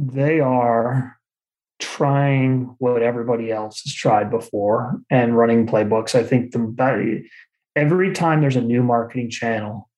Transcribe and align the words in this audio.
they 0.00 0.40
are 0.40 1.18
trying 1.78 2.74
what 2.78 3.02
everybody 3.02 3.52
else 3.52 3.82
has 3.82 3.94
tried 3.94 4.30
before 4.30 5.00
and 5.10 5.36
running 5.36 5.66
playbooks. 5.66 6.14
I 6.14 6.22
think 6.22 6.52
the 6.52 7.24
every 7.76 8.12
time 8.12 8.40
there's 8.40 8.56
a 8.56 8.62
new 8.62 8.82
marketing 8.82 9.28
channel, 9.28 9.90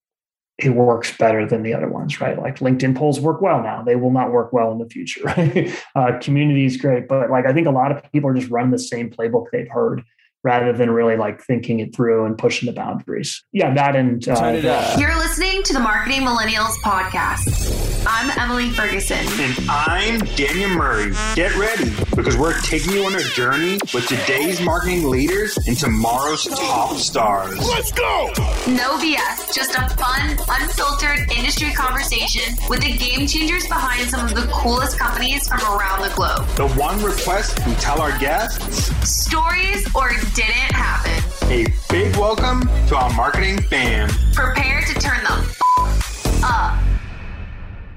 it 0.59 0.71
works 0.71 1.17
better 1.17 1.47
than 1.47 1.63
the 1.63 1.73
other 1.73 1.89
ones, 1.89 2.21
right? 2.21 2.39
Like 2.39 2.59
LinkedIn 2.59 2.97
polls 2.97 3.21
work 3.21 3.41
well 3.41 3.63
now. 3.63 3.83
They 3.83 3.97
will 3.97 4.11
not 4.11 4.33
work 4.33 4.53
well 4.53 4.73
in 4.73 4.79
the 4.79 4.89
future, 4.89 5.23
right? 5.37 5.73
Uh, 5.95 6.19
community 6.21 6.67
is 6.67 6.77
great, 6.77 7.07
but 7.07 7.31
like 7.31 7.47
I 7.47 7.53
think 7.53 7.69
a 7.69 7.73
lot 7.73 7.93
of 7.93 8.03
people 8.13 8.31
are 8.31 8.35
just 8.35 8.51
running 8.51 8.73
the 8.73 8.79
same 8.79 9.09
playbook 9.09 9.47
they've 9.53 9.71
heard 9.71 10.03
rather 10.45 10.73
than 10.73 10.91
really 10.91 11.17
like 11.17 11.41
thinking 11.41 11.81
it 11.81 11.95
through 11.95 12.25
and 12.25 12.37
pushing 12.37 12.67
the 12.67 12.73
boundaries. 12.73 13.43
Yeah, 13.53 13.73
that 13.75 13.97
and 13.97 14.27
uh, 14.29 14.97
you're 14.99 15.17
listening 15.17 15.63
to 15.65 15.73
the 15.73 15.81
Marketing 15.81 16.23
Millennials 16.23 16.75
podcast. 16.85 17.83
I'm 18.05 18.37
Emily 18.37 18.71
Ferguson. 18.71 19.19
And 19.19 19.71
I'm 19.71 20.19
Daniel 20.35 20.71
Murray. 20.71 21.13
Get 21.37 21.55
ready 21.57 21.91
because 22.17 22.37
we're 22.37 22.61
taking 22.63 22.93
you 22.93 23.05
on 23.05 23.15
a 23.15 23.23
journey 23.23 23.79
with 23.95 24.09
today's 24.09 24.61
marketing 24.61 25.09
leaders 25.09 25.57
and 25.69 25.77
tomorrow's 25.77 26.45
top 26.47 26.97
stars. 26.97 27.59
Let's 27.61 27.93
go! 27.93 28.33
No 28.67 28.99
BS, 28.99 29.55
just 29.55 29.77
a 29.77 29.89
fun, 29.91 30.37
unfiltered 30.49 31.31
industry 31.31 31.73
conversation 31.73 32.57
with 32.69 32.81
the 32.81 32.97
game 32.97 33.27
changers 33.29 33.69
behind 33.69 34.11
some 34.11 34.27
of 34.27 34.35
the 34.35 34.51
coolest 34.53 34.99
companies 34.99 35.47
from 35.47 35.61
around 35.61 36.03
the 36.03 36.13
globe. 36.17 36.47
The 36.57 36.69
one 36.71 37.01
request 37.05 37.65
we 37.67 37.75
tell 37.75 38.01
our 38.03 38.19
guests 38.19 38.91
stories 39.09 39.87
or 39.95 40.11
didn't 40.35 40.73
happen. 40.73 41.23
A 41.51 41.67
big 41.91 42.17
welcome 42.17 42.63
to 42.89 42.97
our 42.97 43.13
marketing 43.13 43.61
fam. 43.63 44.09
Prepare 44.33 44.81
to 44.81 44.95
turn 44.95 45.23
the 45.25 45.33
f- 45.33 46.43
up. 46.43 46.83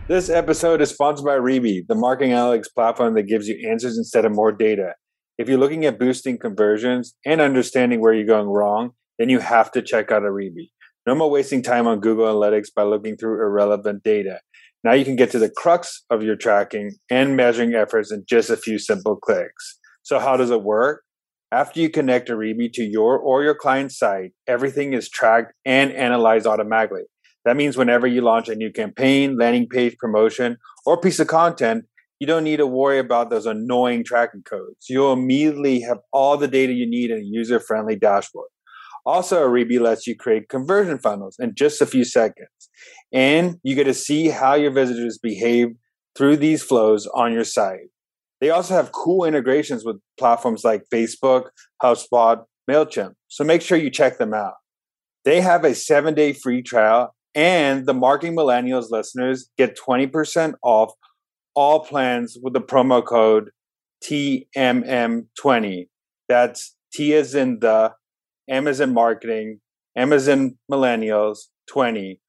This 0.09 0.29
episode 0.29 0.81
is 0.81 0.89
sponsored 0.89 1.25
by 1.25 1.37
Oribi, 1.37 1.87
the 1.87 1.95
marketing 1.95 2.31
analytics 2.31 2.73
platform 2.73 3.13
that 3.13 3.23
gives 3.23 3.47
you 3.47 3.69
answers 3.69 3.97
instead 3.97 4.25
of 4.25 4.33
more 4.33 4.51
data. 4.51 4.95
If 5.37 5.47
you're 5.47 5.57
looking 5.57 5.85
at 5.85 5.97
boosting 5.97 6.37
conversions 6.37 7.15
and 7.25 7.39
understanding 7.39 8.01
where 8.01 8.13
you're 8.13 8.27
going 8.27 8.47
wrong, 8.47 8.91
then 9.17 9.29
you 9.29 9.39
have 9.39 9.71
to 9.71 9.81
check 9.81 10.11
out 10.11 10.23
Oribi. 10.23 10.71
No 11.07 11.15
more 11.15 11.29
wasting 11.29 11.61
time 11.61 11.87
on 11.87 12.01
Google 12.01 12.25
Analytics 12.25 12.67
by 12.75 12.83
looking 12.83 13.15
through 13.15 13.41
irrelevant 13.41 14.03
data. 14.03 14.41
Now 14.83 14.91
you 14.91 15.05
can 15.05 15.15
get 15.15 15.31
to 15.31 15.39
the 15.39 15.49
crux 15.49 16.03
of 16.09 16.21
your 16.21 16.35
tracking 16.35 16.95
and 17.09 17.37
measuring 17.37 17.75
efforts 17.75 18.11
in 18.11 18.25
just 18.27 18.49
a 18.49 18.57
few 18.57 18.77
simple 18.77 19.15
clicks. 19.15 19.79
So 20.03 20.19
how 20.19 20.35
does 20.35 20.51
it 20.51 20.61
work? 20.61 21.04
After 21.55 21.79
you 21.79 21.89
connect 21.89 22.27
Oribi 22.27 22.69
to 22.73 22.83
your 22.83 23.17
or 23.17 23.41
your 23.41 23.55
client's 23.55 23.97
site, 23.97 24.33
everything 24.45 24.91
is 24.91 25.07
tracked 25.07 25.53
and 25.63 25.89
analyzed 25.93 26.45
automatically. 26.45 27.03
That 27.45 27.55
means 27.55 27.77
whenever 27.77 28.05
you 28.05 28.19
launch 28.19 28.49
a 28.49 28.55
new 28.55 28.73
campaign, 28.73 29.37
landing 29.37 29.69
page, 29.69 29.95
promotion, 29.97 30.57
or 30.85 30.99
piece 30.99 31.17
of 31.17 31.27
content, 31.27 31.85
you 32.19 32.27
don't 32.27 32.43
need 32.43 32.57
to 32.57 32.67
worry 32.67 32.99
about 32.99 33.29
those 33.29 33.45
annoying 33.45 34.03
tracking 34.03 34.43
codes. 34.43 34.87
You'll 34.89 35.13
immediately 35.13 35.79
have 35.79 35.99
all 36.11 36.35
the 36.35 36.49
data 36.49 36.73
you 36.73 36.89
need 36.89 37.09
in 37.09 37.19
a 37.19 37.23
user 37.23 37.61
friendly 37.61 37.95
dashboard. 37.95 38.49
Also, 39.05 39.47
Oribi 39.47 39.79
lets 39.79 40.05
you 40.05 40.13
create 40.13 40.49
conversion 40.49 40.99
funnels 40.99 41.37
in 41.39 41.55
just 41.55 41.81
a 41.81 41.85
few 41.85 42.03
seconds. 42.03 42.49
And 43.13 43.59
you 43.63 43.75
get 43.75 43.85
to 43.85 43.93
see 43.93 44.27
how 44.27 44.55
your 44.55 44.71
visitors 44.71 45.17
behave 45.17 45.67
through 46.17 46.35
these 46.35 46.61
flows 46.63 47.07
on 47.15 47.31
your 47.31 47.45
site. 47.45 47.87
They 48.45 48.51
also 48.51 48.75
have 48.75 48.91
cool 48.91 49.25
integrations 49.25 49.83
with 49.83 49.99
platforms 50.19 50.63
like 50.63 50.83
Facebook, 50.93 51.45
HubSpot, 51.81 52.43
MailChimp. 52.69 53.13
So 53.27 53.43
make 53.43 53.63
sure 53.63 53.75
you 53.75 53.89
check 53.89 54.19
them 54.19 54.35
out. 54.35 54.53
They 55.23 55.41
have 55.41 55.63
a 55.63 55.73
seven 55.73 56.13
day 56.13 56.31
free 56.31 56.61
trial 56.61 57.15
and 57.33 57.87
the 57.87 57.95
Marketing 57.95 58.35
Millennials 58.35 58.91
listeners 58.91 59.49
get 59.57 59.75
20% 59.75 60.53
off 60.61 60.93
all 61.55 61.79
plans 61.79 62.37
with 62.39 62.53
the 62.53 62.61
promo 62.61 63.03
code 63.03 63.49
TMM20. 64.03 65.87
That's 66.29 66.75
T 66.93 67.15
as 67.15 67.33
in 67.33 67.61
the, 67.61 67.93
Amazon 68.47 68.93
Marketing, 68.93 69.59
Amazon 69.95 70.59
Millennials 70.71 71.45
20. 71.71 72.19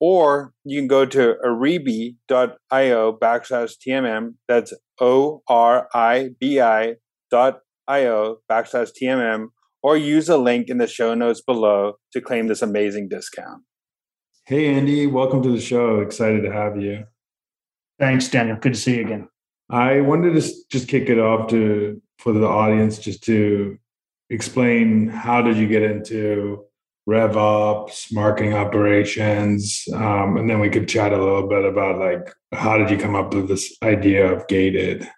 Or 0.00 0.52
you 0.64 0.80
can 0.80 0.88
go 0.88 1.06
to 1.06 1.36
oribi.io 1.44 3.18
backslash 3.18 3.74
TMM. 3.86 4.34
That's 4.46 4.74
O 5.00 5.42
R 5.48 5.88
I 5.94 6.30
B 6.38 6.60
I 6.60 6.96
dot 7.30 7.60
io 7.88 8.38
backslash 8.50 8.90
TMM. 9.00 9.48
Or 9.82 9.96
use 9.96 10.28
a 10.28 10.36
link 10.36 10.68
in 10.68 10.78
the 10.78 10.86
show 10.86 11.14
notes 11.14 11.40
below 11.40 11.94
to 12.12 12.20
claim 12.20 12.48
this 12.48 12.62
amazing 12.62 13.08
discount. 13.08 13.62
Hey, 14.46 14.74
Andy, 14.74 15.06
welcome 15.06 15.42
to 15.42 15.50
the 15.50 15.60
show. 15.60 16.00
Excited 16.00 16.42
to 16.42 16.52
have 16.52 16.80
you. 16.80 17.04
Thanks, 17.98 18.28
Daniel. 18.28 18.56
Good 18.56 18.74
to 18.74 18.78
see 18.78 18.96
you 18.96 19.02
again. 19.02 19.28
I 19.70 20.00
wanted 20.00 20.40
to 20.40 20.52
just 20.70 20.88
kick 20.88 21.08
it 21.08 21.18
off 21.18 21.48
to 21.50 22.00
for 22.18 22.32
the 22.32 22.46
audience 22.46 22.98
just 22.98 23.24
to 23.24 23.76
explain 24.30 25.08
how 25.08 25.42
did 25.42 25.56
you 25.56 25.68
get 25.68 25.82
into 25.82 26.64
RevOps, 27.08 28.12
marketing 28.12 28.54
operations, 28.54 29.84
um, 29.94 30.36
and 30.36 30.50
then 30.50 30.58
we 30.58 30.68
could 30.68 30.88
chat 30.88 31.12
a 31.12 31.18
little 31.18 31.48
bit 31.48 31.64
about 31.64 31.98
like 31.98 32.34
how 32.52 32.76
did 32.76 32.90
you 32.90 32.98
come 32.98 33.14
up 33.14 33.32
with 33.32 33.48
this 33.48 33.76
idea 33.82 34.32
of 34.32 34.46
gated? 34.48 35.08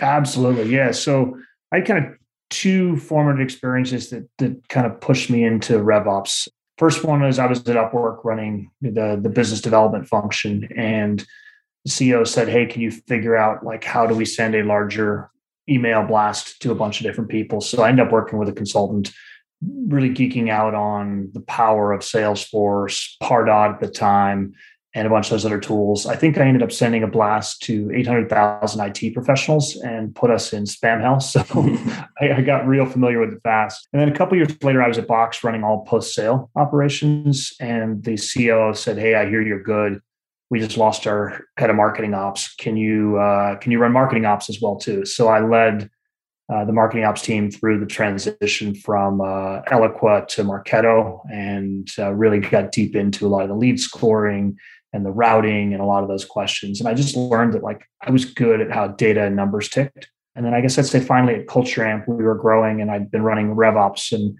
Absolutely, 0.00 0.72
yeah. 0.72 0.92
So 0.92 1.38
I 1.72 1.80
kind 1.80 2.04
of 2.04 2.12
two 2.50 2.98
formative 2.98 3.42
experiences 3.42 4.10
that 4.10 4.28
that 4.38 4.68
kind 4.68 4.86
of 4.86 5.00
pushed 5.00 5.30
me 5.30 5.42
into 5.42 5.74
RevOps. 5.78 6.48
First 6.78 7.04
one 7.04 7.24
is 7.24 7.38
I 7.38 7.46
was 7.46 7.60
at 7.60 7.76
Upwork 7.76 8.24
running 8.24 8.70
the, 8.80 9.18
the 9.20 9.28
business 9.28 9.60
development 9.60 10.08
function, 10.08 10.68
and 10.76 11.24
the 11.84 11.90
CEO 11.90 12.26
said, 12.26 12.48
Hey, 12.48 12.66
can 12.66 12.80
you 12.80 12.90
figure 12.90 13.36
out 13.36 13.64
like 13.64 13.84
how 13.84 14.06
do 14.06 14.14
we 14.14 14.24
send 14.24 14.54
a 14.54 14.62
larger 14.62 15.30
email 15.68 16.04
blast 16.04 16.60
to 16.62 16.70
a 16.70 16.74
bunch 16.74 17.00
of 17.00 17.06
different 17.06 17.30
people? 17.30 17.60
So 17.60 17.82
I 17.82 17.88
ended 17.88 18.06
up 18.06 18.12
working 18.12 18.38
with 18.38 18.48
a 18.48 18.52
consultant, 18.52 19.12
really 19.86 20.10
geeking 20.10 20.50
out 20.50 20.74
on 20.74 21.30
the 21.32 21.40
power 21.40 21.92
of 21.92 22.00
Salesforce, 22.00 23.16
Pardot 23.22 23.74
at 23.74 23.80
the 23.80 23.88
time, 23.88 24.54
and 24.94 25.06
a 25.06 25.10
bunch 25.10 25.26
of 25.26 25.30
those 25.30 25.46
other 25.46 25.60
tools. 25.60 26.06
I 26.06 26.16
think 26.16 26.36
I 26.36 26.42
ended 26.42 26.62
up 26.62 26.70
sending 26.70 27.02
a 27.02 27.06
blast 27.06 27.62
to 27.62 27.90
800,000 27.94 28.80
IT 28.80 29.14
professionals 29.14 29.76
and 29.76 30.14
put 30.14 30.30
us 30.30 30.52
in 30.52 30.64
spam 30.64 31.00
hell. 31.00 31.20
So 31.20 31.40
I, 32.20 32.38
I, 32.38 32.40
got 32.42 32.66
real 32.66 32.84
familiar 32.84 33.18
with 33.18 33.32
it 33.32 33.40
fast. 33.42 33.88
And 33.92 34.02
then 34.02 34.08
a 34.08 34.14
couple 34.14 34.36
years 34.36 34.50
later, 34.62 34.82
I 34.82 34.88
was 34.88 34.98
at 34.98 35.06
Box 35.06 35.42
running 35.42 35.64
all 35.64 35.84
post 35.84 36.14
sale 36.14 36.50
operations. 36.56 37.54
And 37.58 38.04
the 38.04 38.12
CEO 38.12 38.76
said, 38.76 38.98
Hey, 38.98 39.14
I 39.14 39.26
hear 39.28 39.40
you're 39.40 39.62
good. 39.62 40.00
We 40.50 40.60
just 40.60 40.76
lost 40.76 41.06
our 41.06 41.40
head 41.56 41.70
of 41.70 41.76
marketing 41.76 42.12
ops. 42.12 42.54
Can 42.56 42.76
you 42.76 43.16
uh, 43.16 43.56
can 43.56 43.72
you 43.72 43.78
run 43.78 43.92
marketing 43.92 44.26
ops 44.26 44.50
as 44.50 44.60
well 44.60 44.76
too? 44.76 45.06
So 45.06 45.28
I 45.28 45.40
led 45.40 45.88
uh, 46.52 46.64
the 46.64 46.72
marketing 46.72 47.04
ops 47.04 47.22
team 47.22 47.50
through 47.50 47.78
the 47.78 47.86
transition 47.86 48.74
from 48.74 49.20
uh, 49.20 49.62
Eloqua 49.62 50.26
to 50.28 50.44
Marketo 50.44 51.20
and 51.32 51.88
uh, 51.98 52.12
really 52.12 52.40
got 52.40 52.72
deep 52.72 52.96
into 52.96 53.26
a 53.26 53.28
lot 53.28 53.42
of 53.42 53.48
the 53.48 53.54
lead 53.54 53.78
scoring 53.78 54.56
and 54.92 55.06
the 55.06 55.10
routing 55.10 55.72
and 55.72 55.82
a 55.82 55.86
lot 55.86 56.02
of 56.02 56.08
those 56.08 56.24
questions. 56.24 56.80
And 56.80 56.88
I 56.88 56.94
just 56.94 57.16
learned 57.16 57.54
that 57.54 57.62
like 57.62 57.86
I 58.02 58.10
was 58.10 58.24
good 58.24 58.60
at 58.60 58.70
how 58.70 58.88
data 58.88 59.24
and 59.24 59.36
numbers 59.36 59.68
ticked. 59.68 60.10
And 60.34 60.44
then 60.44 60.54
I 60.54 60.60
guess 60.60 60.78
I'd 60.78 60.86
say 60.86 61.00
finally 61.00 61.34
at 61.34 61.46
Culture 61.46 61.84
Amp, 61.84 62.08
we 62.08 62.24
were 62.24 62.34
growing 62.34 62.80
and 62.80 62.90
I'd 62.90 63.10
been 63.10 63.22
running 63.22 63.54
RevOps 63.54 64.12
and 64.12 64.36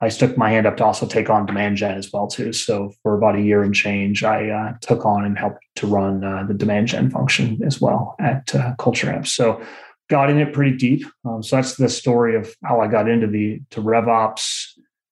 I 0.00 0.08
stuck 0.08 0.36
my 0.36 0.50
hand 0.50 0.66
up 0.66 0.76
to 0.78 0.84
also 0.84 1.06
take 1.06 1.30
on 1.30 1.46
demand 1.46 1.78
gen 1.78 1.96
as 1.96 2.12
well 2.12 2.26
too. 2.26 2.52
So 2.52 2.92
for 3.02 3.16
about 3.16 3.36
a 3.36 3.40
year 3.40 3.62
and 3.62 3.74
change, 3.74 4.22
I 4.24 4.50
uh, 4.50 4.72
took 4.80 5.06
on 5.06 5.24
and 5.24 5.38
helped 5.38 5.64
to 5.76 5.86
run 5.86 6.24
uh, 6.24 6.44
the 6.46 6.54
demand 6.54 6.88
gen 6.88 7.10
function 7.10 7.60
as 7.64 7.80
well 7.80 8.16
at 8.20 8.54
uh, 8.54 8.74
Culture 8.78 9.10
Amp. 9.10 9.26
So 9.26 9.62
got 10.08 10.30
in 10.30 10.38
it 10.38 10.52
pretty 10.52 10.76
deep. 10.76 11.06
Um, 11.24 11.42
so 11.42 11.56
that's 11.56 11.76
the 11.76 11.88
story 11.88 12.36
of 12.36 12.54
how 12.62 12.80
I 12.80 12.88
got 12.88 13.08
into 13.08 13.26
the 13.26 13.60
to 13.70 13.80
RevOps, 13.80 14.66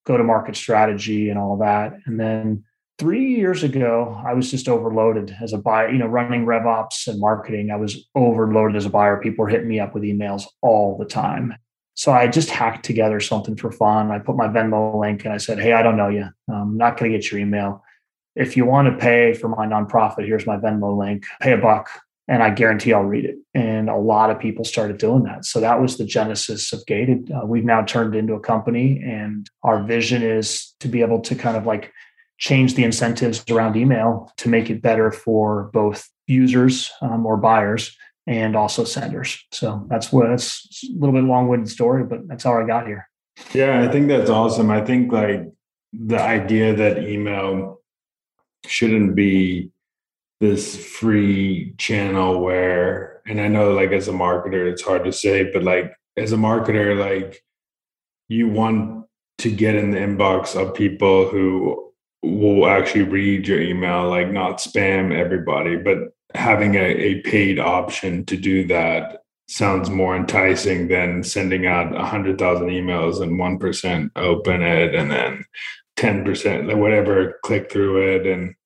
go 0.07 0.17
to 0.17 0.25
market 0.25 0.57
strategy, 0.57 1.29
and 1.29 1.39
all 1.39 1.57
that. 1.59 1.95
And 2.07 2.21
then 2.21 2.65
three 2.99 3.35
years 3.35 3.63
ago, 3.63 4.21
I 4.25 4.35
was 4.35 4.51
just 4.51 4.69
overloaded 4.69 5.37
as 5.43 5.53
a 5.53 5.59
buyer, 5.59 5.91
you 5.91 5.99
know, 5.99 6.07
running 6.07 6.45
RevOps 6.45 7.09
and 7.09 7.21
marketing. 7.21 7.71
I 7.71 7.77
was 7.77 8.09
overloaded 8.15 8.77
as 8.77 8.87
a 8.87 8.91
buyer. 8.91 9.17
People 9.21 9.45
were 9.45 9.49
hitting 9.49 9.69
me 9.69 9.81
up 9.81 9.95
with 9.95 10.03
emails 10.03 10.45
all 10.61 10.97
the 10.99 11.05
time. 11.05 11.55
So 11.95 12.13
I 12.13 12.27
just 12.27 12.51
hacked 12.51 12.85
together 12.85 13.21
something 13.21 13.57
for 13.57 13.71
fun. 13.71 14.11
I 14.11 14.19
put 14.19 14.37
my 14.37 14.49
Venmo 14.49 14.99
link 14.99 15.25
and 15.25 15.35
I 15.35 15.37
said, 15.37 15.59
Hey, 15.59 15.73
I 15.73 15.83
don't 15.83 15.97
know 15.97 16.09
you. 16.09 16.27
I'm 16.49 16.77
not 16.77 16.97
going 16.97 17.13
to 17.13 17.19
get 17.19 17.31
your 17.31 17.41
email. 17.41 17.83
If 18.35 18.57
you 18.57 18.65
want 18.65 18.89
to 18.89 18.97
pay 18.97 19.35
for 19.35 19.49
my 19.49 19.67
nonprofit, 19.67 20.27
here's 20.27 20.47
my 20.47 20.57
Venmo 20.57 20.97
link. 20.97 21.25
Pay 21.41 21.53
a 21.53 21.59
buck 21.59 21.91
and 22.29 22.43
I 22.43 22.51
guarantee 22.51 22.93
I'll 22.93 23.03
read 23.03 23.25
it. 23.25 23.37
And 23.55 23.89
a 23.89 23.97
lot 23.97 24.31
of 24.31 24.39
people 24.39 24.65
started 24.65 24.99
doing 24.99 25.25
that. 25.25 25.45
So 25.45 25.61
that 25.61 25.81
was 25.81 25.99
the 25.99 26.05
genesis 26.05 26.73
of 26.73 26.85
Gated. 26.87 27.31
Uh, 27.31 27.47
we've 27.47 27.65
now 27.65 27.83
turned 27.83 28.15
into 28.15 28.35
a 28.35 28.41
company, 28.41 29.03
and 29.05 29.49
our 29.63 29.83
vision 29.83 30.23
is 30.23 30.75
to 30.81 30.89
be 30.89 31.03
able 31.03 31.21
to 31.23 31.35
kind 31.35 31.57
of 31.57 31.67
like 31.67 31.93
change 32.39 32.75
the 32.75 32.85
incentives 32.85 33.45
around 33.51 33.77
email 33.77 34.33
to 34.37 34.49
make 34.49 34.71
it 34.71 34.83
better 34.83 35.11
for 35.11 35.71
both 35.73 36.09
users 36.27 36.91
um, 37.01 37.27
or 37.27 37.37
buyers 37.37 37.97
and 38.27 38.55
also 38.57 38.85
senders. 38.85 39.45
So 39.51 39.85
that's 39.89 40.13
what 40.13 40.29
that's 40.29 40.85
a 40.85 40.99
little 40.99 41.13
bit 41.13 41.25
long-winded 41.25 41.69
story, 41.69 42.05
but 42.05 42.27
that's 42.29 42.45
how 42.45 42.61
I 42.61 42.67
got 42.67 42.87
here. 42.87 43.09
Yeah, 43.53 43.83
I 43.83 43.89
think 43.89 44.09
that's 44.09 44.31
awesome. 44.31 44.71
I 44.71 44.81
think 44.81 45.13
like 45.13 45.43
the 45.93 46.21
idea 46.21 46.75
that 46.75 46.99
email 47.03 47.81
shouldn't 48.67 49.17
be 49.17 49.72
this 50.43 50.77
free 50.77 51.73
channel 51.79 52.41
where 52.41 53.23
and 53.29 53.41
I 53.41 53.47
know 53.47 53.71
like 53.71 53.93
as 53.93 54.09
a 54.09 54.13
marketer 54.13 54.69
it's 54.69 54.83
hard 54.83 55.05
to 55.05 55.13
say, 55.13 55.49
but 55.53 55.63
like 55.63 55.95
as 56.17 56.33
a 56.33 56.37
marketer, 56.37 56.99
like 56.99 57.45
you 58.29 58.49
want 58.49 59.07
to 59.39 59.53
get 59.53 59.77
in 59.77 59.93
the 59.93 59.99
inbox 59.99 60.61
of 60.61 60.75
people 60.75 61.29
who 61.29 61.93
will 62.25 62.67
actually 62.67 63.05
read 63.05 63.47
your 63.47 63.61
email, 63.61 64.09
like 64.09 64.33
not 64.33 64.59
spam 64.59 65.17
everybody, 65.17 65.77
but 65.77 65.99
having 66.35 66.75
a, 66.75 66.87
a 66.87 67.21
paid 67.21 67.61
option 67.61 68.25
to 68.27 68.37
do 68.37 68.67
that 68.67 69.23
sounds 69.47 69.91
more 69.91 70.17
enticing 70.17 70.89
than 70.89 71.23
sending 71.23 71.67
out 71.67 71.95
a 71.95 72.05
hundred 72.05 72.37
thousand 72.37 72.67
emails 72.67 73.23
and 73.23 73.39
one 73.39 73.61
percent 73.61 74.11
open 74.17 74.61
it 74.61 74.93
and 74.93 75.09
then 75.09 75.45
ten 75.97 76.25
percent 76.25 76.67
like 76.67 76.79
whatever 76.79 77.39
click 77.45 77.71
through 77.71 78.17
it 78.17 78.27
and 78.27 78.57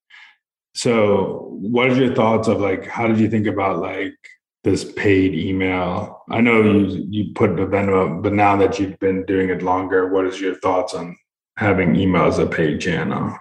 so 0.76 1.48
what 1.52 1.88
are 1.88 1.94
your 1.94 2.14
thoughts 2.14 2.48
of 2.48 2.60
like 2.60 2.86
how 2.86 3.06
did 3.06 3.18
you 3.18 3.30
think 3.30 3.46
about 3.46 3.78
like 3.78 4.14
this 4.62 4.84
paid 4.92 5.32
email? 5.32 6.22
I 6.30 6.42
know 6.42 6.60
you 6.60 7.06
you 7.08 7.32
put 7.34 7.56
the 7.56 7.62
venmo 7.62 8.22
but 8.22 8.34
now 8.34 8.56
that 8.56 8.78
you've 8.78 8.98
been 8.98 9.24
doing 9.24 9.48
it 9.48 9.62
longer 9.62 10.12
what 10.12 10.26
is 10.26 10.38
your 10.38 10.54
thoughts 10.56 10.92
on 10.92 11.16
having 11.56 11.96
email 11.96 12.26
as 12.26 12.38
a 12.38 12.46
paid 12.46 12.82
channel? 12.82 13.34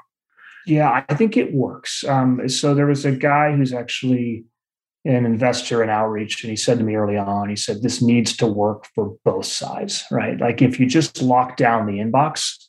Yeah 0.66 1.04
i 1.10 1.14
think 1.14 1.36
it 1.36 1.54
works. 1.54 2.06
Um, 2.06 2.48
so 2.48 2.74
there 2.74 2.88
was 2.88 3.04
a 3.04 3.12
guy 3.12 3.54
who's 3.54 3.74
actually 3.74 4.46
an 5.04 5.26
investor 5.26 5.84
in 5.84 5.90
outreach 5.90 6.42
and 6.42 6.50
he 6.50 6.56
said 6.56 6.78
to 6.78 6.86
me 6.86 6.96
early 6.96 7.18
on 7.18 7.50
he 7.50 7.58
said 7.58 7.82
this 7.82 8.02
needs 8.02 8.36
to 8.38 8.48
work 8.48 8.88
for 8.96 9.14
both 9.26 9.46
sides 9.46 10.06
right? 10.10 10.40
Like 10.40 10.62
if 10.62 10.80
you 10.80 10.86
just 10.86 11.22
lock 11.22 11.58
down 11.58 11.86
the 11.86 12.00
inbox 12.00 12.65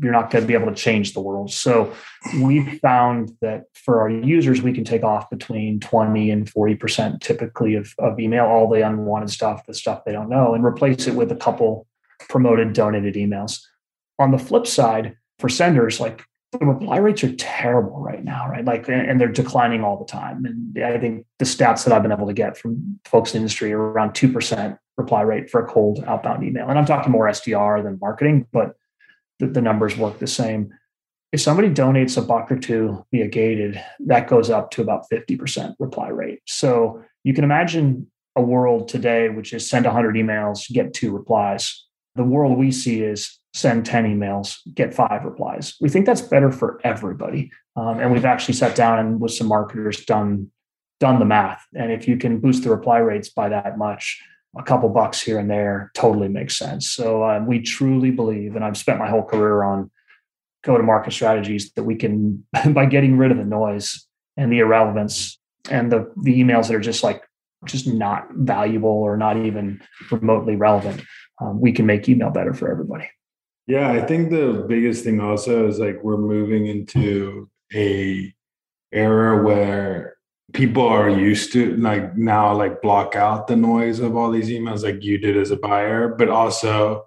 you're 0.00 0.12
not 0.12 0.30
going 0.30 0.42
to 0.42 0.48
be 0.48 0.54
able 0.54 0.66
to 0.66 0.74
change 0.74 1.12
the 1.12 1.20
world 1.20 1.50
so 1.50 1.92
we 2.40 2.78
found 2.78 3.32
that 3.40 3.64
for 3.74 4.00
our 4.00 4.10
users 4.10 4.62
we 4.62 4.72
can 4.72 4.84
take 4.84 5.02
off 5.02 5.28
between 5.30 5.80
20 5.80 6.30
and 6.30 6.52
40% 6.52 7.20
typically 7.20 7.74
of, 7.74 7.94
of 7.98 8.18
email 8.18 8.44
all 8.44 8.68
the 8.68 8.86
unwanted 8.86 9.30
stuff 9.30 9.64
the 9.66 9.74
stuff 9.74 10.04
they 10.04 10.12
don't 10.12 10.28
know 10.28 10.54
and 10.54 10.64
replace 10.64 11.06
it 11.06 11.14
with 11.14 11.30
a 11.32 11.36
couple 11.36 11.86
promoted 12.28 12.72
donated 12.72 13.14
emails 13.14 13.60
on 14.18 14.30
the 14.30 14.38
flip 14.38 14.66
side 14.66 15.16
for 15.38 15.48
senders 15.48 16.00
like 16.00 16.24
the 16.52 16.64
reply 16.64 16.96
rates 16.96 17.22
are 17.24 17.34
terrible 17.34 18.00
right 18.00 18.24
now, 18.24 18.48
right? 18.48 18.64
Like, 18.64 18.88
and 18.88 19.20
they're 19.20 19.28
declining 19.28 19.84
all 19.84 19.98
the 19.98 20.06
time. 20.06 20.46
And 20.46 20.82
I 20.82 20.98
think 20.98 21.26
the 21.38 21.44
stats 21.44 21.84
that 21.84 21.92
I've 21.92 22.02
been 22.02 22.12
able 22.12 22.26
to 22.26 22.32
get 22.32 22.56
from 22.56 22.98
folks 23.04 23.34
in 23.34 23.34
the 23.34 23.42
industry 23.42 23.72
are 23.72 23.78
around 23.78 24.12
2% 24.12 24.78
reply 24.96 25.22
rate 25.22 25.50
for 25.50 25.62
a 25.62 25.66
cold 25.68 26.02
outbound 26.06 26.44
email. 26.44 26.68
And 26.68 26.78
I'm 26.78 26.86
talking 26.86 27.12
more 27.12 27.26
SDR 27.26 27.82
than 27.82 27.98
marketing, 28.00 28.46
but 28.50 28.76
the, 29.38 29.46
the 29.46 29.62
numbers 29.62 29.96
work 29.96 30.18
the 30.18 30.26
same. 30.26 30.70
If 31.32 31.40
somebody 31.40 31.68
donates 31.68 32.16
a 32.16 32.22
buck 32.22 32.50
or 32.50 32.58
two 32.58 33.04
via 33.12 33.28
gated, 33.28 33.82
that 34.06 34.28
goes 34.28 34.48
up 34.48 34.70
to 34.72 34.82
about 34.82 35.04
50% 35.12 35.74
reply 35.78 36.08
rate. 36.08 36.40
So 36.46 37.02
you 37.22 37.34
can 37.34 37.44
imagine 37.44 38.10
a 38.34 38.42
world 38.42 38.88
today, 38.88 39.28
which 39.28 39.52
is 39.52 39.68
send 39.68 39.84
100 39.84 40.14
emails, 40.14 40.72
get 40.72 40.94
two 40.94 41.12
replies. 41.12 41.86
The 42.14 42.24
world 42.24 42.56
we 42.56 42.72
see 42.72 43.02
is 43.02 43.38
send 43.52 43.84
10 43.84 44.04
emails, 44.04 44.58
get 44.74 44.94
five 44.94 45.24
replies. 45.24 45.74
We 45.80 45.88
think 45.88 46.06
that's 46.06 46.20
better 46.20 46.50
for 46.50 46.80
everybody. 46.84 47.50
Um, 47.76 48.00
and 48.00 48.12
we've 48.12 48.24
actually 48.24 48.54
sat 48.54 48.74
down 48.74 48.98
and 48.98 49.20
with 49.20 49.32
some 49.32 49.48
marketers 49.48 50.04
done 50.04 50.50
done 51.00 51.18
the 51.20 51.24
math. 51.24 51.64
And 51.74 51.92
if 51.92 52.08
you 52.08 52.16
can 52.16 52.40
boost 52.40 52.64
the 52.64 52.70
reply 52.70 52.98
rates 52.98 53.28
by 53.28 53.48
that 53.50 53.78
much, 53.78 54.20
a 54.56 54.62
couple 54.62 54.88
bucks 54.88 55.20
here 55.20 55.38
and 55.38 55.50
there 55.50 55.90
totally 55.94 56.28
makes 56.28 56.58
sense. 56.58 56.90
So 56.90 57.24
um, 57.24 57.46
we 57.46 57.60
truly 57.60 58.10
believe, 58.10 58.56
and 58.56 58.64
I've 58.64 58.76
spent 58.76 58.98
my 58.98 59.08
whole 59.08 59.24
career 59.24 59.62
on 59.62 59.90
go 60.64 60.76
to 60.76 60.82
market 60.82 61.12
strategies 61.12 61.72
that 61.72 61.84
we 61.84 61.94
can 61.96 62.44
by 62.72 62.86
getting 62.86 63.16
rid 63.16 63.30
of 63.30 63.38
the 63.38 63.44
noise 63.44 64.06
and 64.36 64.52
the 64.52 64.58
irrelevance 64.58 65.38
and 65.70 65.92
the 65.92 66.10
the 66.22 66.40
emails 66.40 66.68
that 66.68 66.76
are 66.76 66.80
just 66.80 67.02
like 67.02 67.22
just 67.64 67.86
not 67.86 68.28
valuable 68.32 68.90
or 68.90 69.16
not 69.16 69.36
even 69.36 69.80
remotely 70.10 70.56
relevant. 70.56 71.02
Um, 71.40 71.60
we 71.60 71.72
can 71.72 71.86
make 71.86 72.08
email 72.08 72.30
better 72.30 72.54
for 72.54 72.70
everybody. 72.70 73.08
Yeah, 73.66 73.90
I 73.90 74.00
think 74.00 74.30
the 74.30 74.64
biggest 74.66 75.04
thing 75.04 75.20
also 75.20 75.68
is 75.68 75.78
like 75.78 76.02
we're 76.02 76.16
moving 76.16 76.66
into 76.66 77.50
a 77.74 78.32
era 78.92 79.42
where 79.42 80.17
people 80.52 80.86
are 80.86 81.10
used 81.10 81.52
to 81.52 81.76
like 81.76 82.16
now 82.16 82.54
like 82.54 82.80
block 82.80 83.14
out 83.14 83.46
the 83.46 83.56
noise 83.56 84.00
of 84.00 84.16
all 84.16 84.30
these 84.30 84.48
emails 84.48 84.82
like 84.82 85.02
you 85.02 85.18
did 85.18 85.36
as 85.36 85.50
a 85.50 85.56
buyer, 85.56 86.08
but 86.08 86.28
also 86.28 87.06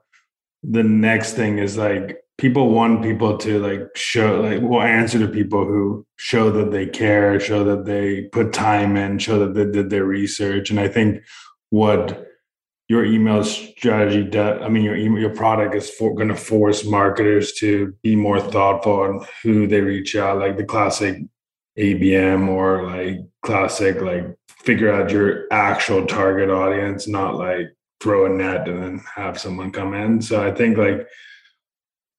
the 0.63 0.83
next 0.83 1.33
thing 1.33 1.57
is 1.57 1.77
like 1.77 2.17
people 2.37 2.69
want 2.69 3.03
people 3.03 3.37
to 3.37 3.59
like 3.59 3.95
show 3.95 4.41
like 4.41 4.61
will 4.61 4.81
answer 4.81 5.19
to 5.19 5.27
people 5.27 5.65
who 5.65 6.05
show 6.17 6.51
that 6.51 6.71
they 6.71 6.85
care, 6.85 7.39
show 7.39 7.63
that 7.63 7.85
they 7.85 8.23
put 8.31 8.53
time 8.53 8.95
in, 8.95 9.17
show 9.17 9.39
that 9.39 9.53
they 9.53 9.65
did 9.71 9.89
their 9.89 10.05
research. 10.05 10.69
And 10.69 10.79
I 10.79 10.87
think 10.87 11.23
what 11.71 12.27
your 12.89 13.05
email 13.05 13.43
strategy 13.43 14.23
does, 14.23 14.61
i 14.61 14.67
mean 14.67 14.83
your 14.83 14.97
email, 14.97 15.21
your 15.21 15.33
product 15.33 15.73
is 15.73 15.89
for, 15.89 16.13
going 16.13 16.27
to 16.27 16.35
force 16.35 16.85
marketers 16.85 17.53
to 17.53 17.95
be 18.03 18.15
more 18.15 18.39
thoughtful 18.39 18.99
on 19.01 19.25
who 19.43 19.65
they 19.65 19.79
reach 19.79 20.15
out 20.15 20.39
like 20.39 20.57
the 20.57 20.65
classic 20.65 21.17
abm 21.81 22.47
or 22.47 22.83
like 22.85 23.17
classic 23.43 24.01
like 24.01 24.25
figure 24.49 24.91
out 24.91 25.11
your 25.11 25.45
actual 25.51 26.05
target 26.05 26.49
audience 26.49 27.07
not 27.07 27.35
like 27.35 27.67
throw 27.99 28.25
a 28.25 28.29
net 28.29 28.67
and 28.67 28.81
then 28.81 29.03
have 29.15 29.39
someone 29.39 29.71
come 29.71 29.93
in 29.93 30.21
so 30.21 30.45
i 30.45 30.51
think 30.51 30.77
like 30.77 31.07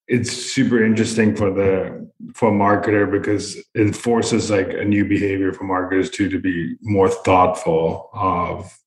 it's 0.08 0.32
super 0.32 0.84
interesting 0.84 1.34
for 1.34 1.50
the 1.50 2.10
for 2.34 2.50
a 2.50 2.52
marketer 2.52 3.10
because 3.10 3.56
it 3.74 3.94
forces 3.96 4.50
like 4.50 4.72
a 4.72 4.84
new 4.84 5.04
behavior 5.04 5.52
for 5.52 5.64
marketers 5.64 6.10
too 6.10 6.28
to 6.28 6.38
be 6.38 6.76
more 6.82 7.08
thoughtful 7.08 8.10
of 8.12 8.78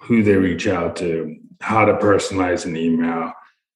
who 0.00 0.22
they 0.22 0.36
reach 0.36 0.66
out 0.66 0.96
to, 0.96 1.36
how 1.60 1.84
to 1.84 1.94
personalize 1.94 2.64
an 2.64 2.76
email. 2.76 3.32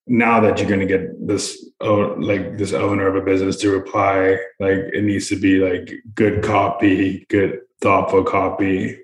Now 0.07 0.41
that 0.41 0.59
you're 0.59 0.69
going 0.69 0.81
to 0.81 0.87
get 0.87 1.27
this, 1.27 1.71
like 1.81 2.59
this 2.59 2.73
owner 2.73 3.07
of 3.07 3.17
a 3.17 3.25
business 3.25 3.57
to 3.59 3.71
reply, 3.71 4.39
like 4.61 4.79
it 4.93 5.05
needs 5.05 5.29
to 5.29 5.37
be 5.37 5.59
like 5.59 5.93
good 6.15 6.43
copy, 6.43 7.27
good 7.31 7.61
thoughtful 7.81 8.23
copy. 8.25 8.99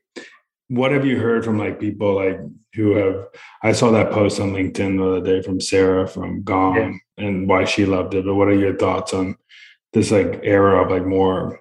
What 0.69 0.93
have 0.93 1.06
you 1.06 1.19
heard 1.19 1.44
from 1.44 1.58
like 1.58 1.81
people 1.81 2.17
like 2.17 2.38
who 2.75 2.97
have? 2.97 3.26
I 3.62 3.73
saw 3.73 3.91
that 3.91 4.12
post 4.12 4.41
on 4.41 4.52
LinkedIn 4.52 4.99
the 4.99 5.06
other 5.06 5.25
day 5.25 5.43
from 5.43 5.61
Sarah 5.61 6.06
from 6.06 6.43
Gong 6.43 6.76
yeah. 6.76 7.25
and 7.25 7.49
why 7.49 7.64
she 7.64 7.87
loved 7.87 8.14
it. 8.14 8.25
But 8.25 8.35
what 8.35 8.49
are 8.49 8.55
your 8.55 8.76
thoughts 8.76 9.14
on 9.14 9.37
this 9.93 10.11
like 10.11 10.41
era 10.43 10.85
of 10.85 10.91
like 10.91 11.06
more 11.06 11.61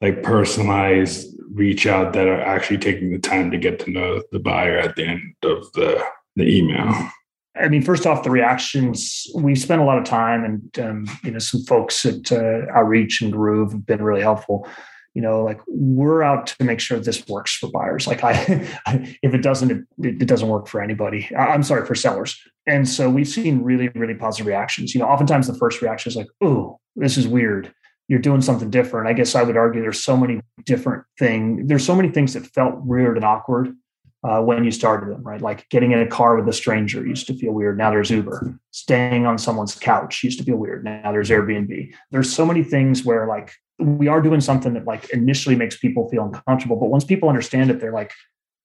like 0.00 0.22
personalized 0.22 1.34
reach 1.52 1.86
out 1.86 2.12
that 2.12 2.28
are 2.28 2.40
actually 2.40 2.78
taking 2.78 3.10
the 3.10 3.18
time 3.18 3.50
to 3.50 3.58
get 3.58 3.78
to 3.80 3.90
know 3.90 4.22
the 4.32 4.38
buyer 4.38 4.78
at 4.78 4.96
the 4.96 5.04
end 5.04 5.34
of 5.42 5.70
the, 5.72 6.02
the 6.36 6.44
email? 6.44 7.10
I 7.60 7.68
mean, 7.68 7.82
first 7.82 8.06
off, 8.06 8.22
the 8.22 8.30
reactions 8.30 9.26
we 9.34 9.54
spent 9.54 9.80
a 9.80 9.84
lot 9.84 9.98
of 9.98 10.04
time, 10.04 10.44
and 10.44 10.78
um, 10.78 11.18
you 11.24 11.30
know, 11.30 11.38
some 11.38 11.62
folks 11.62 12.04
at 12.04 12.32
uh, 12.32 12.62
Outreach 12.74 13.22
and 13.22 13.32
Groove 13.32 13.72
have 13.72 13.86
been 13.86 14.02
really 14.02 14.22
helpful. 14.22 14.68
You 15.14 15.22
know, 15.22 15.42
like 15.42 15.60
we're 15.66 16.22
out 16.22 16.48
to 16.48 16.64
make 16.64 16.78
sure 16.78 16.98
this 16.98 17.26
works 17.26 17.56
for 17.56 17.70
buyers. 17.70 18.06
Like, 18.06 18.22
I, 18.22 18.34
if 19.22 19.32
it 19.32 19.42
doesn't, 19.42 19.70
it, 19.70 19.86
it 19.98 20.26
doesn't 20.26 20.48
work 20.48 20.68
for 20.68 20.82
anybody. 20.82 21.30
I'm 21.36 21.62
sorry 21.62 21.86
for 21.86 21.94
sellers. 21.94 22.38
And 22.66 22.86
so 22.86 23.08
we've 23.08 23.28
seen 23.28 23.62
really, 23.62 23.88
really 23.94 24.14
positive 24.14 24.46
reactions. 24.46 24.94
You 24.94 25.00
know, 25.00 25.06
oftentimes 25.06 25.46
the 25.46 25.54
first 25.54 25.80
reaction 25.80 26.10
is 26.10 26.16
like, 26.16 26.28
"Oh, 26.40 26.78
this 26.96 27.16
is 27.16 27.26
weird." 27.26 27.72
you're 28.08 28.20
doing 28.20 28.40
something 28.40 28.70
different. 28.70 29.08
I 29.08 29.12
guess 29.12 29.34
I 29.34 29.42
would 29.42 29.56
argue 29.56 29.80
there's 29.80 30.00
so 30.00 30.16
many 30.16 30.40
different 30.64 31.02
things. 31.18 31.66
There's 31.66 31.84
so 31.84 31.96
many 31.96 32.08
things 32.08 32.34
that 32.34 32.46
felt 32.46 32.84
weird 32.84 33.16
and 33.16 33.24
awkward 33.24 33.74
uh, 34.26 34.40
when 34.40 34.64
you 34.64 34.70
started 34.70 35.14
them, 35.14 35.22
right? 35.22 35.40
Like 35.40 35.68
getting 35.68 35.92
in 35.92 36.00
a 36.00 36.06
car 36.06 36.36
with 36.36 36.48
a 36.48 36.52
stranger 36.52 37.06
used 37.06 37.26
to 37.28 37.34
feel 37.34 37.52
weird. 37.52 37.78
Now 37.78 37.90
there's 37.90 38.10
Uber. 38.10 38.58
Staying 38.72 39.26
on 39.26 39.38
someone's 39.38 39.74
couch 39.74 40.24
used 40.24 40.38
to 40.38 40.44
feel 40.44 40.56
weird. 40.56 40.84
Now 40.84 41.12
there's 41.12 41.30
Airbnb. 41.30 41.92
There's 42.10 42.32
so 42.32 42.44
many 42.44 42.64
things 42.64 43.04
where 43.04 43.26
like 43.26 43.52
we 43.78 44.08
are 44.08 44.20
doing 44.20 44.40
something 44.40 44.74
that 44.74 44.84
like 44.84 45.08
initially 45.10 45.54
makes 45.54 45.76
people 45.76 46.08
feel 46.08 46.24
uncomfortable, 46.24 46.76
but 46.76 46.90
once 46.90 47.04
people 47.04 47.28
understand 47.28 47.70
it, 47.70 47.80
they're 47.80 47.92
like, 47.92 48.12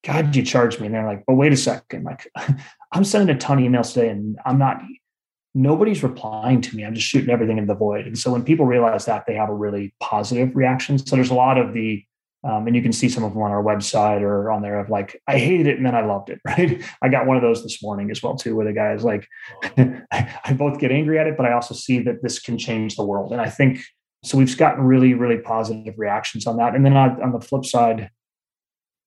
God, 0.04 0.36
you 0.36 0.42
charge 0.44 0.80
me? 0.80 0.88
And 0.88 0.96
they're 0.96 1.06
like, 1.06 1.24
but 1.28 1.36
wait 1.36 1.54
a 1.54 1.58
second, 1.58 2.06
like 2.06 2.28
I'm 2.92 3.04
sending 3.04 3.36
a 3.36 3.38
ton 3.38 3.60
of 3.60 3.64
emails 3.64 3.94
today, 3.94 4.10
and 4.10 4.40
I'm 4.46 4.58
not 4.58 4.82
nobody's 5.54 6.04
replying 6.04 6.62
to 6.62 6.76
me. 6.76 6.86
I'm 6.86 6.96
just 6.96 7.08
shooting 7.08 7.30
everything 7.30 7.58
in 7.58 7.68
the 7.68 7.76
void. 7.76 8.08
And 8.08 8.18
so 8.18 8.32
when 8.32 8.44
people 8.44 8.66
realize 8.66 9.06
that, 9.06 9.26
they 9.28 9.36
have 9.36 9.50
a 9.50 9.54
really 9.54 9.94
positive 10.00 10.56
reaction. 10.56 10.98
So 10.98 11.16
there's 11.16 11.30
a 11.30 11.36
lot 11.36 11.58
of 11.58 11.74
the, 11.74 12.04
um, 12.44 12.66
and 12.66 12.76
you 12.76 12.82
can 12.82 12.92
see 12.92 13.08
some 13.08 13.24
of 13.24 13.34
them 13.34 13.42
on 13.42 13.52
our 13.52 13.64
website 13.64 14.22
or 14.22 14.50
on 14.50 14.64
there 14.64 14.80
of 14.80 14.90
like, 14.90 15.22
I 15.28 15.38
hated 15.38 15.68
it 15.68 15.78
and 15.78 15.86
then 15.86 15.96
I 15.96 16.04
loved 16.06 16.30
it, 16.30 16.40
right? 16.46 16.82
I 17.02 17.10
got 17.10 17.28
one 17.28 17.38
of 17.38 17.44
those 17.44 17.62
this 17.62 17.84
morning 17.84 18.10
as 18.10 18.24
well 18.24 18.36
too, 18.36 18.56
where 18.56 18.66
the 18.66 18.74
guy 18.74 18.94
is 18.94 19.04
like, 19.04 19.28
I 19.78 20.54
both 20.54 20.80
get 20.80 20.92
angry 20.92 21.20
at 21.20 21.28
it, 21.28 21.38
but 21.38 21.46
I 21.46 21.54
also 21.54 21.76
see 21.76 22.00
that 22.04 22.24
this 22.24 22.40
can 22.40 22.58
change 22.58 22.96
the 22.96 23.06
world. 23.06 23.32
And 23.32 23.42
I 23.42 23.50
think 23.50 23.82
so. 24.24 24.38
We've 24.38 24.58
gotten 24.58 24.84
really, 24.84 25.14
really 25.14 25.38
positive 25.38 25.94
reactions 25.98 26.48
on 26.48 26.58
that. 26.58 26.76
And 26.76 26.84
then 26.84 26.98
on, 26.98 27.22
on 27.22 27.32
the 27.32 27.42
flip 27.42 27.66
side, 27.66 28.10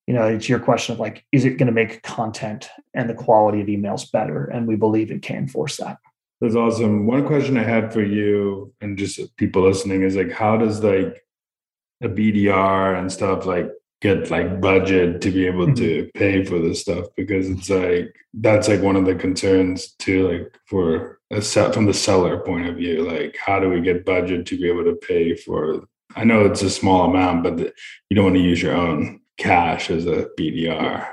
you 0.06 0.14
know, 0.14 0.26
it's 0.26 0.48
your 0.48 0.60
question 0.60 0.92
of 0.92 1.00
like, 1.00 1.24
is 1.32 1.44
it 1.44 1.56
going 1.56 1.66
to 1.66 1.72
make 1.72 2.02
content 2.02 2.68
and 2.92 3.08
the 3.08 3.14
quality 3.14 3.60
of 3.60 3.66
emails 3.66 4.10
better? 4.10 4.44
And 4.44 4.68
we 4.68 4.76
believe 4.76 5.10
it 5.10 5.22
can 5.22 5.48
force 5.48 5.78
that. 5.78 5.98
That's 6.40 6.56
awesome. 6.56 7.06
One 7.06 7.26
question 7.26 7.56
I 7.56 7.64
had 7.64 7.92
for 7.92 8.02
you 8.02 8.72
and 8.80 8.98
just 8.98 9.34
people 9.36 9.62
listening 9.62 10.02
is 10.02 10.14
like, 10.14 10.30
how 10.30 10.56
does 10.56 10.84
like 10.84 11.23
a 12.04 12.08
BDR 12.08 12.98
and 12.98 13.10
stuff 13.10 13.46
like 13.46 13.70
get 14.04 14.30
like 14.30 14.60
budget 14.60 15.22
to 15.22 15.30
be 15.30 15.46
able 15.46 15.64
mm-hmm. 15.64 15.76
to 15.76 16.10
pay 16.14 16.44
for 16.44 16.58
this 16.58 16.82
stuff 16.82 17.06
because 17.16 17.48
it's 17.48 17.70
like 17.70 18.14
that's 18.34 18.68
like 18.68 18.82
one 18.82 18.96
of 18.96 19.06
the 19.06 19.14
concerns 19.14 19.92
too 19.92 20.28
like 20.28 20.60
for 20.66 21.20
a 21.30 21.40
set 21.40 21.72
from 21.72 21.86
the 21.86 21.94
seller 21.94 22.38
point 22.40 22.68
of 22.68 22.76
view 22.76 23.02
like 23.02 23.34
how 23.42 23.58
do 23.58 23.70
we 23.70 23.80
get 23.80 24.04
budget 24.04 24.44
to 24.44 24.58
be 24.58 24.68
able 24.68 24.84
to 24.84 24.94
pay 24.96 25.34
for 25.34 25.86
i 26.16 26.22
know 26.22 26.44
it's 26.44 26.60
a 26.60 26.68
small 26.68 27.08
amount 27.08 27.42
but 27.42 27.58
you 28.10 28.14
don't 28.14 28.26
want 28.26 28.36
to 28.36 28.42
use 28.42 28.60
your 28.60 28.74
own 28.74 29.20
cash 29.38 29.90
as 29.90 30.04
a 30.06 30.28
bdr 30.38 31.08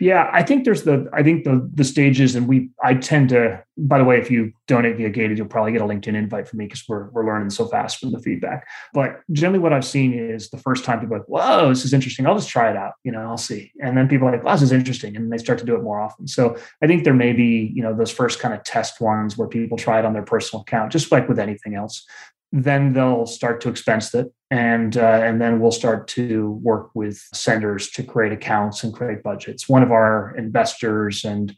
yeah, 0.00 0.30
I 0.32 0.42
think 0.42 0.64
there's 0.64 0.84
the 0.84 1.08
I 1.12 1.22
think 1.22 1.44
the 1.44 1.70
the 1.74 1.84
stages, 1.84 2.34
and 2.34 2.48
we 2.48 2.70
I 2.82 2.94
tend 2.94 3.28
to. 3.28 3.62
By 3.76 3.98
the 3.98 4.04
way, 4.04 4.18
if 4.18 4.30
you 4.30 4.52
donate 4.66 4.96
via 4.96 5.10
Gated, 5.10 5.36
you'll 5.36 5.46
probably 5.46 5.72
get 5.72 5.82
a 5.82 5.84
LinkedIn 5.84 6.14
invite 6.14 6.48
from 6.48 6.58
me 6.58 6.64
because 6.64 6.84
we're 6.88 7.10
we're 7.10 7.26
learning 7.26 7.50
so 7.50 7.66
fast 7.66 7.98
from 7.98 8.10
the 8.10 8.18
feedback. 8.18 8.66
But 8.94 9.20
generally, 9.30 9.58
what 9.58 9.74
I've 9.74 9.84
seen 9.84 10.14
is 10.14 10.48
the 10.48 10.58
first 10.58 10.84
time 10.84 11.00
people 11.00 11.16
are 11.16 11.18
like, 11.18 11.28
"Whoa, 11.28 11.68
this 11.68 11.84
is 11.84 11.92
interesting. 11.92 12.26
I'll 12.26 12.34
just 12.34 12.48
try 12.48 12.70
it 12.70 12.76
out. 12.76 12.94
You 13.04 13.12
know, 13.12 13.20
I'll 13.20 13.36
see." 13.36 13.72
And 13.82 13.94
then 13.94 14.08
people 14.08 14.26
are 14.26 14.32
like, 14.32 14.42
"Wow, 14.42 14.54
this 14.54 14.62
is 14.62 14.72
interesting," 14.72 15.16
and 15.16 15.30
they 15.30 15.38
start 15.38 15.58
to 15.58 15.66
do 15.66 15.74
it 15.74 15.82
more 15.82 16.00
often. 16.00 16.26
So 16.26 16.56
I 16.82 16.86
think 16.86 17.04
there 17.04 17.14
may 17.14 17.34
be 17.34 17.70
you 17.74 17.82
know 17.82 17.94
those 17.94 18.10
first 18.10 18.40
kind 18.40 18.54
of 18.54 18.64
test 18.64 19.02
ones 19.02 19.36
where 19.36 19.48
people 19.48 19.76
try 19.76 19.98
it 19.98 20.06
on 20.06 20.14
their 20.14 20.22
personal 20.22 20.62
account, 20.62 20.92
just 20.92 21.12
like 21.12 21.28
with 21.28 21.38
anything 21.38 21.74
else 21.74 22.06
then 22.52 22.92
they'll 22.92 23.26
start 23.26 23.60
to 23.62 23.68
expense 23.68 24.14
it. 24.14 24.32
And 24.50 24.96
uh, 24.96 25.20
and 25.22 25.40
then 25.40 25.60
we'll 25.60 25.70
start 25.70 26.08
to 26.08 26.50
work 26.62 26.90
with 26.94 27.22
senders 27.32 27.88
to 27.90 28.02
create 28.02 28.32
accounts 28.32 28.82
and 28.82 28.92
create 28.92 29.22
budgets. 29.22 29.68
One 29.68 29.84
of 29.84 29.92
our 29.92 30.34
investors 30.36 31.24
and 31.24 31.54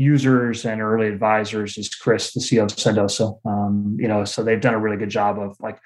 users 0.00 0.64
and 0.64 0.80
early 0.80 1.08
advisors 1.08 1.76
is 1.76 1.94
chris 1.94 2.32
the 2.32 2.40
ceo 2.40 2.62
of 2.62 2.70
sendoso. 2.70 3.38
Um, 3.44 3.98
you 4.00 4.08
know 4.08 4.24
so 4.24 4.42
they've 4.42 4.60
done 4.60 4.72
a 4.72 4.78
really 4.78 4.96
good 4.96 5.10
job 5.10 5.38
of 5.38 5.56
like 5.60 5.78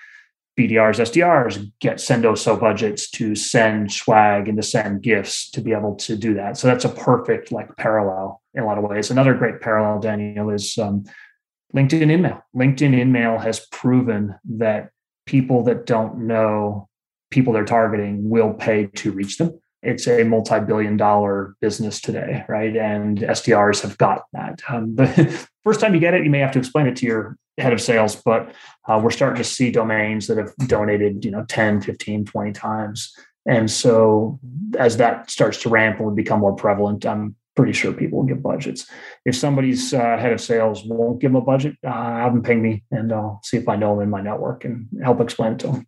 bdrs 0.57 1.01
sdrs 1.01 1.73
get 1.81 1.97
sendoso 1.97 2.59
budgets 2.59 3.11
to 3.11 3.35
send 3.35 3.91
swag 3.91 4.47
and 4.47 4.57
to 4.57 4.63
send 4.63 5.03
gifts 5.03 5.51
to 5.51 5.61
be 5.61 5.73
able 5.73 5.97
to 5.97 6.17
do 6.17 6.35
that. 6.35 6.57
So 6.57 6.69
that's 6.69 6.85
a 6.85 6.91
perfect 6.91 7.51
like 7.51 7.75
parallel 7.77 8.41
in 8.55 8.63
a 8.63 8.67
lot 8.67 8.79
of 8.79 8.85
ways. 8.85 9.11
Another 9.11 9.35
great 9.35 9.61
parallel 9.61 9.99
daniel 9.99 10.49
is 10.51 10.79
um, 10.79 11.03
LinkedIn 11.75 12.11
InMail. 12.11 12.43
LinkedIn 12.55 12.95
InMail 12.95 13.43
has 13.43 13.67
proven 13.73 14.35
that 14.45 14.91
people 15.27 15.65
that 15.65 15.87
don't 15.87 16.27
know 16.27 16.89
people 17.31 17.53
they're 17.53 17.65
targeting 17.65 18.29
will 18.29 18.55
pay 18.55 18.87
to 18.87 19.11
reach 19.11 19.39
them. 19.39 19.59
It's 19.83 20.07
a 20.07 20.25
multi-billion 20.25 20.97
dollar 20.97 21.57
business 21.61 22.01
today, 22.01 22.45
right? 22.49 22.75
And 22.75 23.19
SDRs 23.19 23.83
have 23.83 23.99
got 23.99 24.23
that. 24.33 24.61
Um, 24.69 24.95
the 24.95 25.47
first 25.65 25.81
time 25.81 25.95
you 25.95 26.01
get 26.01 26.15
it, 26.15 26.25
you 26.25 26.31
may 26.31 26.39
have 26.39 26.53
to 26.53 26.59
explain 26.59 26.87
it 26.87 26.97
to 26.97 27.07
your 27.07 27.37
head 27.59 27.73
of 27.73 27.81
sales, 27.81 28.17
but 28.17 28.55
uh, 28.89 29.01
we're 29.03 29.11
starting 29.11 29.37
to 29.37 29.45
see 29.45 29.71
domains 29.71 30.27
that 30.29 30.39
have 30.39 30.55
donated, 30.67 31.25
you 31.25 31.31
know, 31.31 31.45
10, 31.49 31.83
15, 31.83 32.25
20 32.25 32.53
times. 32.53 33.15
And 33.47 33.71
so 33.71 34.41
as 34.79 34.97
that 34.97 35.31
starts 35.31 35.61
to 35.63 35.69
ramp 35.69 36.01
and 36.01 36.17
become 36.17 36.41
more 36.41 36.55
prevalent, 36.57 37.05
I'm 37.05 37.37
pretty 37.57 37.73
sure 37.73 37.93
people 37.93 38.19
will 38.19 38.27
give 38.27 38.43
budgets. 38.43 38.87
If 39.25 39.37
somebody's 39.37 39.95
uh, 39.95 40.17
head 40.19 40.33
of 40.33 40.41
sales 40.41 40.85
won't 40.85 41.21
give 41.21 41.33
them 41.33 41.43
a 41.43 41.45
budget, 41.45 41.77
uh, 41.87 41.91
have 41.93 42.33
them 42.33 42.43
ping 42.43 42.63
me 42.63 42.85
and 42.91 43.13
I'll 43.13 43.41
see 43.45 43.57
if 43.57 43.69
I 43.69 43.77
know 43.77 43.95
them 43.95 44.05
in 44.05 44.11
my 44.11 44.21
network 44.21 44.65
and 44.65 44.89
help 45.03 45.21
explain 45.21 45.53
it 45.53 45.59
to 45.61 45.67
them. 45.69 45.87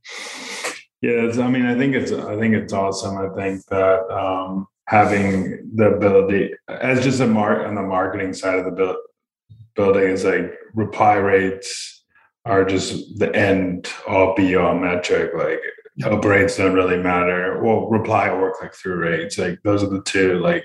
Yeah, 1.03 1.31
I 1.41 1.49
mean, 1.49 1.67
I 1.67 1.77
think 1.77 1.95
it's 1.95 2.11
I 2.11 2.39
think 2.39 2.55
it's 2.55 2.73
awesome. 2.73 3.19
I 3.19 3.29
think 3.37 3.65
that 3.67 4.01
um, 4.11 4.67
having 4.89 5.71
the 5.75 5.95
ability 5.95 6.55
as 6.69 7.05
just 7.05 7.21
a 7.21 7.27
mark 7.27 7.67
on 7.67 7.75
the 7.75 7.83
marketing 7.83 8.33
side 8.33 8.59
of 8.59 8.65
the 8.65 8.71
build, 8.71 8.97
building 9.75 10.05
is 10.05 10.25
like 10.25 10.53
reply 10.75 11.15
rates 11.15 12.05
are 12.47 12.65
just 12.65 13.19
the 13.19 13.35
end 13.37 13.89
all 14.09 14.35
be 14.35 14.57
all 14.57 14.75
metric. 14.79 15.33
Like 15.37 15.61
yep. 15.97 16.25
rates 16.25 16.57
don't 16.57 16.75
really 16.75 17.03
matter. 17.03 17.63
Well, 17.63 17.89
reply 17.89 18.31
or 18.31 18.55
click 18.55 18.75
through 18.75 18.97
rates, 18.97 19.37
like 19.37 19.59
those 19.65 19.83
are 19.83 19.91
the 19.91 20.03
two 20.03 20.39
like 20.39 20.65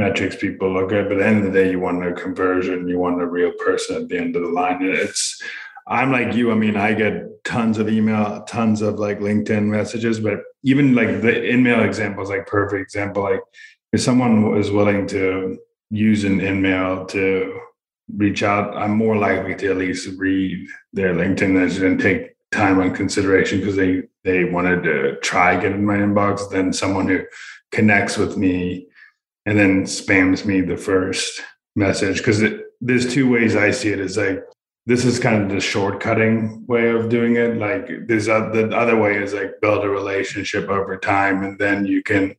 metrics 0.00 0.36
people 0.36 0.72
look 0.72 0.92
at. 0.92 1.08
But 1.08 1.12
at 1.12 1.18
the 1.18 1.26
end 1.26 1.38
of 1.38 1.52
the 1.52 1.58
day, 1.58 1.70
you 1.70 1.80
want 1.80 2.06
a 2.06 2.12
conversion, 2.12 2.88
you 2.88 2.98
want 2.98 3.22
a 3.22 3.26
real 3.26 3.52
person 3.52 3.96
at 3.96 4.08
the 4.08 4.18
end 4.18 4.34
of 4.34 4.42
the 4.42 4.48
line. 4.48 4.82
And 4.82 4.94
it's 4.94 5.40
I'm 5.86 6.10
like 6.12 6.34
you. 6.34 6.52
I 6.52 6.54
mean, 6.54 6.76
I 6.76 6.94
get 6.94 7.44
tons 7.44 7.78
of 7.78 7.88
email, 7.88 8.42
tons 8.44 8.80
of 8.80 8.98
like 8.98 9.18
LinkedIn 9.18 9.64
messages, 9.64 10.20
but 10.20 10.38
even 10.62 10.94
like 10.94 11.20
the 11.20 11.32
InMail 11.32 11.84
example 11.84 12.22
is 12.22 12.30
like 12.30 12.46
perfect 12.46 12.80
example. 12.82 13.22
Like 13.24 13.40
if 13.92 14.00
someone 14.00 14.56
is 14.56 14.70
willing 14.70 15.06
to 15.08 15.58
use 15.90 16.24
an 16.24 16.40
InMail 16.40 17.08
to 17.08 17.60
reach 18.16 18.42
out, 18.42 18.76
I'm 18.76 18.96
more 18.96 19.16
likely 19.16 19.54
to 19.56 19.70
at 19.70 19.78
least 19.78 20.08
read 20.16 20.66
their 20.92 21.14
LinkedIn 21.14 21.50
message 21.50 21.82
and 21.82 22.00
take 22.00 22.36
time 22.52 22.80
on 22.80 22.94
consideration 22.94 23.58
because 23.58 23.76
they 23.76 24.02
they 24.24 24.44
wanted 24.44 24.82
to 24.82 25.16
try 25.20 25.58
get 25.60 25.72
in 25.72 25.84
my 25.84 25.96
inbox 25.96 26.50
than 26.50 26.72
someone 26.72 27.08
who 27.08 27.20
connects 27.72 28.16
with 28.18 28.36
me 28.36 28.86
and 29.50 29.58
then 29.58 29.82
spams 29.82 30.46
me 30.46 30.60
the 30.60 30.76
first 30.76 31.42
message 31.74 32.18
because 32.18 32.40
there's 32.80 33.12
two 33.12 33.28
ways 33.28 33.56
I 33.56 33.72
see 33.72 33.88
it. 33.88 33.98
Is 33.98 34.16
like 34.16 34.44
this 34.86 35.04
is 35.04 35.18
kind 35.18 35.42
of 35.42 35.48
the 35.48 35.56
shortcutting 35.56 36.64
way 36.68 36.88
of 36.90 37.08
doing 37.08 37.34
it. 37.34 37.56
Like 37.56 38.06
there's 38.06 38.28
a, 38.28 38.48
the 38.54 38.70
other 38.74 38.96
way 38.96 39.16
is 39.16 39.34
like 39.34 39.60
build 39.60 39.84
a 39.84 39.88
relationship 39.88 40.68
over 40.68 40.96
time, 40.96 41.42
and 41.42 41.58
then 41.58 41.84
you 41.84 42.00
can 42.00 42.36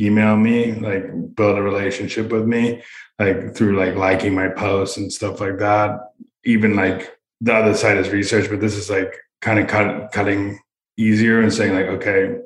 email 0.00 0.38
me, 0.38 0.72
like 0.72 1.04
build 1.36 1.58
a 1.58 1.62
relationship 1.62 2.32
with 2.32 2.46
me, 2.46 2.82
like 3.18 3.54
through 3.54 3.76
like 3.76 3.94
liking 3.94 4.34
my 4.34 4.48
posts 4.48 4.96
and 4.96 5.12
stuff 5.12 5.42
like 5.42 5.58
that. 5.58 6.00
Even 6.46 6.74
like 6.74 7.14
the 7.42 7.52
other 7.52 7.74
side 7.74 7.98
is 7.98 8.08
research, 8.08 8.48
but 8.48 8.60
this 8.60 8.74
is 8.74 8.88
like 8.88 9.14
kind 9.42 9.58
of 9.58 9.66
cut, 9.66 10.12
cutting 10.12 10.58
easier 10.96 11.42
and 11.42 11.52
saying 11.52 11.74
like, 11.74 11.86
okay, 11.86 12.36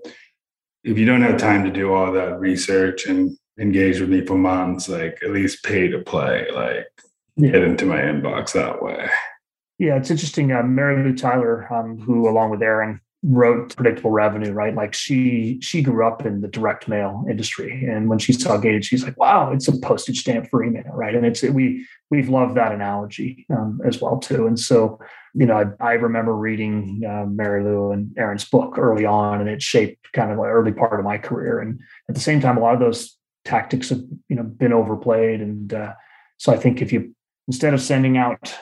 if 0.82 0.98
you 0.98 1.06
don't 1.06 1.22
have 1.22 1.36
time 1.36 1.62
to 1.62 1.70
do 1.70 1.92
all 1.92 2.10
that 2.12 2.40
research 2.40 3.06
and 3.06 3.38
engage 3.58 4.00
with 4.00 4.08
me 4.08 4.24
for 4.24 4.36
months, 4.36 4.88
like 4.88 5.18
at 5.22 5.30
least 5.30 5.64
pay 5.64 5.88
to 5.88 5.98
play, 5.98 6.46
like 6.52 6.86
yeah. 7.36 7.52
get 7.52 7.62
into 7.62 7.86
my 7.86 7.98
inbox 7.98 8.52
that 8.52 8.82
way. 8.82 9.08
Yeah, 9.78 9.96
it's 9.96 10.10
interesting. 10.10 10.50
Uh, 10.52 10.62
Marylou 10.62 11.16
Tyler, 11.16 11.72
um, 11.72 11.98
who 11.98 12.28
along 12.28 12.50
with 12.50 12.62
Aaron 12.62 13.00
wrote 13.24 13.74
predictable 13.74 14.12
revenue 14.12 14.52
right 14.52 14.76
like 14.76 14.94
she 14.94 15.58
she 15.60 15.82
grew 15.82 16.06
up 16.06 16.24
in 16.24 16.40
the 16.40 16.46
direct 16.46 16.86
mail 16.86 17.24
industry 17.28 17.84
and 17.84 18.08
when 18.08 18.18
she 18.18 18.32
saw 18.32 18.56
gated 18.56 18.84
she's 18.84 19.02
like 19.02 19.18
wow 19.18 19.50
it's 19.50 19.66
a 19.66 19.76
postage 19.80 20.20
stamp 20.20 20.48
for 20.48 20.62
email 20.62 20.84
right 20.92 21.16
and 21.16 21.26
it's 21.26 21.42
we 21.42 21.84
we've 22.10 22.28
loved 22.28 22.56
that 22.56 22.70
analogy 22.70 23.44
um, 23.50 23.80
as 23.84 24.00
well 24.00 24.18
too 24.18 24.46
and 24.46 24.58
so 24.58 25.00
you 25.34 25.46
know 25.46 25.74
i, 25.80 25.84
I 25.84 25.92
remember 25.94 26.36
reading 26.36 27.02
uh, 27.04 27.26
mary 27.26 27.64
lou 27.64 27.90
and 27.90 28.16
aaron's 28.16 28.48
book 28.48 28.78
early 28.78 29.04
on 29.04 29.40
and 29.40 29.50
it 29.50 29.62
shaped 29.62 30.12
kind 30.12 30.30
of 30.30 30.36
the 30.36 30.44
early 30.44 30.72
part 30.72 31.00
of 31.00 31.04
my 31.04 31.18
career 31.18 31.58
and 31.58 31.80
at 32.08 32.14
the 32.14 32.20
same 32.20 32.40
time 32.40 32.56
a 32.56 32.60
lot 32.60 32.74
of 32.74 32.80
those 32.80 33.17
tactics 33.48 33.88
have 33.88 34.02
you 34.28 34.36
know 34.36 34.42
been 34.42 34.72
overplayed. 34.72 35.40
And 35.40 35.72
uh, 35.72 35.94
so 36.36 36.52
i 36.52 36.56
think 36.56 36.80
if 36.80 36.92
you 36.92 37.14
instead 37.46 37.74
of 37.74 37.80
sending 37.80 38.16
out 38.16 38.54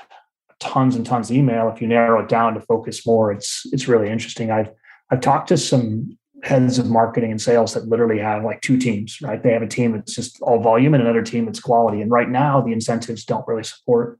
tons 0.61 0.97
and 0.97 1.05
tons 1.05 1.31
of 1.31 1.37
email 1.37 1.69
if 1.69 1.83
you 1.83 1.89
narrow 1.89 2.23
it 2.23 2.29
down 2.29 2.55
to 2.55 2.61
focus 2.61 3.07
more 3.07 3.33
it's 3.33 3.67
it's 3.73 3.89
really 3.89 4.09
interesting. 4.09 4.51
I've 4.51 4.71
i've 5.11 5.21
talked 5.21 5.49
to 5.49 5.57
some 5.57 6.17
heads 6.43 6.79
of 6.79 6.87
marketing 6.87 7.31
and 7.31 7.41
sales 7.41 7.75
that 7.75 7.89
literally 7.89 8.21
have 8.21 8.45
like 8.45 8.61
two 8.61 8.79
teams 8.79 9.21
right? 9.21 9.43
They 9.43 9.53
have 9.53 9.63
a 9.63 9.69
team 9.79 9.93
that's 9.93 10.15
just 10.15 10.41
all 10.43 10.61
volume 10.61 10.95
and 10.95 11.03
another 11.03 11.23
team 11.23 11.47
that's 11.47 11.61
quality. 11.61 12.01
And 12.01 12.11
right 12.11 12.29
now 12.29 12.61
the 12.61 12.73
incentives 12.73 13.25
don't 13.25 13.47
really 13.49 13.65
support 13.65 14.19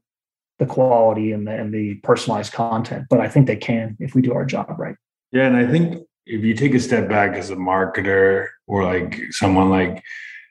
the 0.59 0.65
quality 0.65 1.31
and 1.31 1.45
the, 1.47 1.51
and 1.51 1.73
the 1.73 1.95
personalized 2.01 2.51
content 2.51 3.05
but 3.09 3.19
i 3.19 3.27
think 3.29 3.45
they 3.45 3.55
can 3.55 3.95
if 3.99 4.15
we 4.15 4.21
do 4.21 4.33
our 4.33 4.45
job 4.45 4.73
right. 4.77 4.95
Yeah 5.31 5.45
and 5.47 5.55
i 5.55 5.67
think 5.71 6.03
if 6.25 6.43
you 6.43 6.53
take 6.53 6.73
a 6.73 6.79
step 6.79 7.07
back 7.07 7.35
as 7.35 7.49
a 7.49 7.55
marketer 7.55 8.47
or 8.67 8.83
like 8.83 9.21
someone 9.31 9.69
like 9.69 10.03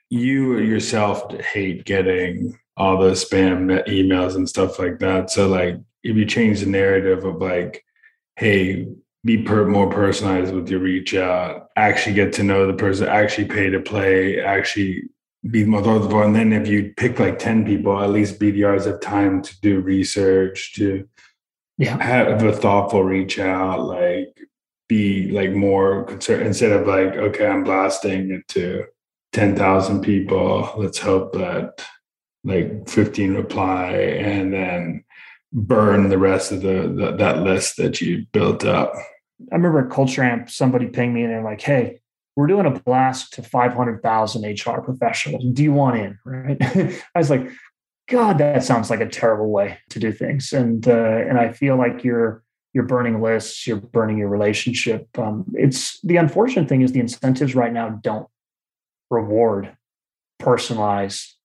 you 0.09 0.57
yourself 0.59 1.31
hate 1.39 1.85
getting 1.85 2.57
all 2.77 2.97
the 2.97 3.11
spam 3.11 3.85
emails 3.87 4.35
and 4.35 4.47
stuff 4.47 4.79
like 4.79 4.99
that. 4.99 5.29
So 5.29 5.47
like 5.47 5.75
if 6.03 6.15
you 6.15 6.25
change 6.25 6.61
the 6.61 6.67
narrative 6.67 7.25
of 7.25 7.41
like, 7.41 7.83
hey, 8.35 8.87
be 9.25 9.43
per- 9.43 9.67
more 9.67 9.89
personalized 9.89 10.53
with 10.53 10.69
your 10.69 10.79
reach 10.79 11.15
out, 11.15 11.67
actually 11.75 12.15
get 12.15 12.31
to 12.33 12.43
know 12.43 12.67
the 12.67 12.73
person, 12.73 13.07
actually 13.07 13.47
pay 13.47 13.69
to 13.69 13.79
play, 13.79 14.39
actually 14.39 15.03
be 15.49 15.65
more 15.65 15.83
thoughtful. 15.83 16.21
And 16.21 16.35
then 16.35 16.53
if 16.53 16.67
you 16.67 16.93
pick 16.95 17.19
like 17.19 17.39
10 17.39 17.65
people, 17.65 18.01
at 18.01 18.11
least 18.11 18.39
BDRs 18.39 18.85
have 18.85 19.01
time 19.01 19.41
to 19.41 19.61
do 19.61 19.81
research, 19.81 20.73
to 20.75 21.07
yeah. 21.77 22.01
have 22.01 22.43
a 22.43 22.53
thoughtful 22.53 23.03
reach 23.03 23.39
out, 23.39 23.85
like 23.85 24.39
be 24.87 25.31
like 25.31 25.51
more 25.51 26.05
concerned 26.05 26.47
instead 26.47 26.71
of 26.71 26.87
like, 26.87 27.15
okay, 27.17 27.47
I'm 27.47 27.63
blasting 27.63 28.31
it 28.31 28.47
to 28.49 28.85
10,000 29.37 30.01
people. 30.01 30.73
Let's 30.77 30.97
hope 30.97 31.33
that 31.33 31.85
like 32.43 32.89
15 32.89 33.35
reply 33.35 33.91
and 33.91 34.51
then 34.51 35.03
burn 35.53 36.09
the 36.09 36.17
rest 36.17 36.51
of 36.51 36.63
the, 36.63 36.91
the 36.91 37.15
that 37.17 37.43
list 37.43 37.77
that 37.77 38.01
you 38.01 38.25
built 38.31 38.65
up. 38.65 38.93
I 39.51 39.55
remember 39.55 39.85
at 39.85 39.91
Culture 39.91 40.23
Amp, 40.23 40.49
somebody 40.49 40.87
pinged 40.87 41.13
me 41.13 41.21
and 41.21 41.31
they're 41.31 41.43
like, 41.43 41.61
hey, 41.61 42.01
we're 42.35 42.47
doing 42.47 42.65
a 42.65 42.71
blast 42.71 43.33
to 43.33 43.43
500,000 43.43 44.41
HR 44.43 44.81
professionals. 44.81 45.45
Do 45.53 45.61
you 45.61 45.71
want 45.71 45.97
in? 45.97 46.17
Right. 46.25 46.57
I 47.15 47.19
was 47.19 47.29
like, 47.29 47.47
God, 48.09 48.39
that 48.39 48.63
sounds 48.63 48.89
like 48.89 49.01
a 49.01 49.07
terrible 49.07 49.51
way 49.51 49.77
to 49.91 49.99
do 49.99 50.11
things. 50.11 50.51
And, 50.51 50.87
uh, 50.87 51.17
and 51.29 51.37
I 51.37 51.51
feel 51.51 51.77
like 51.77 52.03
you're, 52.03 52.41
you're 52.73 52.85
burning 52.85 53.21
lists, 53.21 53.67
you're 53.67 53.77
burning 53.77 54.17
your 54.17 54.29
relationship. 54.29 55.07
Um, 55.15 55.45
it's 55.53 56.01
the 56.01 56.15
unfortunate 56.15 56.67
thing 56.67 56.81
is 56.81 56.91
the 56.91 57.01
incentives 57.01 57.53
right 57.53 57.71
now 57.71 57.89
don't 58.01 58.27
reward 59.09 59.75
personalized, 60.39 61.35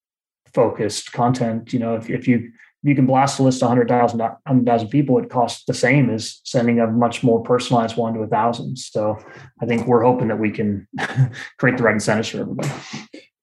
focused 0.52 1.12
content. 1.12 1.72
You 1.72 1.78
know, 1.78 1.96
if, 1.96 2.10
if 2.10 2.28
you 2.28 2.52
if 2.82 2.88
you 2.88 2.94
can 2.96 3.06
blast 3.06 3.38
a 3.38 3.44
list 3.44 3.62
of 3.62 3.68
100,000 3.68 4.18
100,000 4.18 4.88
people, 4.88 5.18
it 5.18 5.30
costs 5.30 5.64
the 5.66 5.74
same 5.74 6.10
as 6.10 6.40
sending 6.42 6.80
a 6.80 6.86
much 6.88 7.22
more 7.22 7.40
personalized 7.42 7.96
one 7.96 8.14
to 8.14 8.20
a 8.20 8.26
thousand. 8.26 8.76
So 8.76 9.16
I 9.60 9.66
think 9.66 9.86
we're 9.86 10.02
hoping 10.02 10.28
that 10.28 10.40
we 10.40 10.50
can 10.50 10.88
create 11.58 11.76
the 11.76 11.84
right 11.84 11.94
incentives 11.94 12.30
for 12.30 12.40
everybody. 12.40 12.70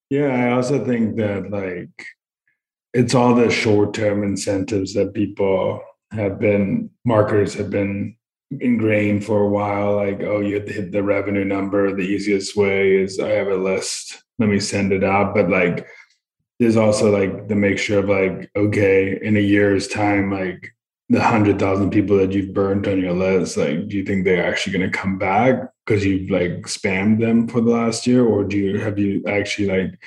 Yeah, 0.10 0.28
I 0.28 0.52
also 0.52 0.84
think 0.84 1.16
that 1.18 1.50
like 1.52 2.06
it's 2.94 3.16
all 3.16 3.34
the 3.34 3.50
short 3.50 3.94
term 3.94 4.24
incentives 4.24 4.94
that 4.96 5.14
people 5.14 5.82
have 6.12 6.40
been 6.40 6.90
marketers 7.06 7.54
have 7.54 7.70
been 7.70 8.16
ingrained 8.52 9.24
for 9.24 9.42
a 9.42 9.50
while 9.50 9.96
like 9.96 10.22
oh 10.22 10.40
you 10.40 10.56
have 10.56 10.66
to 10.66 10.74
hit 10.74 10.92
the 10.92 11.04
revenue 11.04 11.46
number. 11.46 11.94
The 11.96 12.02
easiest 12.02 12.56
way 12.56 12.98
is 12.98 13.20
i 13.20 13.30
have 13.30 13.48
a 13.48 13.56
list. 13.56 14.24
Let 14.40 14.50
me 14.50 14.60
send 14.60 14.92
it 14.92 15.04
out. 15.04 15.36
But 15.36 15.50
like 15.50 15.88
there's 16.60 16.78
also 16.78 17.12
like 17.12 17.48
the 17.48 17.56
mixture 17.56 18.00
of 18.00 18.10
like 18.10 18.50
okay 18.56 19.20
in 19.22 19.38
a 19.38 19.42
year's 19.42 19.88
time 19.88 20.32
like 20.32 20.74
the 21.10 21.22
hundred 21.22 21.58
thousand 21.60 21.90
people 21.90 22.18
that 22.18 22.34
you've 22.34 22.54
burnt 22.54 22.88
on 22.88 23.00
your 23.00 23.14
list 23.14 23.58
like 23.58 23.88
do 23.88 23.98
you 23.98 24.04
think 24.04 24.24
they're 24.24 24.46
actually 24.46 24.78
going 24.78 24.92
to 24.92 24.98
come 24.98 25.18
back 25.18 25.56
because 25.86 26.06
you've 26.06 26.30
like 26.30 26.52
spammed 26.64 27.20
them 27.20 27.48
for 27.48 27.62
the 27.62 27.72
last 27.72 28.06
year? 28.06 28.26
Or 28.26 28.44
do 28.44 28.58
you 28.58 28.80
have 28.80 29.00
you 29.00 29.24
actually 29.28 29.68
like 29.68 30.00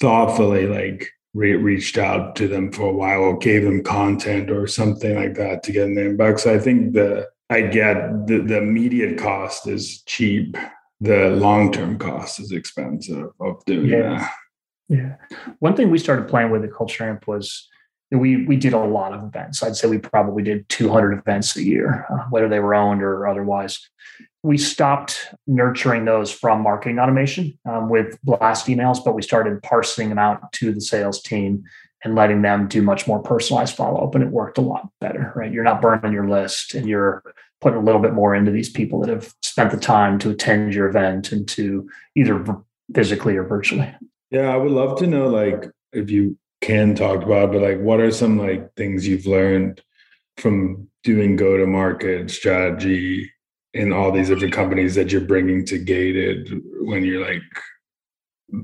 thoughtfully 0.00 0.66
like 0.66 1.10
re- 1.34 1.56
reached 1.56 1.98
out 1.98 2.36
to 2.36 2.48
them 2.48 2.72
for 2.72 2.88
a 2.88 2.92
while 2.92 3.20
or 3.20 3.38
gave 3.38 3.62
them 3.64 3.82
content 3.82 4.50
or 4.50 4.66
something 4.66 5.14
like 5.14 5.34
that 5.34 5.62
to 5.62 5.72
get 5.72 5.84
in 5.84 5.94
the 5.94 6.00
inbox 6.00 6.40
so 6.40 6.54
i 6.54 6.58
think 6.58 6.94
the 6.94 7.28
I 7.50 7.62
get 7.62 8.26
the, 8.26 8.38
the 8.38 8.58
immediate 8.58 9.18
cost 9.18 9.66
is 9.66 10.02
cheap. 10.02 10.56
The 11.00 11.30
long 11.30 11.72
term 11.72 11.98
cost 11.98 12.38
is 12.38 12.52
expensive 12.52 13.30
of 13.40 13.64
doing 13.64 13.88
yeah. 13.88 14.18
that. 14.18 14.30
Yeah. 14.88 15.14
One 15.58 15.74
thing 15.74 15.90
we 15.90 15.98
started 15.98 16.28
playing 16.28 16.50
with 16.50 16.64
at 16.64 16.72
Culture 16.72 17.08
Amp 17.08 17.26
was 17.26 17.68
we 18.12 18.44
we 18.46 18.56
did 18.56 18.72
a 18.72 18.78
lot 18.78 19.12
of 19.12 19.24
events. 19.24 19.62
I'd 19.62 19.76
say 19.76 19.88
we 19.88 19.98
probably 19.98 20.42
did 20.42 20.68
200 20.68 21.18
events 21.18 21.56
a 21.56 21.62
year, 21.62 22.06
uh, 22.10 22.24
whether 22.30 22.48
they 22.48 22.60
were 22.60 22.74
owned 22.74 23.02
or 23.02 23.26
otherwise. 23.26 23.78
We 24.42 24.56
stopped 24.56 25.28
nurturing 25.46 26.06
those 26.06 26.32
from 26.32 26.62
marketing 26.62 26.98
automation 26.98 27.58
um, 27.68 27.88
with 27.88 28.18
blast 28.22 28.66
emails, 28.66 29.04
but 29.04 29.14
we 29.14 29.22
started 29.22 29.62
parsing 29.62 30.08
them 30.08 30.18
out 30.18 30.52
to 30.54 30.72
the 30.72 30.80
sales 30.80 31.22
team 31.22 31.64
and 32.04 32.14
letting 32.14 32.42
them 32.42 32.66
do 32.68 32.82
much 32.82 33.06
more 33.06 33.20
personalized 33.20 33.76
follow 33.76 34.06
up. 34.06 34.14
And 34.14 34.24
it 34.24 34.30
worked 34.30 34.58
a 34.58 34.62
lot 34.62 34.88
better, 35.00 35.32
right? 35.36 35.52
You're 35.52 35.64
not 35.64 35.82
burning 35.82 36.12
your 36.12 36.28
list 36.28 36.74
and 36.74 36.88
you're 36.88 37.22
putting 37.60 37.78
a 37.78 37.84
little 37.84 38.00
bit 38.00 38.14
more 38.14 38.34
into 38.34 38.50
these 38.50 38.70
people 38.70 39.00
that 39.00 39.10
have 39.10 39.34
spent 39.42 39.70
the 39.70 39.76
time 39.76 40.18
to 40.20 40.30
attend 40.30 40.74
your 40.74 40.88
event 40.88 41.30
and 41.30 41.46
to 41.48 41.88
either 42.16 42.44
physically 42.94 43.36
or 43.36 43.44
virtually. 43.44 43.94
Yeah, 44.30 44.48
I 44.52 44.56
would 44.56 44.72
love 44.72 44.98
to 45.00 45.06
know, 45.06 45.28
like, 45.28 45.70
if 45.92 46.10
you 46.10 46.38
can 46.60 46.94
talk 46.94 47.22
about, 47.22 47.52
but 47.52 47.62
like, 47.62 47.80
what 47.80 48.00
are 48.00 48.10
some 48.10 48.38
like 48.38 48.74
things 48.76 49.06
you've 49.06 49.26
learned 49.26 49.82
from 50.36 50.88
doing 51.02 51.36
go 51.36 51.56
to 51.56 51.66
market 51.66 52.30
strategy 52.30 53.30
in 53.74 53.92
all 53.92 54.12
these 54.12 54.28
different 54.28 54.54
companies 54.54 54.94
that 54.94 55.10
you're 55.10 55.20
bringing 55.20 55.64
to 55.64 55.78
gated 55.78 56.50
when 56.80 57.04
you're 57.04 57.24
like 57.24 57.42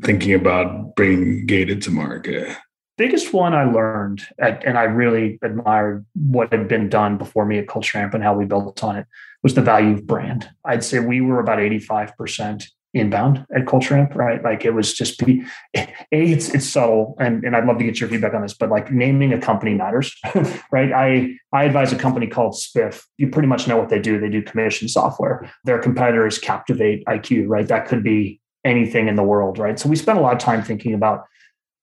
thinking 0.03 0.35
about 0.35 0.95
bringing 0.95 1.47
gated 1.47 1.83
to 1.83 1.91
market? 1.91 2.57
Biggest 2.97 3.33
one 3.33 3.55
I 3.55 3.65
learned, 3.65 4.23
and 4.39 4.79
I 4.79 4.85
really 4.85 5.39
admired 5.43 6.07
what 6.15 6.51
had 6.51 6.67
been 6.67 6.89
done 6.89 7.19
before 7.19 7.45
me 7.45 7.59
at 7.59 7.69
Culture 7.69 7.99
Amp 7.99 8.15
and 8.15 8.23
how 8.23 8.35
we 8.35 8.47
built 8.47 8.83
on 8.83 8.97
it, 8.97 9.07
was 9.43 9.55
the 9.55 9.61
value 9.61 9.93
of 9.93 10.07
brand. 10.07 10.49
I'd 10.65 10.83
say 10.83 10.99
we 10.99 11.21
were 11.21 11.39
about 11.39 11.59
85% 11.59 12.65
inbound 12.95 13.45
at 13.55 13.67
Culture 13.67 13.97
Amp, 13.97 14.15
right? 14.15 14.43
Like 14.43 14.65
it 14.65 14.73
was 14.73 14.95
just 14.95 15.21
a 15.23 15.45
it's 16.11 16.49
it's 16.55 16.67
subtle 16.67 17.15
and, 17.21 17.45
and 17.45 17.55
I'd 17.55 17.67
love 17.67 17.79
to 17.79 17.85
get 17.85 18.01
your 18.01 18.09
feedback 18.09 18.35
on 18.35 18.43
this, 18.43 18.55
but 18.55 18.71
like 18.71 18.91
naming 18.91 19.33
a 19.33 19.39
company 19.39 19.75
matters, 19.75 20.15
right? 20.73 20.93
I 20.93 21.37
I 21.53 21.65
advise 21.65 21.93
a 21.93 21.97
company 21.97 22.27
called 22.27 22.55
Spiff. 22.55 23.03
You 23.19 23.29
pretty 23.29 23.49
much 23.49 23.69
know 23.69 23.77
what 23.77 23.89
they 23.89 23.99
do. 23.99 24.19
They 24.19 24.31
do 24.31 24.43
commission 24.43 24.89
software. 24.89 25.51
Their 25.65 25.79
competitor 25.79 26.27
is 26.27 26.39
CaptivateIQ, 26.39 27.45
right? 27.47 27.69
That 27.69 27.87
could 27.87 28.03
be 28.03 28.41
anything 28.65 29.09
in 29.09 29.17
the 29.17 29.23
world, 29.23 29.59
right? 29.59 29.79
So 29.79 29.89
we 29.89 29.97
spent 29.97 30.19
a 30.19 30.23
lot 30.23 30.33
of 30.33 30.39
time 30.39 30.63
thinking 30.63 30.95
about 30.95 31.25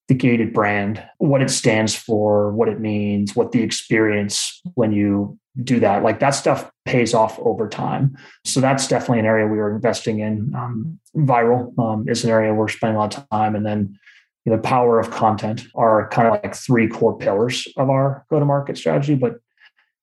the 0.08 0.14
gated 0.14 0.54
brand, 0.54 1.04
what 1.18 1.42
it 1.42 1.50
stands 1.50 1.96
for, 1.96 2.52
what 2.52 2.68
it 2.68 2.80
means, 2.80 3.36
what 3.36 3.52
the 3.52 3.62
experience 3.62 4.62
when 4.74 4.92
you 4.92 5.38
do 5.62 5.80
that. 5.80 6.04
Like 6.04 6.20
that 6.20 6.32
stuff 6.32 6.70
pays 6.86 7.14
off 7.14 7.40
over 7.40 7.70
time. 7.70 8.18
So 8.44 8.60
that's 8.60 8.88
definitely 8.88 9.20
an 9.20 9.26
area 9.26 9.48
we 9.48 9.60
are 9.60 9.74
investing 9.74 10.20
in. 10.20 10.54
Um, 10.56 11.00
viral 11.16 11.78
um, 11.80 12.08
is 12.10 12.24
an 12.24 12.32
area 12.32 12.54
we're 12.54 12.68
spending 12.68 12.98
a 12.98 13.00
lot 13.00 13.18
of 13.18 13.30
time. 13.30 13.56
And 13.56 13.66
then 13.66 13.98
you 14.46 14.52
know, 14.52 14.58
the 14.58 14.64
power 14.64 15.00
of 15.00 15.12
content 15.12 15.68
are 15.76 16.10
kind 16.10 16.28
of 16.28 16.34
like 16.34 16.56
three 16.56 16.88
core 16.88 17.18
pillars 17.18 17.68
of 17.78 17.90
our 17.90 18.26
go-to-market 18.30 18.78
strategy. 18.78 19.16
But 19.16 19.40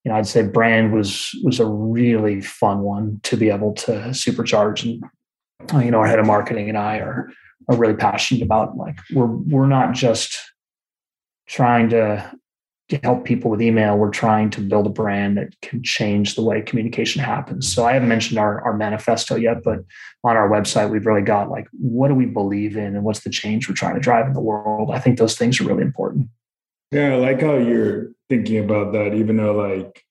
you 0.04 0.10
know, 0.10 0.16
I'd 0.16 0.26
say 0.26 0.42
brand 0.42 0.94
was 0.94 1.30
was 1.42 1.60
a 1.60 1.66
really 1.66 2.40
fun 2.40 2.80
one 2.80 3.20
to 3.24 3.36
be 3.36 3.50
able 3.50 3.74
to 3.74 3.90
supercharge. 4.10 4.84
And 4.84 5.84
you 5.84 5.90
know, 5.90 5.98
our 5.98 6.06
head 6.06 6.18
of 6.18 6.26
marketing 6.26 6.70
and 6.70 6.78
I 6.78 6.98
are 6.98 7.30
are 7.68 7.76
really 7.76 7.94
passionate 7.94 8.42
about. 8.42 8.76
Like 8.76 8.98
we're 9.12 9.26
we're 9.26 9.66
not 9.66 9.94
just 9.94 10.38
trying 11.46 11.90
to, 11.90 12.30
to 12.88 12.96
help 13.02 13.24
people 13.24 13.50
with 13.50 13.60
email. 13.60 13.96
We're 13.96 14.10
trying 14.10 14.50
to 14.50 14.60
build 14.60 14.86
a 14.86 14.90
brand 14.90 15.36
that 15.36 15.60
can 15.62 15.82
change 15.82 16.36
the 16.36 16.42
way 16.42 16.62
communication 16.62 17.20
happens. 17.20 17.72
So 17.72 17.84
I 17.84 17.92
haven't 17.92 18.08
mentioned 18.08 18.38
our, 18.38 18.60
our 18.62 18.76
manifesto 18.76 19.34
yet, 19.34 19.64
but 19.64 19.80
on 20.22 20.36
our 20.36 20.48
website, 20.48 20.90
we've 20.90 21.06
really 21.06 21.22
got 21.22 21.50
like 21.50 21.66
what 21.72 22.08
do 22.08 22.14
we 22.14 22.26
believe 22.26 22.76
in 22.76 22.94
and 22.96 23.04
what's 23.04 23.20
the 23.20 23.30
change 23.30 23.68
we're 23.68 23.74
trying 23.74 23.94
to 23.94 24.00
drive 24.00 24.26
in 24.26 24.32
the 24.32 24.40
world. 24.40 24.90
I 24.92 25.00
think 25.00 25.18
those 25.18 25.36
things 25.36 25.60
are 25.60 25.64
really 25.64 25.82
important. 25.82 26.28
Yeah, 26.92 27.14
I 27.14 27.16
like 27.16 27.40
how 27.40 27.56
you're 27.56 28.10
thinking 28.28 28.58
about 28.58 28.92
that, 28.92 29.14
even 29.14 29.36
though 29.36 29.54
like 29.54 30.04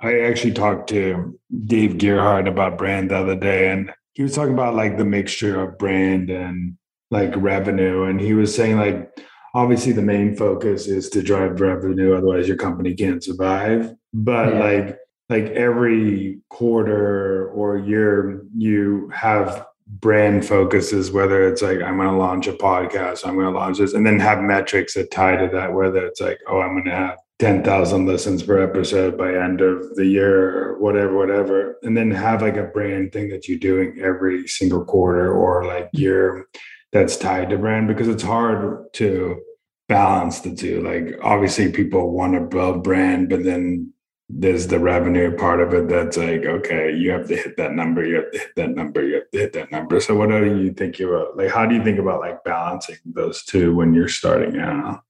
I 0.00 0.20
actually 0.20 0.52
talked 0.52 0.88
to 0.90 1.38
Dave 1.64 1.98
Gerhardt 1.98 2.48
about 2.48 2.78
brand 2.78 3.10
the 3.10 3.16
other 3.16 3.36
day, 3.36 3.70
and 3.70 3.92
he 4.14 4.22
was 4.22 4.34
talking 4.34 4.54
about 4.54 4.74
like 4.74 4.98
the 4.98 5.04
mixture 5.04 5.60
of 5.60 5.78
brand 5.78 6.30
and 6.30 6.76
like 7.10 7.32
revenue 7.36 8.04
and 8.04 8.20
he 8.20 8.34
was 8.34 8.54
saying 8.54 8.76
like 8.76 9.10
obviously 9.54 9.92
the 9.92 10.02
main 10.02 10.34
focus 10.34 10.86
is 10.86 11.10
to 11.10 11.22
drive 11.22 11.60
revenue 11.60 12.14
otherwise 12.14 12.48
your 12.48 12.56
company 12.56 12.94
can't 12.94 13.22
survive 13.22 13.92
but 14.14 14.54
yeah. 14.54 14.60
like 14.60 14.98
like 15.28 15.44
every 15.52 16.40
quarter 16.48 17.48
or 17.50 17.78
year 17.78 18.42
you 18.56 19.10
have 19.14 19.66
brand 19.86 20.44
focuses 20.46 21.10
whether 21.10 21.46
it's 21.46 21.60
like 21.60 21.82
i'm 21.82 21.96
going 21.96 22.08
to 22.08 22.16
launch 22.16 22.46
a 22.46 22.52
podcast 22.52 23.26
i'm 23.26 23.34
going 23.34 23.46
to 23.46 23.58
launch 23.58 23.78
this 23.78 23.92
and 23.92 24.06
then 24.06 24.18
have 24.18 24.40
metrics 24.40 24.94
that 24.94 25.10
tie 25.10 25.36
to 25.36 25.48
that 25.52 25.72
whether 25.72 26.06
it's 26.06 26.20
like 26.20 26.38
oh 26.48 26.60
i'm 26.60 26.72
going 26.72 26.84
to 26.84 26.90
have 26.90 27.18
10,000 27.42 28.06
listens 28.06 28.40
per 28.44 28.62
episode 28.62 29.18
by 29.18 29.34
end 29.34 29.60
of 29.60 29.96
the 29.96 30.06
year 30.06 30.56
or 30.56 30.78
whatever, 30.78 31.16
whatever. 31.16 31.76
And 31.82 31.96
then 31.96 32.12
have 32.12 32.40
like 32.40 32.56
a 32.56 32.62
brand 32.62 33.12
thing 33.12 33.30
that 33.30 33.48
you're 33.48 33.58
doing 33.58 33.98
every 34.00 34.46
single 34.46 34.84
quarter 34.84 35.34
or 35.34 35.64
like 35.64 35.90
year 35.92 36.46
that's 36.92 37.16
tied 37.16 37.50
to 37.50 37.58
brand 37.58 37.88
because 37.88 38.06
it's 38.06 38.22
hard 38.22 38.84
to 38.92 39.40
balance 39.88 40.38
the 40.38 40.54
two. 40.54 40.82
Like 40.82 41.18
obviously 41.20 41.72
people 41.72 42.12
want 42.12 42.34
to 42.34 42.40
build 42.42 42.84
brand, 42.84 43.28
but 43.28 43.42
then 43.42 43.92
there's 44.28 44.68
the 44.68 44.78
revenue 44.78 45.36
part 45.36 45.60
of 45.60 45.74
it 45.74 45.88
that's 45.88 46.16
like, 46.16 46.44
okay, 46.44 46.94
you 46.94 47.10
have 47.10 47.26
to 47.26 47.34
hit 47.34 47.56
that 47.56 47.72
number, 47.72 48.06
you 48.06 48.14
have 48.14 48.30
to 48.30 48.38
hit 48.38 48.54
that 48.54 48.70
number, 48.70 49.04
you 49.04 49.14
have 49.14 49.30
to 49.32 49.38
hit 49.38 49.52
that 49.54 49.72
number. 49.72 49.98
So 49.98 50.14
what 50.14 50.30
are 50.30 50.46
you 50.46 50.72
thinking 50.74 51.08
about? 51.08 51.36
Like 51.36 51.50
how 51.50 51.66
do 51.66 51.74
you 51.74 51.82
think 51.82 51.98
about 51.98 52.20
like 52.20 52.44
balancing 52.44 52.98
those 53.04 53.42
two 53.42 53.74
when 53.74 53.94
you're 53.94 54.06
starting 54.06 54.60
out? 54.60 55.02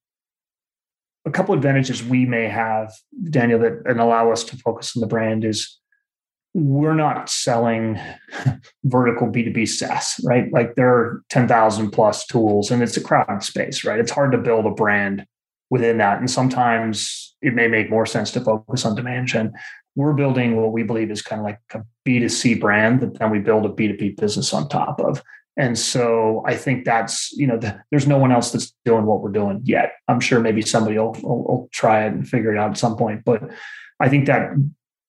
A 1.24 1.30
couple 1.30 1.54
advantages 1.54 2.02
we 2.02 2.26
may 2.26 2.48
have, 2.48 2.92
Daniel, 3.30 3.61
that 3.61 3.82
and 3.85 4.00
allow 4.00 4.32
us 4.32 4.44
to 4.44 4.56
focus 4.56 4.96
on 4.96 5.00
the 5.00 5.06
brand 5.06 5.44
is 5.44 5.78
we're 6.54 6.94
not 6.94 7.30
selling 7.30 7.98
vertical 8.85 9.28
B2B 9.28 9.68
SaaS, 9.68 10.20
right? 10.24 10.52
Like 10.52 10.74
there 10.74 10.88
are 10.88 11.22
10,000 11.30 11.90
plus 11.90 12.26
tools 12.26 12.70
and 12.70 12.82
it's 12.82 12.96
a 12.96 13.02
crowded 13.02 13.42
space, 13.42 13.85
right? 13.85 14.00
It's 14.00 14.11
hard 14.11 14.32
to 14.32 14.38
build 14.38 14.66
a 14.66 14.70
brand 14.70 15.24
within 15.70 15.98
that. 15.98 16.18
And 16.18 16.30
sometimes 16.30 17.35
it 17.40 17.54
may 17.54 17.68
make 17.68 17.88
more 17.88 18.04
sense 18.04 18.30
to 18.32 18.40
focus 18.40 18.85
on 18.85 18.94
demand 18.94 19.28
gen. 19.28 19.52
We're 19.94 20.12
building 20.12 20.56
what 20.56 20.72
we 20.72 20.82
believe 20.82 21.11
is 21.11 21.22
kind 21.22 21.40
of 21.40 21.44
like 21.44 21.61
a 21.72 21.82
B2C 22.06 22.61
brand 22.61 23.00
that 23.00 23.18
then 23.18 23.30
we 23.30 23.38
build 23.38 23.64
a 23.64 23.70
B2B 23.70 24.18
business 24.18 24.52
on 24.52 24.68
top 24.68 25.00
of. 25.00 25.22
And 25.56 25.78
so 25.78 26.42
I 26.46 26.56
think 26.56 26.84
that's, 26.84 27.32
you 27.32 27.46
know, 27.46 27.58
the, 27.58 27.78
there's 27.90 28.06
no 28.06 28.18
one 28.18 28.32
else 28.32 28.52
that's 28.52 28.74
doing 28.84 29.04
what 29.04 29.20
we're 29.20 29.32
doing 29.32 29.60
yet. 29.64 29.92
I'm 30.08 30.20
sure 30.20 30.40
maybe 30.40 30.62
somebody 30.62 30.98
will, 30.98 31.12
will, 31.22 31.44
will, 31.44 31.68
try 31.72 32.06
it 32.06 32.12
and 32.12 32.26
figure 32.26 32.54
it 32.54 32.58
out 32.58 32.70
at 32.70 32.78
some 32.78 32.96
point. 32.96 33.24
But 33.24 33.50
I 34.00 34.08
think 34.08 34.26
that 34.26 34.52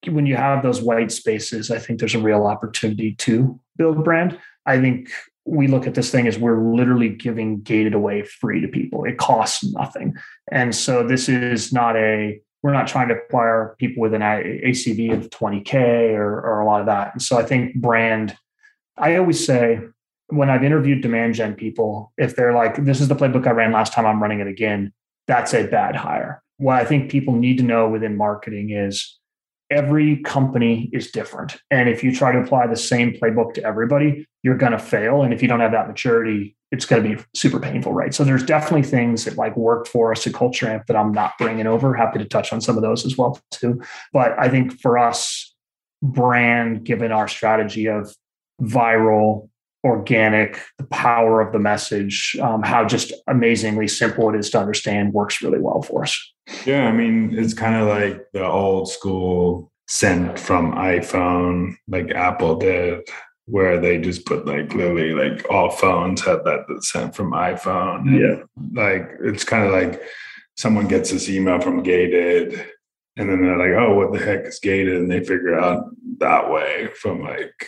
when 0.08 0.26
you 0.26 0.36
have 0.36 0.62
those 0.62 0.82
white 0.82 1.12
spaces, 1.12 1.72
I 1.72 1.80
think 1.80 2.00
there's 2.00 2.16
a 2.16 2.20
real 2.20 2.46
opportunity 2.46 3.16
to 3.16 3.60
build 3.78 4.04
brand. 4.04 4.38
I 4.66 4.80
think 4.80 5.10
we 5.46 5.68
look 5.68 5.88
at 5.88 5.96
this 5.96 6.12
thing 6.12 6.28
as 6.28 6.38
we're 6.38 6.62
literally 6.74 7.10
giving 7.10 7.62
gated 7.62 7.94
away 7.94 8.24
free 8.24 8.62
to 8.62 8.68
people. 8.68 9.06
It 9.06 9.18
costs 9.18 9.64
nothing. 9.64 10.16
And 10.52 10.76
so 10.76 11.06
this 11.06 11.30
is 11.30 11.72
not 11.72 11.96
a, 11.96 12.42
we're 12.62 12.74
not 12.74 12.88
trying 12.88 13.10
to 13.10 13.16
acquire 13.16 13.76
people 13.78 14.02
with 14.02 14.14
an 14.14 14.22
ACV 14.22 15.14
of 15.14 15.30
20K 15.30 16.14
or, 16.14 16.40
or 16.42 16.60
a 16.62 16.66
lot 16.66 16.80
of 16.80 16.88
that. 16.88 17.14
And 17.14 17.22
so 17.22 17.38
I 17.38 17.44
think 17.44 17.76
brand, 17.76 18.38
I 18.98 19.16
always 19.18 19.46
say, 19.46 19.80
when 20.28 20.50
I've 20.50 20.64
interviewed 20.64 21.02
demand 21.02 21.36
gen 21.36 21.56
people, 21.56 22.14
if 22.18 22.36
they're 22.36 22.54
like, 22.54 22.84
this 22.86 23.02
is 23.02 23.08
the 23.08 23.16
playbook 23.16 23.48
I 23.48 23.52
ran 23.52 23.72
last 23.72 23.94
time, 23.94 24.06
I'm 24.06 24.22
running 24.22 24.40
it 24.40 24.48
again, 24.48 24.94
that's 25.28 25.54
a 25.54 25.68
bad 25.68 25.96
hire. 25.96 26.42
What 26.58 26.80
I 26.80 26.86
think 26.86 27.12
people 27.12 27.34
need 27.34 27.58
to 27.58 27.64
know 27.64 27.90
within 27.90 28.18
marketing 28.18 28.72
is 28.72 29.20
every 29.70 30.18
company 30.18 30.90
is 30.94 31.12
different. 31.12 31.58
And 31.72 31.90
if 31.90 32.04
you 32.04 32.14
try 32.14 32.32
to 32.32 32.40
apply 32.40 32.68
the 32.68 32.76
same 32.76 33.14
playbook 33.14 33.54
to 33.56 33.64
everybody, 33.64 34.28
you're 34.44 34.58
going 34.58 34.72
to 34.72 34.80
fail. 34.80 35.24
And 35.24 35.34
if 35.34 35.42
you 35.42 35.48
don't 35.48 35.62
have 35.62 35.72
that 35.72 35.88
maturity, 35.88 36.56
it's 36.72 36.86
going 36.86 37.04
to 37.04 37.16
be 37.16 37.24
super 37.36 37.60
painful, 37.60 37.94
right? 37.94 38.14
So 38.14 38.24
there's 38.24 38.44
definitely 38.44 38.84
things 38.84 39.26
that 39.26 39.38
like 39.38 39.56
worked 39.56 39.88
for 39.88 40.12
us 40.12 40.26
at 40.28 40.34
Culture 40.34 40.68
Amp 40.68 40.88
that 40.88 40.96
I'm 40.96 41.12
not 41.12 41.34
bringing 41.38 41.68
over. 41.68 41.94
Happy 41.94 42.20
to 42.20 42.26
touch 42.26 42.52
on 42.52 42.62
some 42.62 42.78
of 42.78 42.84
those 42.84 43.06
as 43.06 43.18
well 43.18 43.40
too. 43.52 43.82
But 44.12 44.38
I 44.40 44.50
think 44.50 44.80
for 44.80 44.98
us, 44.98 45.54
brand, 46.02 46.84
given 46.84 47.12
our 47.12 47.28
strategy 47.28 47.88
of 47.88 48.16
viral, 48.62 49.50
organic, 49.84 50.60
the 50.78 50.86
power 50.86 51.42
of 51.42 51.52
the 51.52 51.60
message, 51.60 52.38
um, 52.42 52.64
how 52.64 52.86
just 52.86 53.12
amazingly 53.28 53.88
simple 53.88 54.30
it 54.30 54.40
is 54.40 54.50
to 54.52 54.60
understand 54.60 55.14
works 55.14 55.42
really 55.42 55.60
well 55.60 55.82
for 55.82 56.04
us. 56.04 56.34
Yeah, 56.66 56.88
I 56.88 56.92
mean, 56.92 57.38
it's 57.38 57.54
kind 57.54 57.76
of 57.76 57.88
like 57.88 58.26
the 58.34 58.46
old 58.46 58.90
school 58.90 59.72
sent 59.88 60.40
from 60.40 60.74
iPhone, 60.74 61.76
like 61.88 62.12
Apple 62.12 62.56
did, 62.56 63.02
where 63.46 63.80
they 63.80 63.98
just 63.98 64.26
put 64.26 64.46
like 64.46 64.74
literally 64.74 65.12
like 65.12 65.46
all 65.50 65.70
phones 65.70 66.22
had 66.22 66.44
that 66.46 66.66
sent 66.82 67.16
from 67.16 67.32
iPhone. 67.32 68.08
And 68.08 68.20
yeah. 68.20 68.82
Like 68.82 69.10
it's 69.22 69.44
kind 69.44 69.66
of 69.66 69.72
like 69.72 70.02
someone 70.56 70.88
gets 70.88 71.12
this 71.12 71.30
email 71.30 71.60
from 71.60 71.84
Gated 71.84 72.54
and 73.16 73.30
then 73.30 73.42
they're 73.42 73.58
like, 73.58 73.78
oh, 73.78 73.96
what 73.96 74.14
the 74.14 74.26
heck 74.26 74.46
is 74.46 74.60
Gated? 74.60 74.96
And 74.96 75.12
they 75.12 75.20
figure 75.20 75.60
out 75.60 75.84
that 76.20 76.50
way 76.50 76.90
from 77.00 77.22
like 77.22 77.68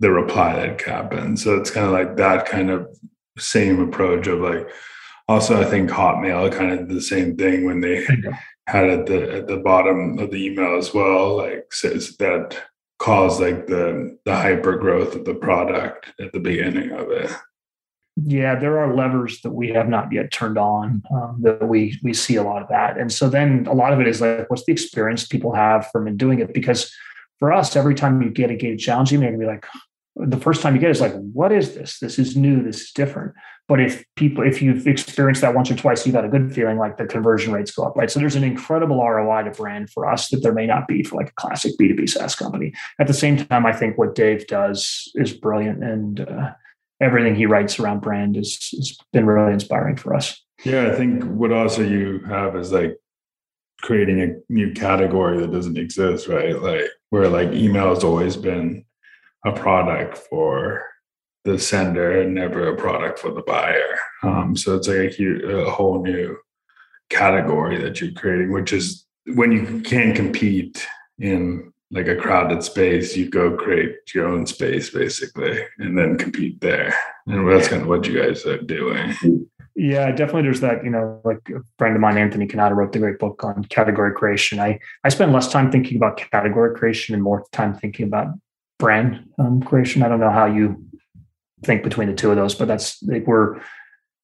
the 0.00 0.10
reply 0.10 0.54
that 0.54 0.80
happened. 0.82 1.38
So 1.40 1.56
it's 1.56 1.70
kind 1.70 1.86
of 1.86 1.92
like 1.92 2.16
that 2.16 2.46
kind 2.46 2.70
of 2.70 2.86
same 3.38 3.80
approach 3.80 4.26
of 4.26 4.40
like 4.40 4.68
also 5.28 5.60
I 5.60 5.64
think 5.64 5.90
Hotmail 5.90 6.52
kind 6.52 6.72
of 6.72 6.88
the 6.88 7.00
same 7.00 7.36
thing 7.36 7.64
when 7.64 7.80
they 7.80 8.06
had 8.66 8.88
at 8.88 9.06
the 9.06 9.32
at 9.32 9.46
the 9.46 9.58
bottom 9.58 10.18
of 10.18 10.30
the 10.30 10.44
email 10.44 10.76
as 10.76 10.92
well, 10.92 11.36
like 11.36 11.72
says 11.72 12.16
that 12.18 12.56
caused 12.98 13.40
like 13.40 13.66
the 13.66 14.18
the 14.24 14.34
hyper 14.34 14.76
growth 14.76 15.14
of 15.14 15.24
the 15.24 15.34
product 15.34 16.12
at 16.20 16.32
the 16.32 16.40
beginning 16.40 16.90
of 16.92 17.10
it. 17.10 17.30
Yeah, 18.18 18.58
there 18.58 18.78
are 18.78 18.94
levers 18.94 19.42
that 19.42 19.50
we 19.50 19.68
have 19.68 19.90
not 19.90 20.10
yet 20.10 20.32
turned 20.32 20.56
on 20.56 21.02
um, 21.12 21.38
that 21.42 21.68
we 21.68 21.98
we 22.02 22.14
see 22.14 22.36
a 22.36 22.42
lot 22.42 22.62
of 22.62 22.68
that, 22.68 22.96
and 22.98 23.12
so 23.12 23.28
then 23.28 23.66
a 23.68 23.74
lot 23.74 23.92
of 23.92 24.00
it 24.00 24.08
is 24.08 24.20
like, 24.20 24.48
what's 24.48 24.64
the 24.64 24.72
experience 24.72 25.26
people 25.26 25.54
have 25.54 25.90
from 25.90 26.16
doing 26.16 26.38
it? 26.38 26.54
Because 26.54 26.90
for 27.38 27.52
us, 27.52 27.76
every 27.76 27.94
time 27.94 28.22
you 28.22 28.30
get 28.30 28.50
a 28.50 28.56
gated 28.56 28.78
challenge, 28.78 29.12
you're 29.12 29.30
to 29.30 29.36
be 29.36 29.44
like, 29.44 29.66
the 30.16 30.38
first 30.38 30.62
time 30.62 30.74
you 30.74 30.80
get 30.80 30.90
it's 30.90 31.00
like, 31.00 31.14
what 31.32 31.52
is 31.52 31.74
this? 31.74 31.98
This 31.98 32.18
is 32.18 32.36
new. 32.36 32.62
This 32.62 32.80
is 32.80 32.92
different. 32.92 33.34
But 33.68 33.80
if 33.80 34.04
people, 34.14 34.46
if 34.46 34.62
you've 34.62 34.86
experienced 34.86 35.42
that 35.42 35.54
once 35.54 35.70
or 35.70 35.74
twice, 35.74 36.06
you've 36.06 36.14
got 36.14 36.24
a 36.24 36.28
good 36.28 36.54
feeling 36.54 36.78
like 36.78 36.96
the 36.96 37.04
conversion 37.04 37.52
rates 37.52 37.72
go 37.72 37.84
up, 37.84 37.96
right? 37.96 38.10
So 38.10 38.20
there's 38.20 38.36
an 38.36 38.44
incredible 38.44 39.04
ROI 39.04 39.42
to 39.42 39.50
brand 39.50 39.90
for 39.90 40.10
us 40.10 40.28
that 40.28 40.42
there 40.42 40.54
may 40.54 40.66
not 40.66 40.88
be 40.88 41.02
for 41.02 41.16
like 41.16 41.30
a 41.30 41.34
classic 41.34 41.72
B2B 41.78 42.08
SaaS 42.08 42.34
company. 42.34 42.72
At 42.98 43.08
the 43.08 43.14
same 43.14 43.36
time, 43.36 43.66
I 43.66 43.72
think 43.72 43.98
what 43.98 44.14
Dave 44.14 44.46
does 44.46 45.10
is 45.16 45.32
brilliant 45.32 45.82
and 45.82 46.20
uh, 46.20 46.52
everything 47.00 47.34
he 47.34 47.46
writes 47.46 47.78
around 47.78 48.00
brand 48.00 48.36
is, 48.36 48.70
has 48.76 48.96
been 49.12 49.26
really 49.26 49.52
inspiring 49.52 49.96
for 49.96 50.14
us. 50.14 50.40
Yeah, 50.64 50.90
I 50.90 50.94
think 50.94 51.24
what 51.24 51.52
also 51.52 51.82
you 51.82 52.20
have 52.20 52.56
is 52.56 52.72
like 52.72 52.96
creating 53.82 54.22
a 54.22 54.34
new 54.48 54.72
category 54.72 55.38
that 55.40 55.52
doesn't 55.52 55.76
exist, 55.76 56.28
right? 56.28 56.60
Like 56.60 56.84
where 57.10 57.28
like 57.28 57.52
email 57.52 57.90
has 57.90 58.02
always 58.02 58.36
been 58.36 58.85
a 59.46 59.52
product 59.52 60.18
for 60.18 60.82
the 61.44 61.58
sender 61.58 62.20
and 62.20 62.34
never 62.34 62.68
a 62.68 62.76
product 62.76 63.20
for 63.20 63.30
the 63.30 63.42
buyer. 63.42 63.96
Um, 64.24 64.56
so 64.56 64.74
it's 64.76 64.88
like 64.88 64.98
a, 64.98 65.08
huge, 65.08 65.44
a 65.44 65.70
whole 65.70 66.02
new 66.02 66.36
category 67.08 67.80
that 67.80 68.00
you're 68.00 68.12
creating, 68.12 68.52
which 68.52 68.72
is 68.72 69.06
when 69.34 69.52
you 69.52 69.80
can't 69.82 70.16
compete 70.16 70.84
in 71.20 71.72
like 71.92 72.08
a 72.08 72.16
crowded 72.16 72.64
space, 72.64 73.16
you 73.16 73.30
go 73.30 73.56
create 73.56 73.94
your 74.12 74.26
own 74.26 74.44
space 74.44 74.90
basically 74.90 75.64
and 75.78 75.96
then 75.96 76.18
compete 76.18 76.60
there. 76.60 76.92
And 77.26 77.48
that's 77.48 77.68
kind 77.68 77.82
of 77.82 77.88
what 77.88 78.06
you 78.08 78.20
guys 78.20 78.44
are 78.44 78.58
doing. 78.58 79.14
Yeah, 79.76 80.10
definitely. 80.10 80.42
There's 80.42 80.60
that, 80.62 80.82
you 80.82 80.90
know, 80.90 81.20
like 81.24 81.48
a 81.50 81.60
friend 81.78 81.94
of 81.94 82.00
mine, 82.00 82.18
Anthony 82.18 82.48
Kennada, 82.48 82.74
wrote 82.74 82.92
the 82.92 82.98
great 82.98 83.20
book 83.20 83.44
on 83.44 83.62
category 83.66 84.12
creation. 84.14 84.58
I, 84.58 84.80
I 85.04 85.10
spend 85.10 85.32
less 85.32 85.48
time 85.52 85.70
thinking 85.70 85.96
about 85.96 86.16
category 86.16 86.74
creation 86.74 87.14
and 87.14 87.22
more 87.22 87.44
time 87.52 87.74
thinking 87.74 88.06
about 88.06 88.28
brand 88.78 89.28
um, 89.38 89.62
creation. 89.62 90.02
I 90.02 90.08
don't 90.08 90.20
know 90.20 90.30
how 90.30 90.46
you 90.46 90.84
think 91.64 91.82
between 91.82 92.08
the 92.08 92.14
two 92.14 92.30
of 92.30 92.36
those, 92.36 92.54
but 92.54 92.68
that's 92.68 93.02
like 93.02 93.26
we're 93.26 93.60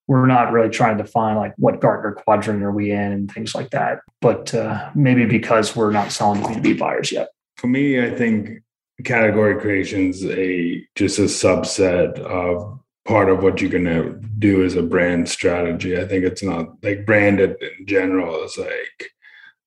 we're 0.09 0.27
not 0.27 0.53
really 0.53 0.69
trying 0.69 0.97
to 0.97 1.05
define 1.05 1.37
like 1.37 1.55
what 1.57 1.81
Gartner 1.81 2.13
quadrant 2.13 2.63
are 2.63 2.73
we 2.73 2.91
in 2.91 3.13
and 3.13 3.31
things 3.31 3.55
like 3.55 3.71
that. 3.71 4.01
But 4.21 4.55
uh, 4.55 4.91
maybe 4.95 5.27
because 5.27 5.77
we're 5.77 5.93
not 5.93 6.13
selling 6.13 6.43
to 6.43 6.49
B2B 6.49 6.79
buyers 6.79 7.13
yet. 7.13 7.29
For 7.57 7.69
me, 7.69 8.03
I 8.03 8.11
think 8.11 8.63
category 9.05 9.61
creation 9.61 10.11
is 10.11 10.25
a 10.25 10.85
just 10.95 11.19
a 11.19 11.23
subset 11.23 12.19
of 12.19 12.81
part 13.05 13.29
of 13.29 13.43
what 13.43 13.61
you're 13.61 13.71
gonna 13.71 14.15
do 14.39 14.65
as 14.65 14.77
a 14.77 14.83
brand 14.83 15.29
strategy. 15.29 15.99
I 15.99 16.07
think 16.07 16.25
it's 16.25 16.43
not 16.43 16.83
like 16.83 17.07
branded 17.07 17.57
in 17.61 17.87
general 17.87 18.45
is 18.45 18.59
like 18.59 19.13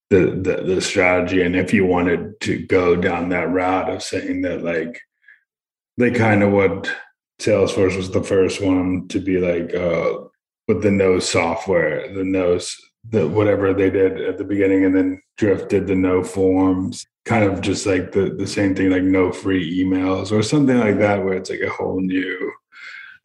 the, 0.09 0.39
the 0.41 0.75
the 0.75 0.81
strategy 0.81 1.41
and 1.41 1.55
if 1.55 1.73
you 1.73 1.85
wanted 1.85 2.39
to 2.39 2.65
go 2.67 2.95
down 2.95 3.29
that 3.29 3.49
route 3.51 3.89
of 3.89 4.03
saying 4.03 4.41
that 4.41 4.63
like 4.63 5.01
they 5.97 6.11
kind 6.11 6.43
of 6.43 6.51
would 6.51 6.89
salesforce 7.41 7.97
was 7.97 8.11
the 8.11 8.23
first 8.23 8.61
one 8.61 9.07
to 9.07 9.19
be 9.19 9.39
like 9.39 9.73
uh 9.73 10.13
with 10.67 10.83
the 10.83 10.91
no 10.91 11.19
software 11.19 12.13
the 12.13 12.23
no 12.23 12.59
the 13.09 13.27
whatever 13.27 13.73
they 13.73 13.89
did 13.89 14.21
at 14.21 14.37
the 14.37 14.43
beginning 14.43 14.85
and 14.85 14.95
then 14.95 15.21
drifted 15.37 15.87
the 15.87 15.95
no 15.95 16.23
forms 16.23 17.05
kind 17.25 17.43
of 17.43 17.61
just 17.61 17.85
like 17.85 18.11
the 18.11 18.29
the 18.37 18.47
same 18.47 18.75
thing 18.75 18.91
like 18.91 19.03
no 19.03 19.31
free 19.31 19.83
emails 19.83 20.31
or 20.31 20.43
something 20.43 20.79
like 20.79 20.99
that 20.99 21.23
where 21.23 21.33
it's 21.33 21.49
like 21.49 21.61
a 21.61 21.69
whole 21.69 21.99
new 21.99 22.51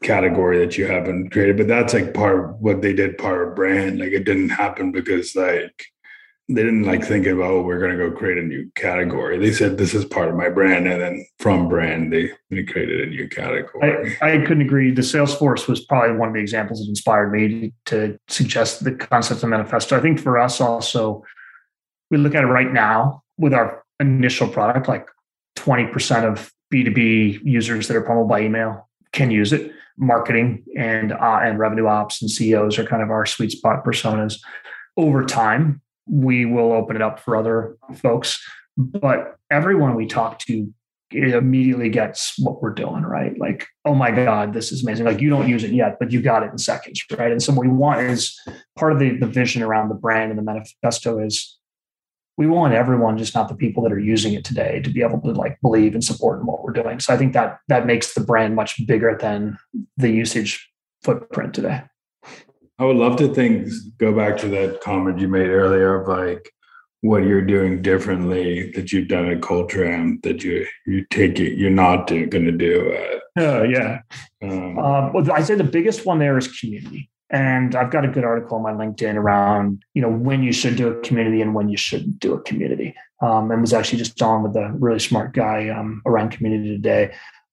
category 0.02 0.58
that 0.58 0.78
you 0.78 0.86
haven't 0.86 1.30
created. 1.30 1.56
But 1.56 1.68
that's 1.68 1.94
like 1.94 2.14
part 2.14 2.44
of 2.44 2.60
what 2.60 2.82
they 2.82 2.92
did 2.92 3.18
part 3.18 3.46
of 3.46 3.54
brand. 3.54 3.98
Like 3.98 4.12
it 4.12 4.24
didn't 4.24 4.50
happen 4.50 4.92
because 4.92 5.36
like 5.36 5.86
they 6.54 6.64
didn't 6.64 6.82
like 6.82 7.04
think 7.04 7.26
about 7.26 7.50
oh 7.50 7.62
we're 7.62 7.78
going 7.78 7.96
to 7.96 7.96
go 7.96 8.10
create 8.10 8.36
a 8.36 8.42
new 8.42 8.68
category. 8.74 9.38
They 9.38 9.52
said 9.52 9.78
this 9.78 9.94
is 9.94 10.04
part 10.04 10.28
of 10.28 10.34
my 10.34 10.48
brand 10.48 10.88
and 10.88 11.00
then 11.00 11.26
from 11.38 11.68
brand 11.68 12.12
they, 12.12 12.30
they 12.50 12.64
created 12.64 13.00
a 13.00 13.10
new 13.10 13.28
category. 13.28 14.16
I, 14.20 14.32
I 14.32 14.38
couldn't 14.38 14.62
agree. 14.62 14.90
The 14.90 15.02
salesforce 15.02 15.68
was 15.68 15.84
probably 15.84 16.16
one 16.16 16.28
of 16.28 16.34
the 16.34 16.40
examples 16.40 16.80
that 16.80 16.88
inspired 16.88 17.32
me 17.32 17.72
to, 17.86 18.08
to 18.08 18.18
suggest 18.28 18.82
the 18.82 18.92
concept 18.92 19.42
of 19.42 19.48
manifesto. 19.48 19.96
I 19.96 20.00
think 20.00 20.18
for 20.18 20.38
us 20.38 20.60
also 20.60 21.22
we 22.10 22.18
look 22.18 22.34
at 22.34 22.42
it 22.42 22.48
right 22.48 22.72
now 22.72 23.22
with 23.38 23.54
our 23.54 23.84
initial 24.00 24.48
product 24.48 24.88
like 24.88 25.06
20% 25.56 26.24
of 26.24 26.52
b2b 26.72 27.40
users 27.44 27.86
that 27.86 27.96
are 27.96 28.02
promoted 28.02 28.28
by 28.28 28.40
email 28.40 28.88
can 29.12 29.30
use 29.30 29.52
it. 29.52 29.72
Marketing 29.96 30.64
and 30.78 31.12
uh, 31.12 31.40
and 31.42 31.58
revenue 31.58 31.86
ops 31.86 32.22
and 32.22 32.30
ceos 32.30 32.78
are 32.78 32.86
kind 32.86 33.02
of 33.02 33.10
our 33.10 33.26
sweet 33.26 33.52
spot 33.52 33.84
personas. 33.84 34.40
Over 34.96 35.24
time 35.24 35.82
we 36.06 36.44
will 36.44 36.72
open 36.72 36.96
it 36.96 37.02
up 37.02 37.20
for 37.20 37.36
other 37.36 37.76
folks. 37.94 38.42
But 38.76 39.36
everyone 39.50 39.94
we 39.94 40.06
talk 40.06 40.38
to 40.40 40.72
immediately 41.12 41.88
gets 41.88 42.38
what 42.38 42.62
we're 42.62 42.72
doing, 42.72 43.02
right? 43.02 43.38
Like, 43.38 43.66
oh 43.84 43.94
my 43.94 44.10
God, 44.10 44.52
this 44.52 44.70
is 44.70 44.82
amazing. 44.82 45.06
Like 45.06 45.20
you 45.20 45.28
don't 45.28 45.48
use 45.48 45.64
it 45.64 45.72
yet, 45.72 45.98
but 45.98 46.12
you 46.12 46.22
got 46.22 46.42
it 46.42 46.52
in 46.52 46.58
seconds, 46.58 47.04
right? 47.16 47.32
And 47.32 47.42
so 47.42 47.52
what 47.52 47.66
we 47.66 47.72
want 47.72 48.00
is 48.00 48.38
part 48.78 48.92
of 48.92 49.00
the, 49.00 49.16
the 49.16 49.26
vision 49.26 49.62
around 49.62 49.88
the 49.88 49.96
brand 49.96 50.30
and 50.30 50.38
the 50.38 50.42
manifesto 50.42 51.18
is 51.18 51.58
we 52.36 52.46
want 52.46 52.74
everyone, 52.74 53.18
just 53.18 53.34
not 53.34 53.48
the 53.48 53.56
people 53.56 53.82
that 53.82 53.92
are 53.92 53.98
using 53.98 54.32
it 54.34 54.44
today, 54.44 54.80
to 54.80 54.90
be 54.90 55.02
able 55.02 55.20
to 55.20 55.32
like 55.32 55.58
believe 55.60 55.94
and 55.94 56.04
support 56.04 56.40
in 56.40 56.46
what 56.46 56.62
we're 56.62 56.72
doing. 56.72 57.00
So 57.00 57.12
I 57.12 57.16
think 57.16 57.32
that 57.32 57.58
that 57.68 57.86
makes 57.86 58.14
the 58.14 58.20
brand 58.20 58.54
much 58.54 58.86
bigger 58.86 59.18
than 59.20 59.58
the 59.96 60.10
usage 60.10 60.70
footprint 61.02 61.54
today. 61.54 61.82
I 62.80 62.84
would 62.84 62.96
love 62.96 63.16
to 63.16 63.28
think 63.28 63.68
go 63.98 64.10
back 64.10 64.38
to 64.38 64.48
that 64.48 64.80
comment 64.80 65.18
you 65.18 65.28
made 65.28 65.48
earlier 65.48 66.00
of 66.00 66.08
like 66.08 66.50
what 67.02 67.24
you're 67.24 67.42
doing 67.42 67.82
differently 67.82 68.72
that 68.72 68.90
you've 68.90 69.08
done 69.08 69.26
at 69.26 69.42
Culture 69.42 69.84
Amp 69.84 70.22
that 70.22 70.42
you 70.42 70.66
you 70.86 71.04
take 71.10 71.38
it 71.38 71.58
you're 71.58 71.68
not 71.68 72.08
going 72.08 72.30
to 72.30 72.52
do 72.52 72.88
it. 72.88 73.22
Oh 73.36 73.62
yeah. 73.64 74.00
Um, 74.42 74.78
um, 74.78 75.12
well, 75.12 75.30
I 75.30 75.42
say 75.42 75.56
the 75.56 75.64
biggest 75.64 76.06
one 76.06 76.18
there 76.18 76.38
is 76.38 76.48
community, 76.58 77.10
and 77.28 77.76
I've 77.76 77.90
got 77.90 78.06
a 78.06 78.08
good 78.08 78.24
article 78.24 78.56
on 78.56 78.62
my 78.62 78.72
LinkedIn 78.72 79.14
around 79.14 79.82
you 79.92 80.00
know 80.00 80.10
when 80.10 80.42
you 80.42 80.52
should 80.52 80.76
do 80.76 80.88
a 80.88 81.00
community 81.02 81.42
and 81.42 81.54
when 81.54 81.68
you 81.68 81.76
shouldn't 81.76 82.18
do 82.18 82.32
a 82.32 82.40
community. 82.40 82.94
Um, 83.20 83.50
and 83.50 83.60
was 83.60 83.74
actually 83.74 83.98
just 83.98 84.22
on 84.22 84.42
with 84.42 84.56
a 84.56 84.72
really 84.72 85.00
smart 85.00 85.34
guy 85.34 85.68
um, 85.68 86.00
around 86.06 86.30
community 86.30 86.70
today. 86.70 87.12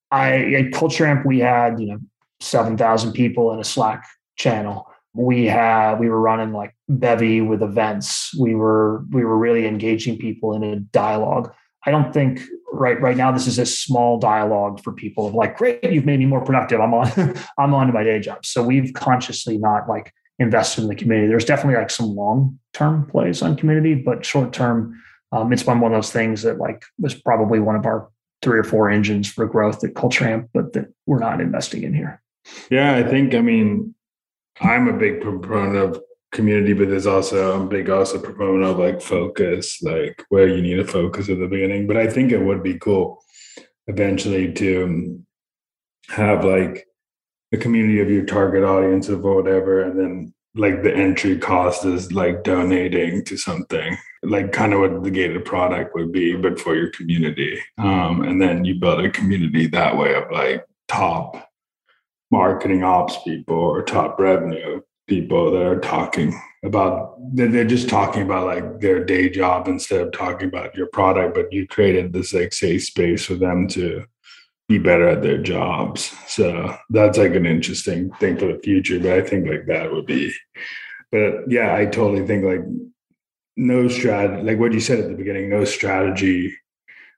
I 0.09 0.53
at 0.53 0.71
Culture 0.71 1.05
Amp 1.05 1.25
we 1.25 1.39
had 1.39 1.81
you 1.81 1.87
know 1.87 1.99
seven 2.39 2.77
thousand 2.77 3.11
people 3.11 3.51
in 3.51 3.59
a 3.59 3.65
Slack 3.65 4.05
channel 4.37 4.87
we 5.17 5.45
had 5.45 5.95
we 5.99 6.09
were 6.09 6.21
running 6.21 6.53
like 6.53 6.75
bevy 6.87 7.41
with 7.41 7.61
events 7.61 8.31
we 8.39 8.55
were 8.55 9.03
we 9.11 9.25
were 9.25 9.37
really 9.37 9.65
engaging 9.65 10.17
people 10.17 10.53
in 10.53 10.63
a 10.63 10.75
dialogue 10.77 11.51
I 11.87 11.91
don't 11.91 12.13
think 12.13 12.41
right 12.73 12.99
right 13.01 13.15
now 13.15 13.31
this 13.31 13.47
is 13.47 13.57
a 13.57 13.65
small 13.65 14.19
dialogue 14.19 14.83
for 14.83 14.91
people 14.91 15.25
of 15.25 15.33
like, 15.33 15.57
great, 15.57 15.81
you've 15.83 16.05
made 16.05 16.19
me 16.19 16.25
more 16.25 16.43
productive. 16.43 16.81
I'm 16.81 16.93
on 16.93 17.09
I'm 17.57 17.73
on 17.73 17.87
to 17.87 17.93
my 17.93 18.03
day 18.03 18.19
job. 18.19 18.45
So 18.45 18.61
we've 18.61 18.93
consciously 18.93 19.57
not 19.57 19.87
like 19.87 20.11
invested 20.37 20.81
in 20.81 20.89
the 20.89 20.95
community. 20.95 21.29
There's 21.29 21.45
definitely 21.45 21.79
like 21.79 21.89
some 21.89 22.13
long 22.13 22.59
term 22.73 23.07
plays 23.09 23.41
on 23.41 23.55
community, 23.55 23.95
but 23.95 24.25
short 24.25 24.51
term, 24.51 25.01
um, 25.31 25.53
it's 25.53 25.63
been 25.63 25.79
one 25.79 25.93
of 25.93 25.97
those 25.97 26.11
things 26.11 26.41
that 26.43 26.57
like 26.57 26.83
was 26.99 27.15
probably 27.15 27.61
one 27.61 27.77
of 27.77 27.85
our 27.85 28.09
three 28.41 28.59
or 28.59 28.63
four 28.63 28.89
engines 28.89 29.31
for 29.31 29.47
growth 29.47 29.81
at 29.83 29.95
Culture 29.95 30.25
Amp, 30.25 30.49
but 30.53 30.73
that 30.73 30.87
we're 31.05 31.19
not 31.19 31.39
investing 31.39 31.83
in 31.83 31.93
here. 31.93 32.21
Yeah, 32.69 32.95
I 32.95 33.03
think 33.03 33.33
I 33.33 33.39
mean 33.39 33.95
I'm 34.61 34.87
a 34.87 34.93
big 34.93 35.21
proponent 35.21 35.77
of 35.77 36.01
community, 36.31 36.73
but 36.73 36.89
there's 36.89 37.07
also 37.07 37.59
I'm 37.59 37.69
big 37.69 37.89
also 37.89 38.19
proponent 38.19 38.63
of 38.63 38.79
like 38.79 39.01
focus, 39.01 39.81
like 39.81 40.23
where 40.29 40.47
you 40.47 40.61
need 40.61 40.75
to 40.75 40.85
focus 40.85 41.29
at 41.29 41.39
the 41.39 41.47
beginning. 41.47 41.87
But 41.87 41.97
I 41.97 42.07
think 42.07 42.31
it 42.31 42.41
would 42.41 42.63
be 42.63 42.77
cool 42.77 43.23
eventually 43.87 44.51
to 44.53 45.23
have 46.09 46.43
like 46.43 46.85
a 47.53 47.57
community 47.57 48.01
of 48.01 48.09
your 48.09 48.25
target 48.25 48.63
audience 48.63 49.09
of 49.09 49.21
whatever, 49.21 49.83
and 49.83 49.99
then 49.99 50.33
like 50.57 50.83
the 50.83 50.93
entry 50.93 51.37
cost 51.37 51.85
is 51.85 52.11
like 52.11 52.43
donating 52.43 53.23
to 53.25 53.37
something 53.37 53.95
like 54.23 54.51
kind 54.51 54.73
of 54.73 54.79
what 54.79 55.03
the 55.03 55.11
gated 55.11 55.45
product 55.45 55.93
would 55.95 56.11
be 56.11 56.35
but 56.35 56.59
for 56.59 56.75
your 56.75 56.89
community 56.91 57.59
um, 57.77 58.21
and 58.23 58.41
then 58.41 58.65
you 58.65 58.75
build 58.75 59.03
a 59.03 59.09
community 59.11 59.67
that 59.67 59.95
way 59.95 60.15
of 60.15 60.23
like 60.31 60.65
top 60.87 61.46
marketing 62.31 62.83
ops 62.83 63.17
people 63.23 63.55
or 63.55 63.81
top 63.81 64.19
revenue 64.19 64.81
people 65.07 65.51
that 65.51 65.65
are 65.65 65.79
talking 65.79 66.37
about 66.65 67.15
they're 67.33 67.63
just 67.63 67.87
talking 67.87 68.23
about 68.23 68.45
like 68.45 68.81
their 68.81 69.03
day 69.03 69.29
job 69.29 69.67
instead 69.67 70.01
of 70.01 70.11
talking 70.11 70.47
about 70.47 70.75
your 70.75 70.87
product 70.87 71.33
but 71.33 71.51
you 71.51 71.65
created 71.67 72.11
this 72.11 72.33
like 72.33 72.53
safe 72.53 72.83
space 72.83 73.25
for 73.25 73.35
them 73.35 73.67
to 73.67 74.03
be 74.67 74.77
better 74.77 75.07
at 75.07 75.21
their 75.21 75.41
jobs. 75.41 76.13
So 76.27 76.75
that's 76.89 77.17
like 77.17 77.35
an 77.35 77.45
interesting 77.45 78.11
thing 78.15 78.37
for 78.37 78.51
the 78.51 78.59
future 78.59 78.99
but 78.99 79.11
i 79.11 79.21
think 79.21 79.47
like 79.47 79.65
that 79.67 79.91
would 79.91 80.05
be 80.05 80.33
but 81.11 81.49
yeah 81.49 81.73
i 81.73 81.85
totally 81.85 82.27
think 82.27 82.43
like 82.43 82.61
no 83.55 83.87
strategy 83.87 84.43
like 84.43 84.59
what 84.59 84.73
you 84.73 84.81
said 84.81 84.99
at 84.99 85.07
the 85.07 85.15
beginning 85.15 85.49
no 85.49 85.63
strategy 85.63 86.53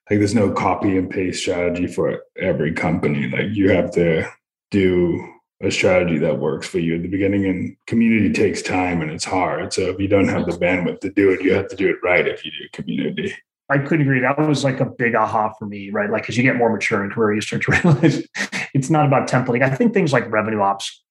like 0.10 0.20
there's 0.20 0.36
no 0.36 0.52
copy 0.52 0.98
and 0.98 1.10
paste 1.10 1.42
strategy 1.42 1.86
for 1.86 2.24
every 2.36 2.74
company. 2.74 3.28
Like 3.28 3.50
you 3.52 3.70
have 3.70 3.92
to 3.92 4.28
do 4.72 5.26
a 5.62 5.70
strategy 5.70 6.18
that 6.20 6.40
works 6.40 6.68
for 6.68 6.80
you 6.80 6.96
at 6.96 7.02
the 7.02 7.10
beginning 7.10 7.46
and 7.46 7.76
community 7.86 8.32
takes 8.32 8.62
time 8.62 9.02
and 9.02 9.12
it's 9.12 9.26
hard. 9.26 9.74
So 9.74 9.84
if 9.84 10.00
you 10.00 10.08
don't 10.08 10.30
have 10.30 10.46
the 10.46 10.54
bandwidth 10.54 11.02
to 11.02 11.10
do 11.10 11.32
it 11.32 11.42
you 11.42 11.54
have 11.54 11.68
to 11.70 11.76
do 11.76 11.90
it 11.90 11.98
right 12.04 12.28
if 12.28 12.46
you 12.46 12.52
do 12.52 12.68
community. 12.72 13.36
I 13.72 13.78
couldn't 13.78 14.02
agree. 14.02 14.20
That 14.20 14.40
was 14.40 14.64
like 14.64 14.80
a 14.80 14.86
big 14.86 15.16
aha 15.16 15.54
for 15.60 15.66
me 15.66 15.90
right? 15.92 16.10
Like 16.10 16.30
as 16.30 16.38
you 16.38 16.44
get 16.44 16.56
more 16.56 16.72
mature 16.72 17.04
in 17.04 17.12
career 17.12 17.36
you 17.36 17.42
start 17.42 17.64
to 17.64 17.72
realize 17.84 18.24
it's 18.74 18.90
not 18.90 19.06
about 19.06 19.28
templating. 19.28 19.64
I 19.64 19.76
think 19.76 19.94
things 19.94 20.14
like 20.14 20.32
revenue 20.32 20.62
ops 20.62 21.04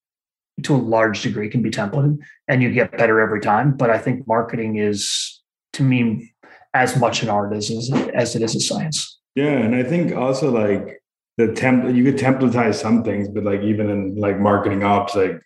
to 0.62 0.75
a 0.75 0.77
large 0.77 1.23
degree 1.23 1.49
can 1.49 1.62
be 1.62 1.71
templated 1.71 2.18
and 2.49 2.62
you 2.62 2.73
get 2.73 2.97
better 2.97 3.21
every 3.21 3.40
time 3.40 3.77
but 3.77 3.90
i 3.90 3.99
think 3.99 4.27
marketing 4.27 4.77
is 4.77 5.40
to 5.73 5.83
me 5.83 6.33
as 6.75 6.99
much 6.99 7.23
an 7.23 7.29
art 7.29 7.53
as, 7.55 7.71
as 8.14 8.37
it 8.37 8.42
is 8.42 8.55
a 8.55 8.61
science. 8.61 9.18
Yeah 9.35 9.47
and 9.47 9.75
i 9.75 9.83
think 9.83 10.14
also 10.14 10.51
like 10.51 10.97
the 11.38 11.53
temp 11.53 11.94
you 11.94 12.05
could 12.05 12.18
templatize 12.18 12.74
some 12.74 13.05
things, 13.05 13.29
but 13.29 13.44
like 13.44 13.62
even 13.62 13.88
in 13.88 14.16
like 14.16 14.38
marketing 14.40 14.83
ops, 14.83 15.14
like 15.14 15.40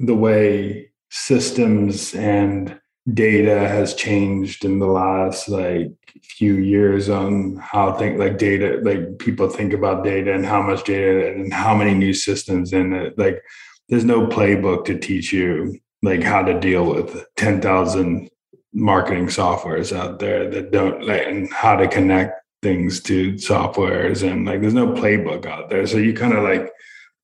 the 0.00 0.14
way 0.14 0.90
systems 1.10 2.14
and 2.14 2.78
data 3.14 3.60
has 3.60 3.94
changed 3.94 4.64
in 4.64 4.80
the 4.80 4.86
last 4.86 5.48
like 5.48 5.90
few 6.22 6.56
years 6.56 7.08
on 7.08 7.56
how 7.56 7.92
think 7.92 8.18
like 8.18 8.36
data 8.36 8.80
like 8.82 9.18
people 9.18 9.48
think 9.48 9.72
about 9.72 10.04
data 10.04 10.34
and 10.34 10.44
how 10.44 10.60
much 10.60 10.84
data 10.84 11.28
and 11.28 11.54
how 11.54 11.74
many 11.74 11.94
new 11.94 12.12
systems 12.12 12.72
in 12.72 12.92
it. 12.92 13.16
Like 13.16 13.40
there's 13.88 14.04
no 14.04 14.26
playbook 14.26 14.84
to 14.86 14.98
teach 14.98 15.32
you 15.32 15.78
like 16.02 16.22
how 16.22 16.42
to 16.42 16.58
deal 16.58 16.84
with 16.84 17.24
10,000 17.36 18.28
marketing 18.74 19.28
softwares 19.28 19.96
out 19.96 20.18
there 20.18 20.50
that 20.50 20.72
don't 20.72 21.06
like 21.06 21.26
and 21.26 21.50
how 21.52 21.76
to 21.76 21.86
connect 21.86 22.32
things 22.62 23.00
to 23.00 23.34
softwares 23.34 24.28
and 24.28 24.44
like 24.44 24.60
there's 24.60 24.74
no 24.74 24.88
playbook 24.88 25.46
out 25.46 25.70
there. 25.70 25.86
So 25.86 25.98
you 25.98 26.12
kind 26.12 26.32
of 26.32 26.42
like 26.42 26.70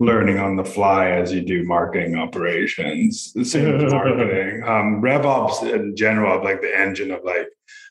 learning 0.01 0.39
on 0.39 0.57
the 0.57 0.65
fly 0.65 1.11
as 1.11 1.33
you 1.33 1.41
do 1.41 1.65
marketing 1.65 2.17
operations 2.17 3.33
the 3.33 3.45
same 3.45 3.81
as 3.81 3.93
marketing. 3.93 4.63
Um 4.67 5.03
revops 5.03 5.63
in 5.63 5.97
general 5.97 6.43
like 6.43 6.61
the 6.61 6.77
engine 6.77 7.11
of 7.11 7.25
like 7.25 7.49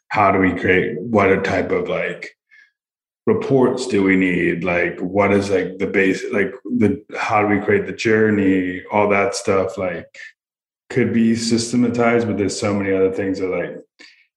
how 0.08 0.32
do 0.32 0.40
we 0.40 0.52
create 0.52 1.00
what 1.00 1.32
a 1.32 1.42
type 1.42 1.72
of 1.72 1.90
like 1.90 2.36
reports 3.26 3.88
do 3.88 4.04
we 4.04 4.16
need? 4.16 4.64
Like 4.64 5.00
what 5.00 5.34
is 5.34 5.50
like 5.50 5.78
the 5.80 5.88
base 5.88 6.24
like 6.32 6.54
the 6.64 7.04
how 7.18 7.42
do 7.42 7.48
we 7.48 7.64
create 7.64 7.86
the 7.86 7.94
journey? 7.94 8.84
All 8.92 9.10
that 9.10 9.36
stuff 9.36 9.78
like 9.78 10.18
could 10.90 11.14
be 11.14 11.36
systematized 11.36 12.28
but 12.28 12.38
there's 12.38 12.60
so 12.60 12.74
many 12.74 12.94
other 12.94 13.12
things 13.12 13.40
that 13.40 13.48
like 13.48 13.76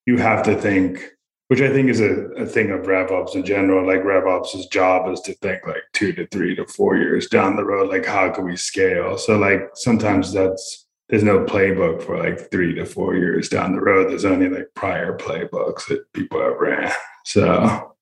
you 0.07 0.16
have 0.16 0.42
to 0.45 0.57
think 0.57 1.15
which 1.48 1.61
I 1.61 1.72
think 1.72 1.88
is 1.88 2.00
a, 2.00 2.12
a 2.37 2.46
thing 2.46 2.70
of 2.70 2.87
RevOps 2.87 3.35
in 3.35 3.44
general. 3.44 3.87
Like 3.87 4.02
RevOps' 4.02 4.70
job 4.70 5.11
is 5.12 5.20
to 5.22 5.35
think 5.35 5.66
like 5.66 5.82
two 5.92 6.12
to 6.14 6.26
three 6.28 6.54
to 6.56 6.66
four 6.66 6.96
years 6.96 7.28
down 7.28 7.56
the 7.56 7.64
road, 7.64 7.90
like 7.90 8.04
how 8.04 8.30
can 8.30 8.44
we 8.44 8.56
scale? 8.56 9.16
So 9.16 9.38
like 9.38 9.70
sometimes 9.74 10.32
that's 10.32 10.87
there's 11.09 11.22
no 11.22 11.44
playbook 11.44 12.02
for 12.02 12.18
like 12.18 12.50
three 12.50 12.74
to 12.74 12.85
four 12.85 13.14
years 13.14 13.48
down 13.48 13.72
the 13.72 13.80
road. 13.80 14.11
There's 14.11 14.24
only 14.24 14.48
like 14.48 14.68
prior 14.74 15.16
playbooks 15.16 15.87
that 15.87 16.12
people 16.12 16.40
have 16.40 16.56
ran. 16.59 16.92
So 17.28 17.92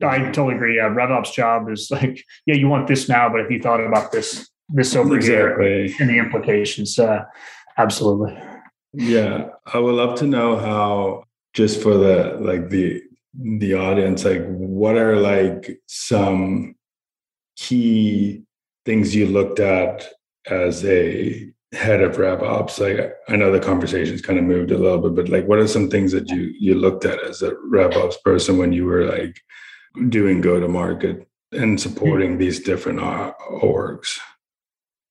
I 0.00 0.18
totally 0.26 0.54
agree. 0.54 0.76
Yeah, 0.76 0.88
RevOps 0.88 1.32
job 1.32 1.68
is 1.68 1.90
like, 1.90 2.24
yeah, 2.46 2.54
you 2.54 2.68
want 2.68 2.86
this 2.86 3.08
now, 3.08 3.28
but 3.28 3.40
if 3.40 3.50
you 3.50 3.60
thought 3.60 3.84
about 3.84 4.12
this, 4.12 4.48
this 4.68 4.94
over 4.94 5.16
exactly. 5.16 5.88
here 5.88 5.96
and 5.98 6.08
the 6.08 6.18
implications, 6.18 6.96
uh, 6.96 7.24
absolutely. 7.76 8.38
Yeah, 8.92 9.48
I 9.66 9.80
would 9.80 9.96
love 9.96 10.16
to 10.20 10.26
know 10.26 10.56
how 10.56 11.24
just 11.52 11.82
for 11.82 11.94
the 11.94 12.36
like 12.40 12.70
the 12.70 13.02
the 13.34 13.74
audience 13.74 14.24
like 14.24 14.44
what 14.46 14.96
are 14.96 15.16
like 15.16 15.80
some 15.86 16.74
key 17.56 18.42
things 18.84 19.14
you 19.14 19.26
looked 19.26 19.60
at 19.60 20.08
as 20.46 20.84
a 20.84 21.50
head 21.72 22.02
of 22.02 22.18
rev 22.18 22.42
ops 22.42 22.78
like 22.78 23.14
i 23.28 23.36
know 23.36 23.50
the 23.50 23.60
conversation's 23.60 24.20
kind 24.20 24.38
of 24.38 24.44
moved 24.44 24.70
a 24.70 24.78
little 24.78 24.98
bit 24.98 25.14
but 25.14 25.28
like 25.32 25.46
what 25.46 25.58
are 25.58 25.66
some 25.66 25.88
things 25.88 26.12
that 26.12 26.28
you 26.28 26.52
you 26.58 26.74
looked 26.74 27.04
at 27.04 27.22
as 27.24 27.42
a 27.42 27.54
rev 27.64 27.96
ops 27.96 28.18
person 28.18 28.58
when 28.58 28.72
you 28.72 28.84
were 28.84 29.06
like 29.06 29.40
doing 30.08 30.40
go 30.40 30.60
to 30.60 30.68
market 30.68 31.26
and 31.52 31.80
supporting 31.80 32.36
these 32.36 32.60
different 32.60 32.98
orgs 32.98 34.18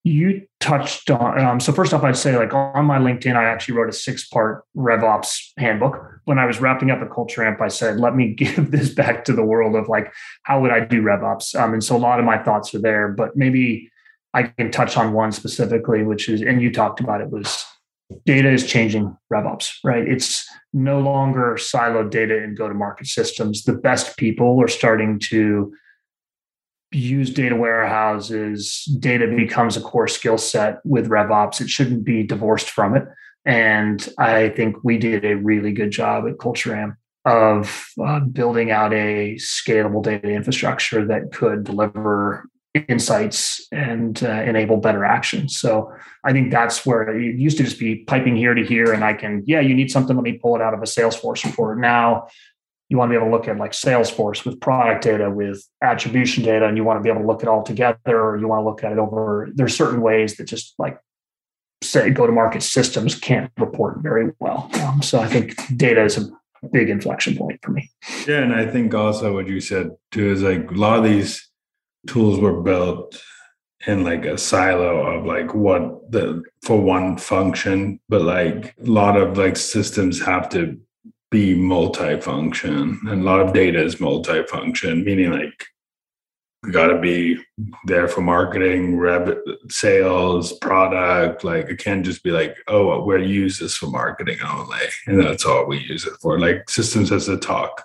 you 0.03 0.41
touched 0.59 1.11
on 1.11 1.39
um, 1.39 1.59
so 1.59 1.71
first 1.71 1.93
off 1.93 2.03
i'd 2.03 2.17
say 2.17 2.35
like 2.35 2.53
on 2.53 2.85
my 2.85 2.97
linkedin 2.97 3.35
i 3.35 3.43
actually 3.43 3.75
wrote 3.75 3.89
a 3.89 3.93
six 3.93 4.27
part 4.27 4.63
revops 4.75 5.51
handbook. 5.57 6.19
When 6.25 6.39
i 6.39 6.45
was 6.45 6.59
wrapping 6.59 6.89
up 6.91 7.01
a 7.01 7.07
culture 7.07 7.43
amp 7.45 7.61
i 7.61 7.67
said 7.67 7.99
let 7.99 8.15
me 8.15 8.33
give 8.33 8.71
this 8.71 8.93
back 8.93 9.25
to 9.25 9.33
the 9.33 9.43
world 9.43 9.75
of 9.75 9.87
like 9.87 10.11
how 10.43 10.61
would 10.61 10.71
i 10.71 10.79
do 10.79 11.01
revops? 11.01 11.59
Um, 11.59 11.73
and 11.73 11.83
so 11.83 11.95
a 11.95 11.99
lot 11.99 12.19
of 12.19 12.25
my 12.25 12.41
thoughts 12.41 12.73
are 12.73 12.81
there 12.81 13.09
but 13.09 13.35
maybe 13.35 13.91
i 14.33 14.43
can 14.43 14.71
touch 14.71 14.97
on 14.97 15.13
one 15.13 15.31
specifically 15.31 16.03
which 16.03 16.29
is 16.29 16.41
and 16.41 16.61
you 16.61 16.71
talked 16.71 16.99
about 16.99 17.21
it 17.21 17.29
was 17.29 17.65
data 18.25 18.51
is 18.51 18.67
changing 18.67 19.15
revops 19.31 19.71
right? 19.83 20.07
It's 20.07 20.45
no 20.73 20.99
longer 20.99 21.55
siloed 21.57 22.11
data 22.11 22.43
in 22.43 22.55
go 22.55 22.67
to 22.67 22.73
market 22.73 23.07
systems. 23.07 23.63
The 23.63 23.73
best 23.73 24.17
people 24.17 24.61
are 24.61 24.67
starting 24.67 25.19
to 25.29 25.73
use 26.91 27.29
data 27.29 27.55
warehouses, 27.55 28.85
data 28.99 29.27
becomes 29.27 29.77
a 29.77 29.81
core 29.81 30.07
skill 30.07 30.37
set 30.37 30.79
with 30.85 31.09
RevOps. 31.09 31.61
It 31.61 31.69
shouldn't 31.69 32.03
be 32.03 32.23
divorced 32.23 32.69
from 32.69 32.95
it. 32.95 33.05
And 33.45 34.07
I 34.17 34.49
think 34.49 34.83
we 34.83 34.97
did 34.97 35.25
a 35.25 35.35
really 35.35 35.71
good 35.71 35.91
job 35.91 36.27
at 36.27 36.37
Culture 36.37 36.75
Amp 36.75 36.95
of 37.25 37.87
uh, 38.03 38.19
building 38.19 38.71
out 38.71 38.93
a 38.93 39.35
scalable 39.35 40.03
data 40.03 40.29
infrastructure 40.29 41.05
that 41.05 41.31
could 41.31 41.63
deliver 41.63 42.45
insights 42.87 43.67
and 43.71 44.23
uh, 44.23 44.29
enable 44.43 44.77
better 44.77 45.03
action. 45.03 45.49
So 45.49 45.91
I 46.23 46.31
think 46.31 46.51
that's 46.51 46.85
where 46.85 47.09
it 47.09 47.35
used 47.37 47.57
to 47.57 47.63
just 47.63 47.79
be 47.79 47.97
piping 48.05 48.35
here 48.35 48.53
to 48.53 48.65
here, 48.65 48.93
and 48.93 49.03
I 49.03 49.13
can, 49.13 49.43
yeah, 49.45 49.59
you 49.59 49.75
need 49.75 49.91
something, 49.91 50.15
let 50.15 50.23
me 50.23 50.33
pull 50.33 50.55
it 50.55 50.61
out 50.61 50.73
of 50.73 50.79
a 50.79 50.85
Salesforce 50.85 51.43
report. 51.43 51.79
Now 51.79 52.27
you 52.91 52.97
want 52.97 53.09
to 53.09 53.13
be 53.13 53.15
able 53.15 53.27
to 53.27 53.31
look 53.31 53.47
at 53.47 53.55
like 53.57 53.71
Salesforce 53.71 54.43
with 54.43 54.59
product 54.59 55.05
data, 55.05 55.31
with 55.31 55.65
attribution 55.81 56.43
data, 56.43 56.67
and 56.67 56.75
you 56.75 56.83
want 56.83 56.99
to 56.99 57.01
be 57.01 57.09
able 57.09 57.21
to 57.21 57.27
look 57.27 57.41
at 57.41 57.47
all 57.47 57.63
together, 57.63 58.19
or 58.21 58.37
you 58.37 58.49
want 58.49 58.59
to 58.59 58.65
look 58.65 58.83
at 58.83 58.91
it 58.91 58.97
over. 58.97 59.47
There's 59.55 59.73
certain 59.73 60.01
ways 60.01 60.35
that 60.35 60.43
just 60.43 60.75
like 60.77 60.99
say 61.81 62.09
go 62.09 62.27
to 62.27 62.33
market 62.33 62.61
systems 62.61 63.15
can't 63.15 63.49
report 63.57 63.99
very 63.99 64.31
well. 64.39 64.69
Um, 64.81 65.01
so 65.01 65.21
I 65.21 65.27
think 65.27 65.55
data 65.77 66.03
is 66.03 66.17
a 66.17 66.67
big 66.73 66.89
inflection 66.89 67.37
point 67.37 67.61
for 67.63 67.71
me. 67.71 67.89
Yeah, 68.27 68.39
and 68.39 68.53
I 68.53 68.67
think 68.67 68.93
also 68.93 69.33
what 69.35 69.47
you 69.47 69.61
said 69.61 69.91
too 70.11 70.29
is 70.29 70.41
like 70.41 70.69
a 70.69 70.73
lot 70.73 70.97
of 70.97 71.05
these 71.05 71.49
tools 72.07 72.41
were 72.41 72.59
built 72.61 73.23
in 73.87 74.03
like 74.03 74.25
a 74.25 74.37
silo 74.37 75.15
of 75.15 75.25
like 75.25 75.55
what 75.55 76.11
the 76.11 76.43
for 76.61 76.77
one 76.77 77.17
function, 77.17 78.01
but 78.09 78.21
like 78.21 78.75
a 78.85 78.89
lot 78.89 79.15
of 79.15 79.37
like 79.37 79.55
systems 79.55 80.21
have 80.21 80.49
to 80.49 80.77
be 81.31 81.55
multifunction. 81.55 82.99
And 83.09 83.21
a 83.21 83.23
lot 83.23 83.39
of 83.39 83.53
data 83.53 83.81
is 83.81 83.95
multifunction 83.95 85.03
meaning 85.03 85.31
like 85.31 85.65
we 86.61 86.71
got 86.71 86.87
to 86.87 86.99
be 86.99 87.41
there 87.85 88.07
for 88.07 88.21
marketing 88.21 88.97
rev 88.97 89.35
sales 89.69 90.53
product. 90.53 91.43
Like 91.43 91.69
it 91.69 91.79
can't 91.79 92.05
just 92.05 92.21
be 92.21 92.31
like 92.31 92.57
oh 92.67 93.03
we're 93.03 93.17
use 93.17 93.57
this 93.57 93.75
for 93.75 93.87
marketing 93.87 94.37
only 94.45 94.77
and 95.07 95.19
that's 95.19 95.45
all 95.45 95.65
we 95.65 95.79
use 95.79 96.05
it 96.05 96.13
for. 96.21 96.37
Like 96.37 96.69
systems 96.69 97.09
has 97.09 97.25
to 97.25 97.37
talk 97.37 97.83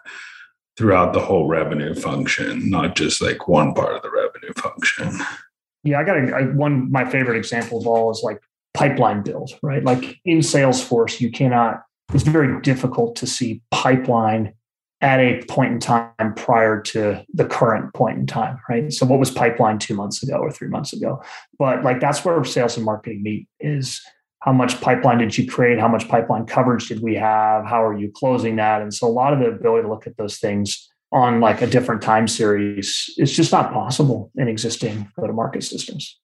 throughout 0.77 1.15
the 1.15 1.21
whole 1.21 1.49
revenue 1.49 1.95
function 1.95 2.69
not 2.69 2.97
just 2.97 3.23
like 3.23 3.49
one 3.49 3.73
part 3.73 3.95
of 3.95 4.03
the 4.03 4.11
revenue 4.11 4.53
function. 4.59 5.25
Yeah 5.85 6.01
i 6.01 6.05
got 6.05 6.19
a, 6.19 6.37
I, 6.37 6.43
one 6.47 6.91
my 6.91 7.09
favorite 7.09 7.39
example 7.39 7.81
of 7.81 7.87
all 7.87 8.11
is 8.11 8.23
like 8.25 8.43
pipeline 8.75 9.23
build 9.23 9.53
right? 9.63 9.83
Like 9.83 10.21
in 10.25 10.39
salesforce 10.39 11.21
you 11.21 11.31
cannot 11.31 11.86
it's 12.12 12.23
very 12.23 12.61
difficult 12.62 13.16
to 13.16 13.27
see 13.27 13.62
pipeline 13.71 14.55
at 15.03 15.21
a 15.21 15.42
point 15.49 15.73
in 15.73 15.79
time 15.79 16.35
prior 16.37 16.81
to 16.81 17.23
the 17.35 17.45
current 17.45 17.92
point 17.95 18.19
in 18.19 18.27
time, 18.27 18.59
right? 18.69 18.92
So 18.92 19.05
what 19.05 19.19
was 19.19 19.31
pipeline 19.31 19.79
two 19.79 19.95
months 19.95 20.23
ago 20.23 20.37
or 20.37 20.51
three 20.51 20.69
months 20.69 20.92
ago? 20.92 21.23
But 21.59 21.85
like 21.85 22.01
that's 22.01 22.25
where 22.25 22.42
sales 22.45 22.77
and 22.77 22.87
marketing 22.87 23.23
meet 23.23 23.47
is 23.61 24.01
how 24.40 24.53
much 24.53 24.81
pipeline 24.81 25.19
did 25.19 25.37
you 25.37 25.47
create? 25.51 25.79
How 25.79 25.88
much 25.88 26.09
pipeline 26.09 26.47
coverage 26.47 26.88
did 26.88 27.03
we 27.03 27.14
have? 27.16 27.66
How 27.66 27.85
are 27.85 27.99
you 27.99 28.11
closing 28.14 28.57
that? 28.57 28.81
And 28.81 28.95
so 28.95 29.07
a 29.07 29.11
lot 29.11 29.33
of 29.33 29.40
the 29.40 29.47
ability 29.47 29.83
to 29.83 29.88
look 29.88 30.07
at 30.07 30.16
those 30.16 30.38
things 30.38 30.88
on 31.12 31.40
like 31.40 31.62
a 31.62 31.66
different 31.66 32.01
time 32.01 32.27
series 32.29 33.12
is 33.19 33.35
just 33.35 33.53
not 33.53 33.73
possible 33.73 34.31
in 34.37 34.49
existing 34.49 35.11
go-to-market 35.19 35.62
systems. 35.62 36.19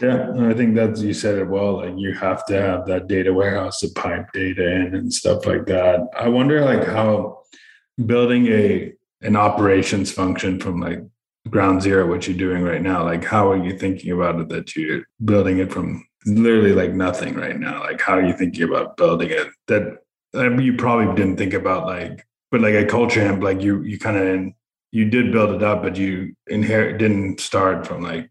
Yeah, 0.00 0.32
I 0.38 0.54
think 0.54 0.74
that's 0.74 1.00
you 1.00 1.14
said 1.14 1.38
it 1.38 1.48
well. 1.48 1.78
Like 1.78 1.94
you 1.96 2.14
have 2.14 2.44
to 2.46 2.60
have 2.60 2.86
that 2.86 3.06
data 3.06 3.32
warehouse 3.32 3.80
to 3.80 3.88
pipe 3.94 4.32
data 4.32 4.70
in 4.70 4.94
and 4.94 5.12
stuff 5.12 5.46
like 5.46 5.66
that. 5.66 6.08
I 6.18 6.28
wonder 6.28 6.64
like 6.64 6.86
how 6.86 7.42
building 8.04 8.46
a 8.48 8.92
an 9.22 9.36
operations 9.36 10.10
function 10.10 10.58
from 10.58 10.80
like 10.80 11.00
ground 11.48 11.82
zero, 11.82 12.06
what 12.06 12.26
you're 12.26 12.36
doing 12.36 12.62
right 12.62 12.82
now, 12.82 13.04
like 13.04 13.24
how 13.24 13.50
are 13.50 13.62
you 13.62 13.78
thinking 13.78 14.12
about 14.12 14.40
it 14.40 14.48
that 14.48 14.76
you're 14.76 15.02
building 15.24 15.58
it 15.58 15.72
from 15.72 16.06
literally 16.26 16.72
like 16.72 16.92
nothing 16.92 17.34
right 17.34 17.58
now? 17.58 17.80
Like 17.80 18.00
how 18.00 18.14
are 18.14 18.26
you 18.26 18.34
thinking 18.34 18.62
about 18.62 18.96
building 18.96 19.30
it? 19.30 19.48
That 19.68 19.98
I 20.34 20.48
mean, 20.48 20.60
you 20.60 20.76
probably 20.76 21.14
didn't 21.14 21.36
think 21.36 21.54
about 21.54 21.86
like, 21.86 22.26
but 22.50 22.60
like 22.60 22.74
a 22.74 22.84
culture 22.84 23.20
amp, 23.20 23.42
like 23.42 23.60
you 23.60 23.82
you 23.82 23.98
kind 23.98 24.16
of 24.16 24.52
you 24.92 25.08
did 25.08 25.32
build 25.32 25.54
it 25.54 25.62
up, 25.62 25.82
but 25.82 25.96
you 25.96 26.34
inherit 26.48 26.98
didn't 26.98 27.40
start 27.40 27.86
from 27.86 28.02
like 28.02 28.30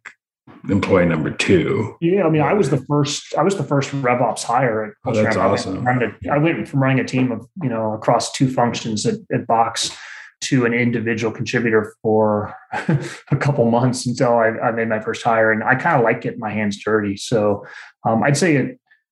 employee 0.68 1.06
number 1.06 1.32
two. 1.32 1.96
Yeah, 2.02 2.24
I 2.24 2.30
mean, 2.30 2.42
I 2.42 2.54
was 2.54 2.70
the 2.70 2.84
first. 2.86 3.36
I 3.38 3.44
was 3.44 3.56
the 3.56 3.64
first 3.64 3.92
RevOps 3.92 4.44
hire 4.44 4.84
at. 4.84 4.94
Oh, 5.06 5.14
that's 5.14 5.38
awesome. 5.38 5.88
I 5.88 5.98
went, 5.98 6.14
I 6.32 6.38
went 6.38 6.68
from 6.68 6.82
running 6.82 7.00
a 7.00 7.06
team 7.06 7.32
of 7.32 7.48
you 7.62 7.70
know 7.70 7.94
across 7.94 8.32
two 8.32 8.50
functions 8.50 9.06
at, 9.06 9.16
at 9.34 9.48
Box 9.48 9.96
to 10.42 10.66
an 10.66 10.74
individual 10.74 11.34
contributor 11.34 11.94
for 12.02 12.56
a 12.72 13.36
couple 13.38 13.70
months 13.70 14.06
until 14.06 14.34
I, 14.34 14.48
I, 14.48 14.72
made 14.72 14.88
my 14.88 15.02
first 15.02 15.22
hire, 15.22 15.52
and 15.52 15.64
I 15.64 15.76
kind 15.76 15.98
of 15.98 16.04
like 16.04 16.22
getting 16.22 16.40
my 16.40 16.52
hands 16.52 16.82
dirty. 16.84 17.18
So 17.18 17.66
um, 18.08 18.24
I'd 18.24 18.38
say 18.38 18.56
at, 18.56 18.66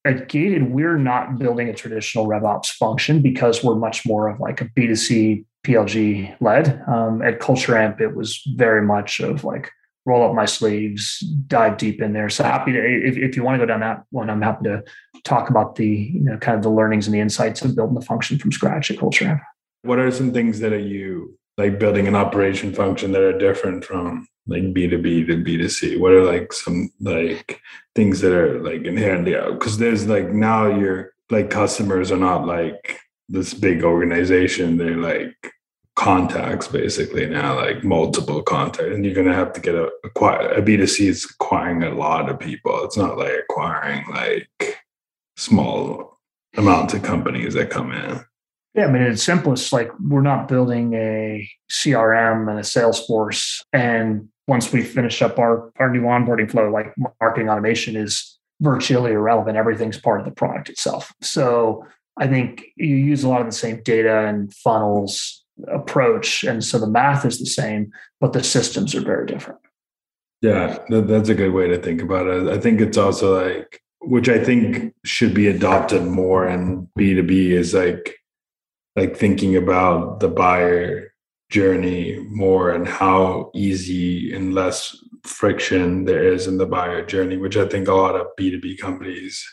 at 0.06 0.30
Gated, 0.30 0.72
we're 0.72 0.98
not 0.98 1.38
building 1.38 1.68
a 1.68 1.74
traditional 1.74 2.28
RevOps 2.28 2.68
function 2.68 3.22
because 3.22 3.64
we're 3.64 3.76
much 3.76 4.06
more 4.06 4.30
of 4.30 4.40
like 4.40 4.62
a 4.62 4.66
B2C 4.66 5.44
PLG 5.66 6.36
led. 6.40 6.82
Um, 6.88 7.22
at 7.22 7.40
Culture 7.40 7.78
Amp, 7.78 8.00
it 8.00 8.16
was 8.16 8.42
very 8.56 8.82
much 8.82 9.20
of 9.20 9.44
like 9.44 9.70
roll 10.08 10.28
up 10.28 10.34
my 10.34 10.46
sleeves, 10.46 11.20
dive 11.48 11.78
deep 11.78 12.02
in 12.02 12.14
there. 12.14 12.30
So 12.30 12.46
happy 12.46 12.72
to, 12.72 12.80
if, 12.80 13.18
if 13.18 13.36
you 13.36 13.44
want 13.44 13.56
to 13.56 13.60
go 13.60 13.66
down 13.66 13.82
that 13.82 14.04
one, 14.10 14.30
I'm 14.30 14.42
happy 14.42 14.64
to 14.64 14.82
talk 15.26 15.50
about 15.50 15.76
the, 15.76 15.86
you 15.86 16.22
know, 16.22 16.38
kind 16.38 16.56
of 16.56 16.64
the 16.64 16.70
learnings 16.70 17.08
and 17.08 17.14
the 17.14 17.20
insights 17.20 17.62
of 17.62 17.76
building 17.76 17.94
the 17.94 18.02
function 18.02 18.40
from 18.40 18.54
scratch 18.54 18.90
at 18.90 18.98
Culture 18.98 19.42
What 19.82 20.00
are 20.00 20.10
some 20.10 20.32
things 20.32 20.62
that 20.62 20.72
are 20.72 20.80
you 20.80 21.38
like 21.58 21.78
building 21.78 22.08
an 22.08 22.16
operation 22.16 22.74
function 22.74 23.12
that 23.12 23.22
are 23.22 23.38
different 23.38 23.84
from 23.84 24.30
like 24.48 24.64
B2B 24.64 25.28
to 25.28 25.44
B2C? 25.44 26.00
What 26.00 26.14
are 26.14 26.24
like 26.24 26.54
some 26.54 26.90
like 27.02 27.60
things 27.94 28.22
that 28.22 28.32
are 28.32 28.64
like 28.64 28.86
inherently? 28.86 29.36
Uh, 29.36 29.52
because 29.52 29.78
there's 29.78 30.08
like 30.08 30.30
now 30.30 30.68
your 30.68 31.12
like 31.30 31.50
customers 31.50 32.14
are 32.14 32.18
not 32.18 32.48
like 32.48 32.98
this 33.28 33.54
big 33.54 33.84
organization. 33.84 34.78
They're 34.78 34.96
like 34.96 35.36
contacts 35.98 36.68
basically 36.68 37.26
now, 37.26 37.56
like 37.56 37.84
multiple 37.84 38.44
contacts, 38.44 38.94
and 38.94 39.04
you're 39.04 39.16
gonna 39.16 39.34
have 39.34 39.52
to 39.54 39.60
get 39.60 39.76
a 39.76 39.90
acquire 40.04 40.52
a 40.52 40.62
B2C 40.62 41.08
is 41.08 41.26
acquiring 41.26 41.84
a 41.84 41.94
lot 41.94 42.30
of 42.30 42.40
people. 42.40 42.86
It's 42.86 42.98
not 42.98 43.18
like 43.18 43.34
acquiring 43.50 44.06
like 44.10 44.78
small 45.36 46.20
amounts 46.56 46.94
of 46.94 47.04
companies 47.04 47.56
that 47.56 47.72
come 47.72 47.92
in. 47.92 48.22
Yeah, 48.76 48.86
I 48.86 48.92
mean, 48.92 49.02
it's 49.02 49.24
simplest, 49.24 49.74
like 49.74 49.90
we're 50.00 50.22
not 50.22 50.48
building 50.48 50.94
a 50.94 51.50
CRM 51.72 52.48
and 52.48 52.60
a 52.60 52.62
Salesforce. 52.62 53.64
And 53.74 54.30
once 54.48 54.72
we 54.72 54.84
finish 54.84 55.24
up 55.24 55.40
our, 55.40 55.72
our 55.78 55.90
new 55.90 56.02
onboarding 56.02 56.50
flow, 56.50 56.70
like 56.70 56.94
marketing 57.20 57.50
automation 57.50 57.96
is 57.96 58.38
virtually 58.62 59.14
irrelevant. 59.14 59.58
Everything's 59.58 59.98
part 59.98 60.20
of 60.20 60.26
the 60.26 60.32
product 60.32 60.70
itself. 60.70 61.12
So 61.22 61.86
I 62.20 62.28
think 62.28 62.66
you 62.76 62.96
use 62.96 63.24
a 63.24 63.30
lot 63.30 63.42
of 63.42 63.48
the 63.48 63.54
same 63.54 63.82
data 63.82 64.28
and 64.28 64.54
funnels 64.54 65.44
approach. 65.68 66.44
And 66.44 66.64
so 66.64 66.80
the 66.80 66.88
math 66.88 67.26
is 67.26 67.40
the 67.40 67.46
same, 67.46 67.92
but 68.20 68.34
the 68.34 68.44
systems 68.44 68.96
are 68.96 69.02
very 69.02 69.26
different. 69.26 69.60
Yeah, 70.42 70.78
that's 70.90 71.30
a 71.30 71.36
good 71.36 71.54
way 71.54 71.68
to 71.68 71.78
think 71.82 72.02
about 72.02 72.28
it. 72.28 72.48
I 72.48 72.60
think 72.60 72.80
it's 72.80 72.98
also 72.98 73.44
like, 73.44 73.82
which 74.02 74.30
I 74.30 74.44
think 74.44 74.94
should 75.04 75.34
be 75.34 75.48
adopted 75.48 76.04
more 76.04 76.48
in 76.48 76.88
B2B 76.98 77.50
is 77.50 77.74
like, 77.74 78.16
like 78.96 79.18
thinking 79.18 79.56
about 79.56 80.20
the 80.20 80.28
buyer 80.28 81.12
journey 81.50 82.20
more 82.30 82.72
and 82.72 82.88
how 82.88 83.52
easy 83.56 84.34
and 84.34 84.54
less 84.54 84.96
friction 85.24 86.06
there 86.06 86.32
is 86.32 86.46
in 86.46 86.58
the 86.58 86.66
buyer 86.66 87.06
journey, 87.06 87.38
which 87.38 87.58
I 87.58 87.68
think 87.68 87.88
a 87.88 87.94
lot 87.94 88.16
of 88.16 88.28
B2B 88.40 88.80
companies 88.80 89.44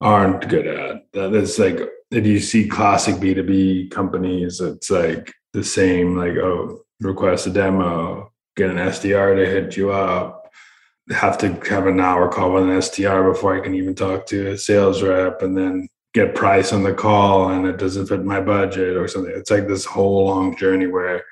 aren't 0.00 0.48
good 0.48 0.66
at. 0.66 1.02
That 1.12 1.34
is 1.34 1.58
like 1.58 1.80
if 2.10 2.26
you 2.26 2.40
see 2.40 2.66
classic 2.66 3.16
B2B 3.16 3.90
companies, 3.90 4.60
it's 4.60 4.90
like 4.90 5.32
the 5.52 5.64
same 5.64 6.16
like 6.16 6.36
oh 6.36 6.80
request 7.00 7.46
a 7.46 7.50
demo 7.50 8.30
get 8.56 8.70
an 8.70 8.76
sdr 8.76 9.36
to 9.36 9.46
hit 9.46 9.76
you 9.76 9.90
up 9.90 10.50
have 11.10 11.36
to 11.36 11.52
have 11.68 11.86
an 11.86 11.98
hour 11.98 12.28
call 12.28 12.52
with 12.52 12.64
an 12.64 12.70
sdr 12.70 13.32
before 13.32 13.56
i 13.56 13.60
can 13.60 13.74
even 13.74 13.94
talk 13.94 14.26
to 14.26 14.52
a 14.52 14.58
sales 14.58 15.02
rep 15.02 15.42
and 15.42 15.56
then 15.56 15.88
get 16.12 16.34
price 16.34 16.72
on 16.72 16.82
the 16.82 16.92
call 16.92 17.50
and 17.50 17.66
it 17.66 17.78
doesn't 17.78 18.06
fit 18.06 18.24
my 18.24 18.40
budget 18.40 18.96
or 18.96 19.06
something. 19.06 19.32
It's 19.34 19.50
like 19.50 19.68
this 19.68 19.84
whole 19.84 20.26
long 20.26 20.56
journey 20.56 20.86
where 20.86 21.22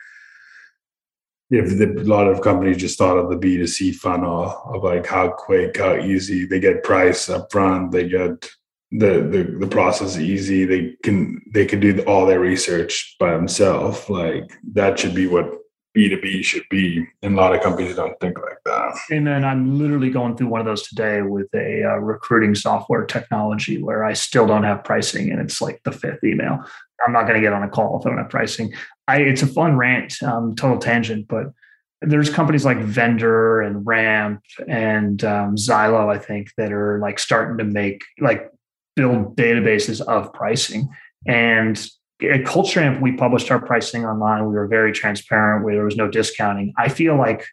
if 1.51 1.79
the, 1.79 2.01
a 2.01 2.05
lot 2.05 2.29
of 2.29 2.43
companies 2.43 2.77
just 2.77 2.99
thought 2.99 3.17
of 3.17 3.31
the 3.31 3.37
b2c 3.37 3.95
funnel 3.95 4.45
of 4.67 4.85
like 4.85 5.07
how 5.07 5.31
quick 5.31 5.79
how 5.79 5.97
easy 5.97 6.45
they 6.45 6.61
get 6.61 6.85
price 6.85 7.31
up 7.31 7.51
front 7.51 7.91
they 7.91 8.07
get 8.07 8.51
the 8.91 9.21
the 9.21 9.57
the 9.61 9.67
process 9.67 10.17
is 10.17 10.21
easy. 10.21 10.65
They 10.65 10.97
can 11.03 11.43
they 11.53 11.67
can 11.67 11.81
do 11.81 12.01
all 12.07 12.27
their 12.27 12.41
research 12.41 13.17
by 13.21 13.33
themselves. 13.33 14.09
Like 14.09 14.51
that 14.73 14.99
should 14.99 15.15
be 15.15 15.27
what 15.27 15.51
B 15.93 16.09
two 16.09 16.21
B 16.21 16.43
should 16.43 16.65
be, 16.71 17.07
and 17.23 17.35
a 17.35 17.37
lot 17.37 17.55
of 17.55 17.63
companies 17.63 17.97
don't 17.97 18.19
think 18.21 18.39
like 18.39 18.59
that. 18.65 18.97
And 19.11 19.27
then 19.27 19.45
I'm 19.45 19.79
literally 19.79 20.11
going 20.11 20.37
through 20.37 20.49
one 20.49 20.61
of 20.61 20.67
those 20.67 20.89
today 20.89 21.23
with 21.23 21.49
a 21.55 21.85
uh, 21.85 21.97
recruiting 21.97 22.55
software 22.55 23.05
technology 23.05 23.83
where 23.83 24.05
I 24.05 24.15
still 24.15 24.47
don't 24.47 24.65
have 24.65 24.85
pricing, 24.85 25.31
and 25.31 25.41
it's 25.41 25.61
like 25.61 25.83
the 25.85 25.93
fifth 25.93 26.25
email. 26.25 26.65
I'm 27.07 27.13
not 27.13 27.23
going 27.23 27.35
to 27.35 27.41
get 27.41 27.53
on 27.53 27.63
a 27.63 27.69
call 27.69 28.01
if 28.01 28.07
I 28.07 28.11
don't 28.11 28.19
have 28.19 28.31
pricing. 28.31 28.73
I 29.07 29.19
it's 29.19 29.43
a 29.43 29.47
fun 29.47 29.77
rant, 29.77 30.23
um, 30.23 30.55
total 30.57 30.79
tangent, 30.79 31.29
but 31.29 31.53
there's 32.01 32.31
companies 32.31 32.65
like 32.65 32.79
Vendr 32.79 33.67
and 33.67 33.85
Ramp 33.85 34.43
and 34.69 35.23
um, 35.25 35.57
I 35.69 36.19
think, 36.19 36.51
that 36.57 36.73
are 36.73 36.99
like 37.01 37.19
starting 37.19 37.59
to 37.59 37.65
make 37.65 38.05
like 38.21 38.51
build 38.99 39.37
databases 39.37 40.01
of 40.01 40.33
pricing. 40.33 40.89
And 41.27 41.81
at 42.29 42.45
Culture 42.45 42.81
Amp, 42.81 43.01
we 43.01 43.13
published 43.13 43.51
our 43.53 43.65
pricing 43.65 44.05
online. 44.05 44.47
We 44.47 44.55
were 44.55 44.67
very 44.67 44.93
transparent. 44.93 45.65
Where 45.65 45.75
there 45.75 45.85
was 45.85 45.97
no 45.97 46.09
discounting. 46.09 46.75
I 46.77 46.89
feel 46.89 47.17
like 47.17 47.47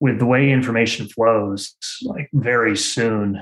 with 0.00 0.18
the 0.18 0.26
way 0.26 0.50
information 0.50 1.06
flows, 1.08 1.76
like 2.02 2.28
very 2.32 2.76
soon, 2.76 3.40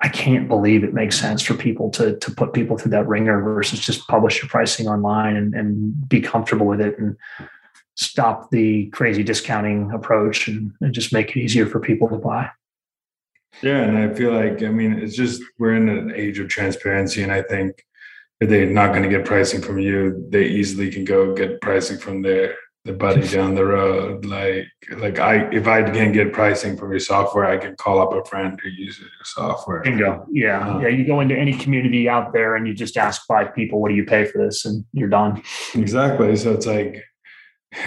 I 0.00 0.08
can't 0.08 0.48
believe 0.48 0.82
it 0.82 0.92
makes 0.92 1.18
sense 1.18 1.40
for 1.40 1.54
people 1.54 1.90
to 1.92 2.18
to 2.18 2.30
put 2.32 2.52
people 2.52 2.76
through 2.76 2.90
that 2.90 3.06
ringer 3.06 3.40
versus 3.40 3.78
just 3.78 4.08
publish 4.08 4.42
your 4.42 4.48
pricing 4.48 4.88
online 4.88 5.36
and, 5.36 5.54
and 5.54 6.08
be 6.08 6.20
comfortable 6.20 6.66
with 6.66 6.80
it 6.80 6.98
and 6.98 7.16
stop 7.94 8.50
the 8.50 8.88
crazy 8.90 9.22
discounting 9.22 9.90
approach 9.92 10.48
and, 10.48 10.72
and 10.80 10.92
just 10.92 11.12
make 11.12 11.30
it 11.30 11.40
easier 11.40 11.66
for 11.66 11.80
people 11.80 12.08
to 12.08 12.16
buy. 12.16 12.50
Yeah, 13.62 13.82
and 13.82 13.98
I 13.98 14.12
feel 14.14 14.32
like 14.32 14.62
I 14.62 14.68
mean 14.68 14.94
it's 14.94 15.16
just 15.16 15.42
we're 15.58 15.74
in 15.74 15.88
an 15.88 16.12
age 16.14 16.38
of 16.38 16.48
transparency, 16.48 17.22
and 17.22 17.32
I 17.32 17.42
think 17.42 17.84
if 18.40 18.48
they're 18.48 18.66
not 18.66 18.90
going 18.90 19.02
to 19.02 19.08
get 19.08 19.24
pricing 19.24 19.62
from 19.62 19.78
you, 19.78 20.26
they 20.30 20.44
easily 20.44 20.90
can 20.90 21.04
go 21.04 21.34
get 21.34 21.60
pricing 21.60 21.98
from 21.98 22.22
their 22.22 22.54
the 22.86 22.92
buddy 22.92 23.26
down 23.36 23.54
the 23.54 23.64
road. 23.64 24.24
Like 24.24 24.66
like 24.96 25.18
I 25.18 25.48
if 25.52 25.66
I 25.66 25.82
can't 25.82 26.14
get 26.14 26.32
pricing 26.32 26.76
from 26.76 26.90
your 26.90 27.00
software, 27.00 27.44
I 27.44 27.58
can 27.58 27.76
call 27.76 28.00
up 28.00 28.12
a 28.12 28.28
friend 28.28 28.58
who 28.62 28.68
uses 28.68 29.00
your 29.00 29.24
software. 29.24 29.82
Bingo. 29.82 30.26
Yeah. 30.30 30.76
Uh, 30.76 30.80
yeah. 30.80 30.88
You 30.88 31.06
go 31.06 31.20
into 31.20 31.36
any 31.36 31.56
community 31.56 32.08
out 32.08 32.32
there 32.32 32.56
and 32.56 32.66
you 32.66 32.74
just 32.74 32.96
ask 32.96 33.26
five 33.26 33.54
people, 33.54 33.80
what 33.80 33.90
do 33.90 33.94
you 33.94 34.04
pay 34.04 34.24
for 34.24 34.38
this? 34.44 34.64
And 34.64 34.84
you're 34.92 35.08
done. 35.08 35.42
Exactly. 35.74 36.36
So 36.36 36.52
it's 36.52 36.66
like 36.66 37.04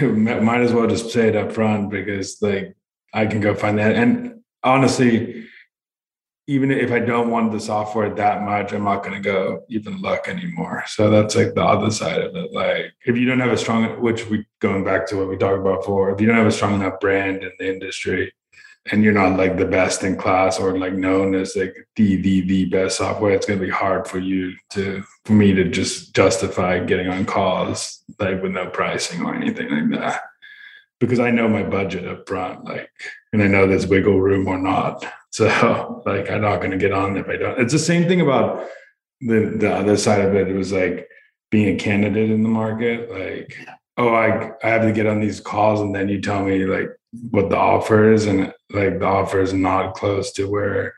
might 0.00 0.60
as 0.60 0.72
well 0.72 0.86
just 0.86 1.10
say 1.10 1.28
it 1.28 1.36
up 1.36 1.52
front 1.52 1.90
because 1.90 2.38
like 2.40 2.76
I 3.12 3.26
can 3.26 3.40
go 3.40 3.54
find 3.54 3.78
that. 3.78 3.96
And 3.96 4.40
honestly, 4.62 5.46
even 6.50 6.72
if 6.72 6.90
I 6.90 6.98
don't 6.98 7.30
want 7.30 7.52
the 7.52 7.60
software 7.60 8.12
that 8.12 8.42
much, 8.42 8.72
I'm 8.72 8.82
not 8.82 9.04
going 9.04 9.14
to 9.14 9.20
go 9.20 9.62
even 9.68 10.02
look 10.02 10.26
anymore. 10.26 10.82
So 10.88 11.08
that's 11.08 11.36
like 11.36 11.54
the 11.54 11.62
other 11.62 11.92
side 11.92 12.20
of 12.20 12.34
it. 12.34 12.52
Like 12.52 12.86
if 13.06 13.16
you 13.16 13.24
don't 13.24 13.38
have 13.38 13.52
a 13.52 13.56
strong, 13.56 13.84
which 14.02 14.28
we 14.28 14.44
going 14.58 14.82
back 14.82 15.06
to 15.06 15.16
what 15.16 15.28
we 15.28 15.36
talked 15.36 15.60
about 15.60 15.82
before, 15.82 16.10
if 16.10 16.20
you 16.20 16.26
don't 16.26 16.36
have 16.36 16.48
a 16.48 16.50
strong 16.50 16.74
enough 16.74 16.98
brand 16.98 17.44
in 17.44 17.52
the 17.60 17.72
industry, 17.72 18.32
and 18.90 19.04
you're 19.04 19.12
not 19.12 19.38
like 19.38 19.58
the 19.58 19.64
best 19.64 20.02
in 20.02 20.16
class 20.16 20.58
or 20.58 20.76
like 20.76 20.94
known 20.94 21.36
as 21.36 21.54
like 21.54 21.76
the 21.94 22.16
the 22.16 22.40
the 22.40 22.64
best 22.64 22.96
software, 22.96 23.32
it's 23.32 23.46
going 23.46 23.60
to 23.60 23.64
be 23.64 23.70
hard 23.70 24.08
for 24.08 24.18
you 24.18 24.52
to 24.70 25.04
for 25.26 25.34
me 25.34 25.52
to 25.52 25.64
just 25.68 26.16
justify 26.16 26.80
getting 26.80 27.06
on 27.06 27.26
calls 27.26 28.02
like 28.18 28.42
with 28.42 28.50
no 28.50 28.66
pricing 28.70 29.24
or 29.24 29.36
anything 29.36 29.70
like 29.70 30.00
that 30.00 30.22
because 31.00 31.18
I 31.18 31.30
know 31.30 31.48
my 31.48 31.62
budget 31.62 32.06
up 32.06 32.28
front, 32.28 32.64
like, 32.64 32.90
and 33.32 33.42
I 33.42 33.46
know 33.46 33.66
there's 33.66 33.86
wiggle 33.86 34.20
room 34.20 34.46
or 34.46 34.58
not. 34.58 35.04
So 35.32 36.02
like 36.06 36.28
I'm 36.28 36.40
not 36.40 36.56
going 36.56 36.72
to 36.72 36.76
get 36.76 36.90
on 36.90 37.16
if 37.16 37.28
I 37.28 37.36
don't. 37.36 37.60
It's 37.60 37.72
the 37.72 37.78
same 37.78 38.08
thing 38.08 38.20
about 38.20 38.66
the 39.20 39.54
the 39.56 39.72
other 39.72 39.96
side 39.96 40.22
of 40.22 40.34
it. 40.34 40.48
It 40.48 40.56
was 40.56 40.72
like 40.72 41.08
being 41.52 41.76
a 41.76 41.78
candidate 41.78 42.32
in 42.32 42.42
the 42.42 42.48
market. 42.48 43.08
Like, 43.08 43.56
oh, 43.96 44.08
I 44.08 44.50
I 44.64 44.70
have 44.70 44.82
to 44.82 44.92
get 44.92 45.06
on 45.06 45.20
these 45.20 45.38
calls, 45.38 45.80
and 45.82 45.94
then 45.94 46.08
you 46.08 46.20
tell 46.20 46.44
me 46.44 46.64
like 46.66 46.88
what 47.30 47.48
the 47.48 47.56
offer 47.56 48.12
is, 48.12 48.26
and 48.26 48.52
like 48.70 48.98
the 48.98 49.06
offer 49.06 49.40
is 49.40 49.52
not 49.52 49.94
close 49.94 50.32
to 50.32 50.50
where 50.50 50.94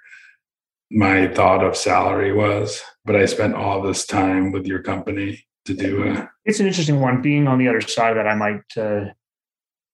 my 0.91 1.29
thought 1.29 1.63
of 1.63 1.77
salary 1.77 2.33
was. 2.33 2.81
But 3.05 3.17
I 3.17 3.27
spent 3.27 3.55
all 3.55 3.83
this 3.83 4.07
time 4.07 4.51
with 4.51 4.67
your 4.67 4.83
company 4.83 5.45
to 5.67 5.75
do 5.75 6.05
it. 6.05 6.27
It's 6.47 6.59
an 6.59 6.67
interesting 6.67 7.01
one. 7.01 7.21
Being 7.21 7.49
on 7.49 7.59
the 7.59 7.69
other 7.69 7.83
side 7.83 8.17
of 8.17 8.17
that, 8.17 8.27
I 8.27 8.35
might 8.35 8.79
uh, 8.79 9.13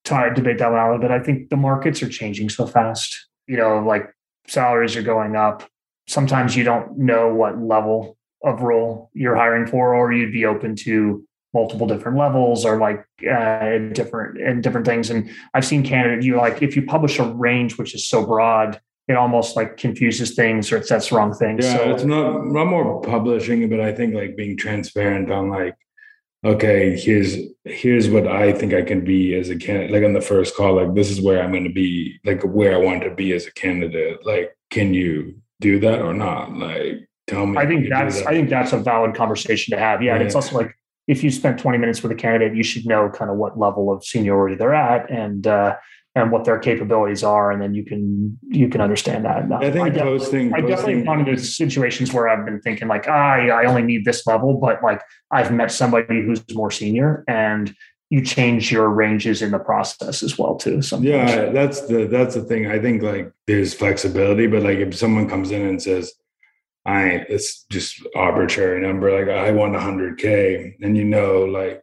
try 0.09 0.29
to 0.29 0.35
debate 0.35 0.59
that 0.59 0.71
one 0.71 0.79
out 0.79 0.89
a 0.89 0.93
little 0.93 1.09
bit. 1.09 1.11
I 1.11 1.23
think 1.23 1.51
the 1.51 1.57
markets 1.57 2.03
are 2.03 2.09
changing 2.09 2.49
so 2.49 2.67
fast. 2.67 3.29
You 3.47 3.57
know, 3.57 3.79
like 3.81 4.11
salaries 4.47 4.97
are 4.97 5.03
going 5.03 5.37
up. 5.37 5.69
Sometimes 6.07 6.57
you 6.57 6.65
don't 6.65 6.99
know 6.99 7.35
what 7.35 7.59
level 7.61 8.17
of 8.45 8.63
role 8.63 9.11
you're 9.15 9.37
hiring 9.37 9.67
for, 9.67 9.95
or 9.95 10.13
you'd 10.13 10.33
be 10.33 10.45
open 10.45 10.77
to 10.77 11.25
multiple 11.55 11.87
different 11.87 12.19
levels 12.19 12.65
or 12.65 12.79
like 12.79 13.05
uh, 13.31 13.79
different 13.93 14.41
and 14.41 14.63
different 14.63 14.87
things. 14.87 15.11
And 15.11 15.31
I've 15.55 15.65
seen 15.65 15.83
candidates, 15.83 16.25
you 16.25 16.37
like 16.37 16.63
if 16.63 16.77
you 16.77 16.83
publish 16.83 17.19
a 17.19 17.25
range 17.25 17.79
which 17.79 17.95
is 17.95 18.09
so 18.09 18.25
broad, 18.25 18.81
it 19.09 19.17
almost 19.17 19.57
like 19.57 19.77
confuses 19.77 20.35
things 20.35 20.71
or 20.71 20.77
it 20.77 20.87
sets 20.87 21.11
wrong 21.11 21.33
things. 21.35 21.65
Yeah, 21.65 21.77
so, 21.77 21.95
it's 21.95 22.05
not 22.05 22.47
not 22.47 22.67
more 22.67 23.01
publishing, 23.01 23.69
but 23.69 23.81
I 23.81 23.93
think 23.93 24.15
like 24.15 24.37
being 24.37 24.57
transparent 24.57 25.31
on 25.31 25.49
like, 25.49 25.77
okay, 26.45 26.97
here's 26.97 27.37
here's 27.65 28.09
what 28.09 28.27
I 28.27 28.53
think 28.53 28.73
I 28.73 28.83
can 28.83 29.05
be 29.05 29.35
as 29.35 29.51
a 29.51 29.57
candidate. 29.57 29.93
Like 29.93 30.05
on 30.05 30.13
the 30.13 30.21
first 30.21 30.57
call, 30.57 30.77
like 30.77 30.95
this 30.95 31.11
is 31.11 31.21
where 31.21 31.43
I'm 31.43 31.51
going 31.51 31.65
to 31.65 31.73
be, 31.73 32.19
like 32.25 32.43
where 32.43 32.75
I 32.75 32.79
want 32.79 33.03
to 33.05 33.15
be 33.15 33.33
as 33.33 33.47
a 33.47 33.53
candidate. 33.53 34.25
Like, 34.25 34.57
can 34.71 34.95
you 34.95 35.41
do 35.61 35.79
that 35.81 36.01
or 36.01 36.15
not? 36.15 36.53
Like, 36.53 37.09
tell 37.27 37.47
me. 37.47 37.59
I 37.59 37.67
think 37.67 37.89
that's 37.89 38.21
that. 38.21 38.29
I 38.29 38.33
think 38.33 38.51
that's 38.51 38.73
a 38.73 38.79
valid 38.79 39.15
conversation 39.15 39.77
to 39.77 39.79
have. 39.79 40.03
Yeah, 40.03 40.15
and 40.15 40.23
it's 40.23 40.35
also 40.35 40.57
like 40.57 40.75
if 41.07 41.25
you 41.25 41.31
spent 41.31 41.59
20 41.59 41.79
minutes 41.79 42.03
with 42.03 42.13
a 42.13 42.15
candidate, 42.15 42.57
you 42.57 42.63
should 42.63 42.87
know 42.87 43.09
kind 43.09 43.31
of 43.31 43.39
what 43.39 43.59
level 43.59 43.91
of 43.91 44.05
seniority 44.05 44.57
they're 44.57 44.75
at 44.75 45.11
and 45.11 45.47
uh, 45.47 45.77
and 46.15 46.33
what 46.33 46.45
their 46.45 46.59
capabilities 46.59 47.23
are, 47.23 47.51
and 47.51 47.63
then 47.63 47.75
you 47.75 47.85
can 47.85 48.39
you 48.49 48.69
can 48.69 48.81
understand 48.81 49.25
that. 49.25 49.51
I 49.53 49.71
think 49.71 49.95
def- 49.95 50.03
posting. 50.03 50.53
I 50.55 50.61
definitely 50.61 51.03
run 51.03 51.21
into 51.21 51.41
situations 51.43 52.13
where 52.13 52.29
I've 52.29 52.45
been 52.45 52.61
thinking 52.61 52.89
like, 52.89 53.07
ah, 53.09 53.35
I, 53.35 53.49
I 53.49 53.65
only 53.67 53.83
need 53.83 54.05
this 54.05 54.27
level, 54.27 54.59
but 54.59 54.83
like 54.83 55.01
I've 55.31 55.53
met 55.53 55.71
somebody 55.71 56.23
who's 56.23 56.43
more 56.55 56.71
senior, 56.71 57.25
and 57.29 57.75
you 58.11 58.25
change 58.25 58.73
your 58.73 58.89
ranges 58.89 59.43
in 59.43 59.51
the 59.51 59.59
process 59.59 60.23
as 60.23 60.39
well 60.39 60.57
too. 60.57 60.81
Sometimes. 60.81 61.09
Yeah, 61.09 61.51
that's 61.51 61.83
the 61.87 62.07
that's 62.07 62.35
the 62.35 62.43
thing. 62.43 62.67
I 62.67 62.79
think 62.79 63.03
like 63.03 63.31
there's 63.47 63.75
flexibility, 63.75 64.47
but 64.47 64.63
like 64.63 64.79
if 64.79 64.97
someone 64.97 65.29
comes 65.29 65.51
in 65.51 65.63
and 65.63 65.81
says, 65.81 66.13
I 66.87 67.27
it's 67.29 67.65
just 67.71 68.05
arbitrary 68.17 68.81
number, 68.81 69.13
like 69.13 69.29
I 69.29 69.53
want 69.53 69.75
100k, 69.75 70.77
and 70.83 70.97
you 70.97 71.05
know, 71.05 71.45
like 71.45 71.83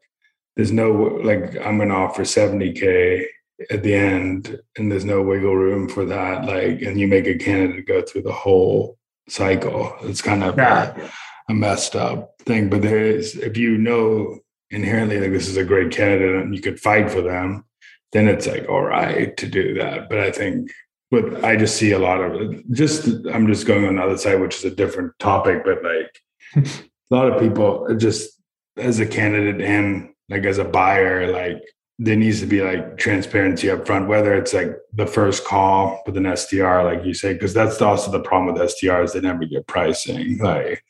there's 0.55 0.71
no 0.71 0.91
like 0.91 1.55
I'm 1.63 1.77
gonna 1.77 1.95
offer 1.95 2.23
70k 2.23 3.27
at 3.69 3.83
the 3.83 3.93
end, 3.93 4.59
and 4.77 4.91
there's 4.91 5.05
no 5.05 5.21
wiggle 5.21 5.55
room 5.55 5.87
for 5.87 6.05
that. 6.05 6.45
Like, 6.45 6.81
and 6.81 6.99
you 6.99 7.07
make 7.07 7.27
a 7.27 7.37
candidate 7.37 7.87
go 7.87 8.01
through 8.01 8.23
the 8.23 8.31
whole 8.31 8.97
cycle. 9.29 9.95
It's 10.03 10.21
kind 10.21 10.43
of 10.43 10.57
a, 10.57 11.11
a 11.49 11.53
messed 11.53 11.95
up 11.95 12.35
thing. 12.39 12.69
But 12.69 12.81
there 12.81 12.99
is, 12.99 13.35
if 13.35 13.57
you 13.57 13.77
know 13.77 14.39
inherently 14.71 15.19
like 15.19 15.31
this 15.31 15.47
is 15.47 15.57
a 15.57 15.63
great 15.63 15.91
candidate 15.91 16.43
and 16.43 16.55
you 16.55 16.61
could 16.61 16.79
fight 16.79 17.09
for 17.09 17.21
them, 17.21 17.65
then 18.11 18.27
it's 18.27 18.47
like 18.47 18.67
all 18.67 18.83
right 18.83 19.35
to 19.37 19.47
do 19.47 19.73
that. 19.75 20.09
But 20.09 20.19
I 20.19 20.31
think, 20.31 20.71
but 21.11 21.43
I 21.43 21.55
just 21.55 21.77
see 21.77 21.91
a 21.91 21.99
lot 21.99 22.21
of 22.21 22.33
it. 22.41 22.71
Just 22.71 23.07
I'm 23.31 23.47
just 23.47 23.67
going 23.67 23.85
on 23.85 23.95
the 23.95 24.03
other 24.03 24.17
side, 24.17 24.41
which 24.41 24.57
is 24.57 24.65
a 24.65 24.71
different 24.71 25.17
topic. 25.19 25.63
But 25.63 25.83
like 25.83 26.65
a 26.65 27.15
lot 27.15 27.31
of 27.31 27.39
people, 27.39 27.95
just 27.95 28.41
as 28.77 28.99
a 28.99 29.05
candidate 29.05 29.61
and 29.61 30.09
like 30.29 30.43
as 30.43 30.57
a 30.57 30.65
buyer, 30.65 31.31
like 31.31 31.61
there 31.97 32.15
needs 32.15 32.41
to 32.41 32.45
be 32.45 32.61
like 32.61 32.97
transparency 32.97 33.69
up 33.69 33.85
front, 33.85 34.07
whether 34.07 34.33
it's 34.33 34.53
like 34.53 34.77
the 34.93 35.07
first 35.07 35.45
call 35.45 36.01
with 36.05 36.17
an 36.17 36.23
SDR, 36.23 36.83
like 36.83 37.05
you 37.05 37.13
say, 37.13 37.33
because 37.33 37.53
that's 37.53 37.81
also 37.81 38.11
the 38.11 38.19
problem 38.19 38.53
with 38.53 38.61
SDRs, 38.61 39.13
they 39.13 39.21
never 39.21 39.45
get 39.45 39.67
pricing. 39.67 40.37
Like 40.39 40.83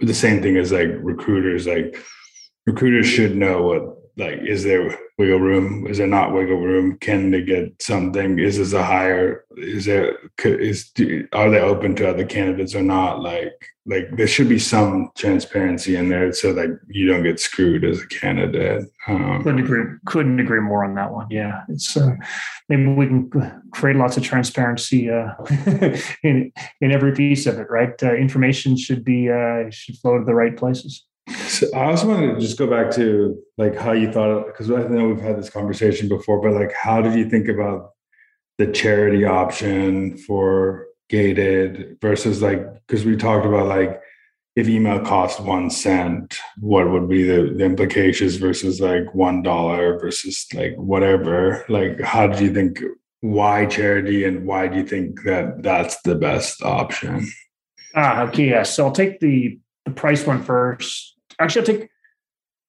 the 0.00 0.14
same 0.14 0.42
thing 0.42 0.56
as 0.56 0.70
like 0.70 0.90
recruiters, 0.98 1.66
like 1.66 2.00
recruiters 2.64 3.06
should 3.06 3.36
know 3.36 3.62
what 3.62 3.95
like 4.16 4.38
is 4.42 4.64
there 4.64 4.98
wiggle 5.18 5.40
room? 5.40 5.86
Is 5.86 5.98
there 5.98 6.06
not 6.06 6.32
wiggle 6.32 6.60
room? 6.60 6.98
Can 6.98 7.30
they 7.30 7.42
get 7.42 7.80
something? 7.82 8.38
Is 8.38 8.58
this 8.58 8.72
a 8.72 8.82
higher 8.82 9.44
is 9.56 9.84
there 9.84 10.16
is 10.44 10.92
are 11.32 11.50
they 11.50 11.60
open 11.60 11.94
to 11.96 12.08
other 12.08 12.24
candidates 12.24 12.74
or 12.74 12.82
not? 12.82 13.20
Like 13.20 13.52
like 13.86 14.16
there 14.16 14.26
should 14.26 14.48
be 14.48 14.58
some 14.58 15.10
transparency 15.16 15.96
in 15.96 16.08
there 16.08 16.32
so 16.32 16.52
that 16.52 16.80
you 16.88 17.06
don't 17.06 17.22
get 17.22 17.38
screwed 17.38 17.84
as 17.84 18.00
a 18.00 18.06
candidate 18.08 18.84
um, 19.06 19.42
couldn't 19.44 19.60
agree 19.60 19.84
couldn't 20.06 20.40
agree 20.40 20.60
more 20.60 20.84
on 20.84 20.94
that 20.96 21.12
one 21.12 21.26
yeah. 21.30 21.62
It's 21.68 21.96
uh, 21.96 22.14
maybe 22.68 22.86
we 22.86 23.06
can 23.06 23.62
create 23.70 23.96
lots 23.96 24.16
of 24.16 24.24
transparency 24.24 25.10
uh, 25.10 25.32
in 26.22 26.52
in 26.80 26.92
every 26.92 27.12
piece 27.12 27.46
of 27.46 27.58
it 27.58 27.70
right? 27.70 28.02
Uh, 28.02 28.14
information 28.14 28.76
should 28.76 29.04
be 29.04 29.30
uh, 29.30 29.70
should 29.70 29.96
flow 29.98 30.18
to 30.18 30.24
the 30.24 30.34
right 30.34 30.56
places 30.56 31.05
So 31.28 31.66
I 31.74 31.86
also 31.86 32.08
wanted 32.08 32.34
to 32.34 32.40
just 32.40 32.58
go 32.58 32.66
back 32.66 32.92
to 32.94 33.36
like 33.58 33.74
how 33.74 33.92
you 33.92 34.12
thought 34.12 34.46
because 34.46 34.70
I 34.70 34.86
know 34.88 35.08
we've 35.08 35.20
had 35.20 35.38
this 35.38 35.50
conversation 35.50 36.08
before, 36.08 36.40
but 36.40 36.52
like 36.52 36.72
how 36.72 37.00
did 37.00 37.14
you 37.14 37.28
think 37.28 37.48
about 37.48 37.90
the 38.58 38.66
charity 38.66 39.24
option 39.24 40.16
for 40.18 40.86
gated 41.08 41.98
versus 42.00 42.42
like 42.42 42.60
because 42.86 43.04
we 43.04 43.16
talked 43.16 43.46
about 43.46 43.66
like 43.66 44.00
if 44.54 44.68
email 44.68 45.00
cost 45.00 45.40
one 45.40 45.68
cent, 45.68 46.38
what 46.60 46.90
would 46.90 47.08
be 47.08 47.24
the, 47.24 47.52
the 47.56 47.64
implications 47.64 48.36
versus 48.36 48.80
like 48.80 49.14
one 49.14 49.42
dollar 49.42 49.98
versus 49.98 50.46
like 50.54 50.74
whatever? 50.76 51.64
Like 51.68 52.00
how 52.00 52.26
did 52.26 52.40
you 52.40 52.54
think 52.54 52.80
why 53.20 53.66
charity 53.66 54.24
and 54.24 54.46
why 54.46 54.68
do 54.68 54.78
you 54.78 54.86
think 54.86 55.22
that 55.24 55.62
that's 55.62 56.00
the 56.02 56.14
best 56.14 56.62
option? 56.62 57.26
ah 57.96 58.22
okay 58.28 58.50
yeah 58.50 58.62
so 58.62 58.84
i'll 58.84 58.92
take 58.92 59.18
the 59.20 59.58
the 59.86 59.90
price 59.90 60.26
one 60.26 60.42
first 60.42 61.15
actually 61.40 61.60
i'll 61.60 61.66
take 61.66 61.90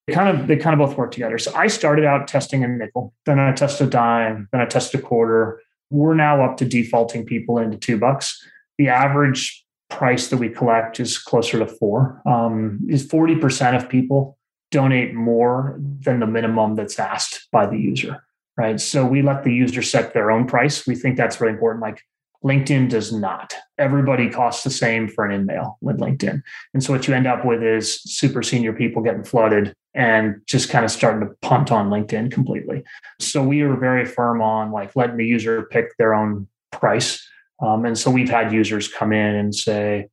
they 0.07 0.13
kind 0.13 0.37
of 0.37 0.47
they 0.47 0.55
kind 0.55 0.79
of 0.79 0.87
both 0.87 0.97
work 0.97 1.11
together. 1.11 1.37
So 1.37 1.53
i 1.55 1.67
started 1.67 2.05
out 2.05 2.27
testing 2.27 2.63
a 2.63 2.67
nickel 2.67 3.13
then 3.25 3.39
i 3.39 3.51
tested 3.51 3.87
a 3.87 3.89
dime 3.89 4.47
then 4.51 4.61
i 4.61 4.65
tested 4.65 5.01
a 5.01 5.03
quarter. 5.03 5.61
We're 5.89 6.15
now 6.15 6.43
up 6.43 6.57
to 6.57 6.65
defaulting 6.65 7.25
people 7.25 7.57
into 7.59 7.77
two 7.77 7.97
bucks. 7.97 8.41
The 8.77 8.89
average 8.89 9.63
price 9.89 10.27
that 10.27 10.37
we 10.37 10.49
collect 10.49 10.99
is 10.99 11.17
closer 11.17 11.59
to 11.59 11.65
four. 11.65 12.21
Um, 12.25 12.81
is 12.89 13.07
40% 13.07 13.73
of 13.73 13.87
people 13.87 14.37
donate 14.69 15.13
more 15.13 15.79
than 15.79 16.19
the 16.19 16.27
minimum 16.27 16.75
that's 16.75 16.99
asked 16.99 17.47
by 17.53 17.67
the 17.67 17.77
user 17.77 18.21
right? 18.57 18.81
So 18.81 19.05
we 19.05 19.21
let 19.21 19.43
the 19.43 19.53
user 19.53 19.81
set 19.81 20.13
their 20.13 20.31
own 20.31 20.47
price. 20.47 20.85
We 20.85 20.95
think 20.95 21.15
that's 21.15 21.39
really 21.39 21.53
important. 21.53 21.81
Like 21.81 22.01
linkedin 22.43 22.89
does 22.89 23.11
not 23.11 23.53
everybody 23.77 24.29
costs 24.29 24.63
the 24.63 24.69
same 24.69 25.07
for 25.07 25.25
an 25.25 25.31
in-mail 25.31 25.77
with 25.81 25.99
linkedin 25.99 26.41
and 26.73 26.83
so 26.83 26.93
what 26.93 27.07
you 27.07 27.13
end 27.13 27.27
up 27.27 27.45
with 27.45 27.63
is 27.63 28.01
super 28.03 28.43
senior 28.43 28.73
people 28.73 29.01
getting 29.01 29.23
flooded 29.23 29.73
and 29.93 30.35
just 30.45 30.69
kind 30.69 30.85
of 30.85 30.91
starting 30.91 31.27
to 31.27 31.33
punt 31.41 31.71
on 31.71 31.89
linkedin 31.89 32.31
completely 32.31 32.83
so 33.19 33.43
we 33.43 33.61
are 33.61 33.75
very 33.75 34.05
firm 34.05 34.41
on 34.41 34.71
like 34.71 34.95
letting 34.95 35.17
the 35.17 35.25
user 35.25 35.67
pick 35.71 35.97
their 35.97 36.13
own 36.13 36.47
price 36.71 37.27
um, 37.59 37.85
and 37.85 37.97
so 37.97 38.11
we've 38.11 38.29
had 38.29 38.53
users 38.53 38.87
come 38.87 39.11
in 39.11 39.35
and 39.35 39.53
say, 39.53 40.09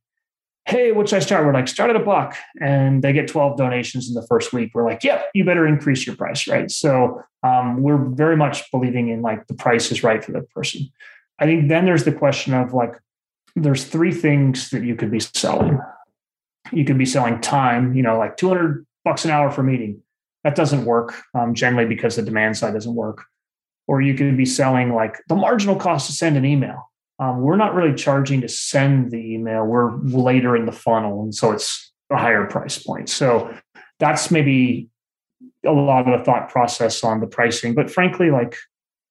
hey, 0.67 0.91
what 0.91 1.07
should 1.07 1.17
I 1.17 1.19
start? 1.19 1.45
We're 1.45 1.53
like, 1.53 1.67
start 1.67 1.91
at 1.91 1.95
a 1.95 2.03
buck. 2.03 2.35
And 2.59 3.03
they 3.03 3.13
get 3.13 3.27
12 3.27 3.57
donations 3.57 4.07
in 4.07 4.15
the 4.15 4.25
first 4.27 4.51
week. 4.51 4.71
We're 4.73 4.85
like, 4.85 5.03
yep, 5.03 5.29
you 5.35 5.45
better 5.45 5.67
increase 5.67 6.07
your 6.07 6.15
price, 6.15 6.47
right? 6.47 6.71
So 6.71 7.21
um, 7.43 7.83
we're 7.83 8.03
very 8.03 8.35
much 8.35 8.69
believing 8.71 9.09
in 9.09 9.21
like 9.21 9.45
the 9.45 9.53
price 9.53 9.91
is 9.91 10.03
right 10.03 10.23
for 10.23 10.31
the 10.31 10.41
person. 10.41 10.89
I 11.39 11.45
think 11.45 11.69
then 11.69 11.85
there's 11.85 12.03
the 12.03 12.11
question 12.11 12.53
of 12.53 12.73
like, 12.73 12.93
there's 13.55 13.85
three 13.85 14.11
things 14.11 14.69
that 14.69 14.83
you 14.83 14.95
could 14.95 15.11
be 15.11 15.19
selling. 15.19 15.79
You 16.71 16.85
could 16.85 16.97
be 16.97 17.05
selling 17.05 17.41
time, 17.41 17.93
you 17.93 18.03
know, 18.03 18.17
like 18.17 18.37
200 18.37 18.85
bucks 19.03 19.25
an 19.25 19.31
hour 19.31 19.51
for 19.51 19.63
meeting. 19.63 20.01
That 20.43 20.55
doesn't 20.55 20.85
work 20.85 21.15
um, 21.33 21.53
generally 21.53 21.87
because 21.87 22.15
the 22.15 22.21
demand 22.21 22.57
side 22.57 22.73
doesn't 22.73 22.95
work. 22.95 23.23
Or 23.87 24.01
you 24.01 24.15
could 24.15 24.35
be 24.35 24.45
selling 24.45 24.93
like 24.93 25.17
the 25.27 25.35
marginal 25.35 25.75
cost 25.75 26.07
to 26.07 26.13
send 26.13 26.37
an 26.37 26.45
email 26.45 26.89
um, 27.19 27.41
we're 27.41 27.55
not 27.55 27.73
really 27.73 27.95
charging 27.95 28.41
to 28.41 28.49
send 28.49 29.11
the 29.11 29.33
email. 29.33 29.63
We're 29.63 29.95
later 29.97 30.55
in 30.55 30.65
the 30.65 30.71
funnel, 30.71 31.23
and 31.23 31.33
so 31.33 31.51
it's 31.51 31.91
a 32.11 32.17
higher 32.17 32.45
price 32.45 32.77
point. 32.77 33.09
So 33.09 33.55
that's 33.99 34.31
maybe 34.31 34.89
a 35.65 35.71
lot 35.71 36.07
of 36.07 36.19
the 36.19 36.25
thought 36.25 36.49
process 36.49 37.03
on 37.03 37.21
the 37.21 37.27
pricing. 37.27 37.73
But 37.73 37.89
frankly, 37.89 38.31
like 38.31 38.57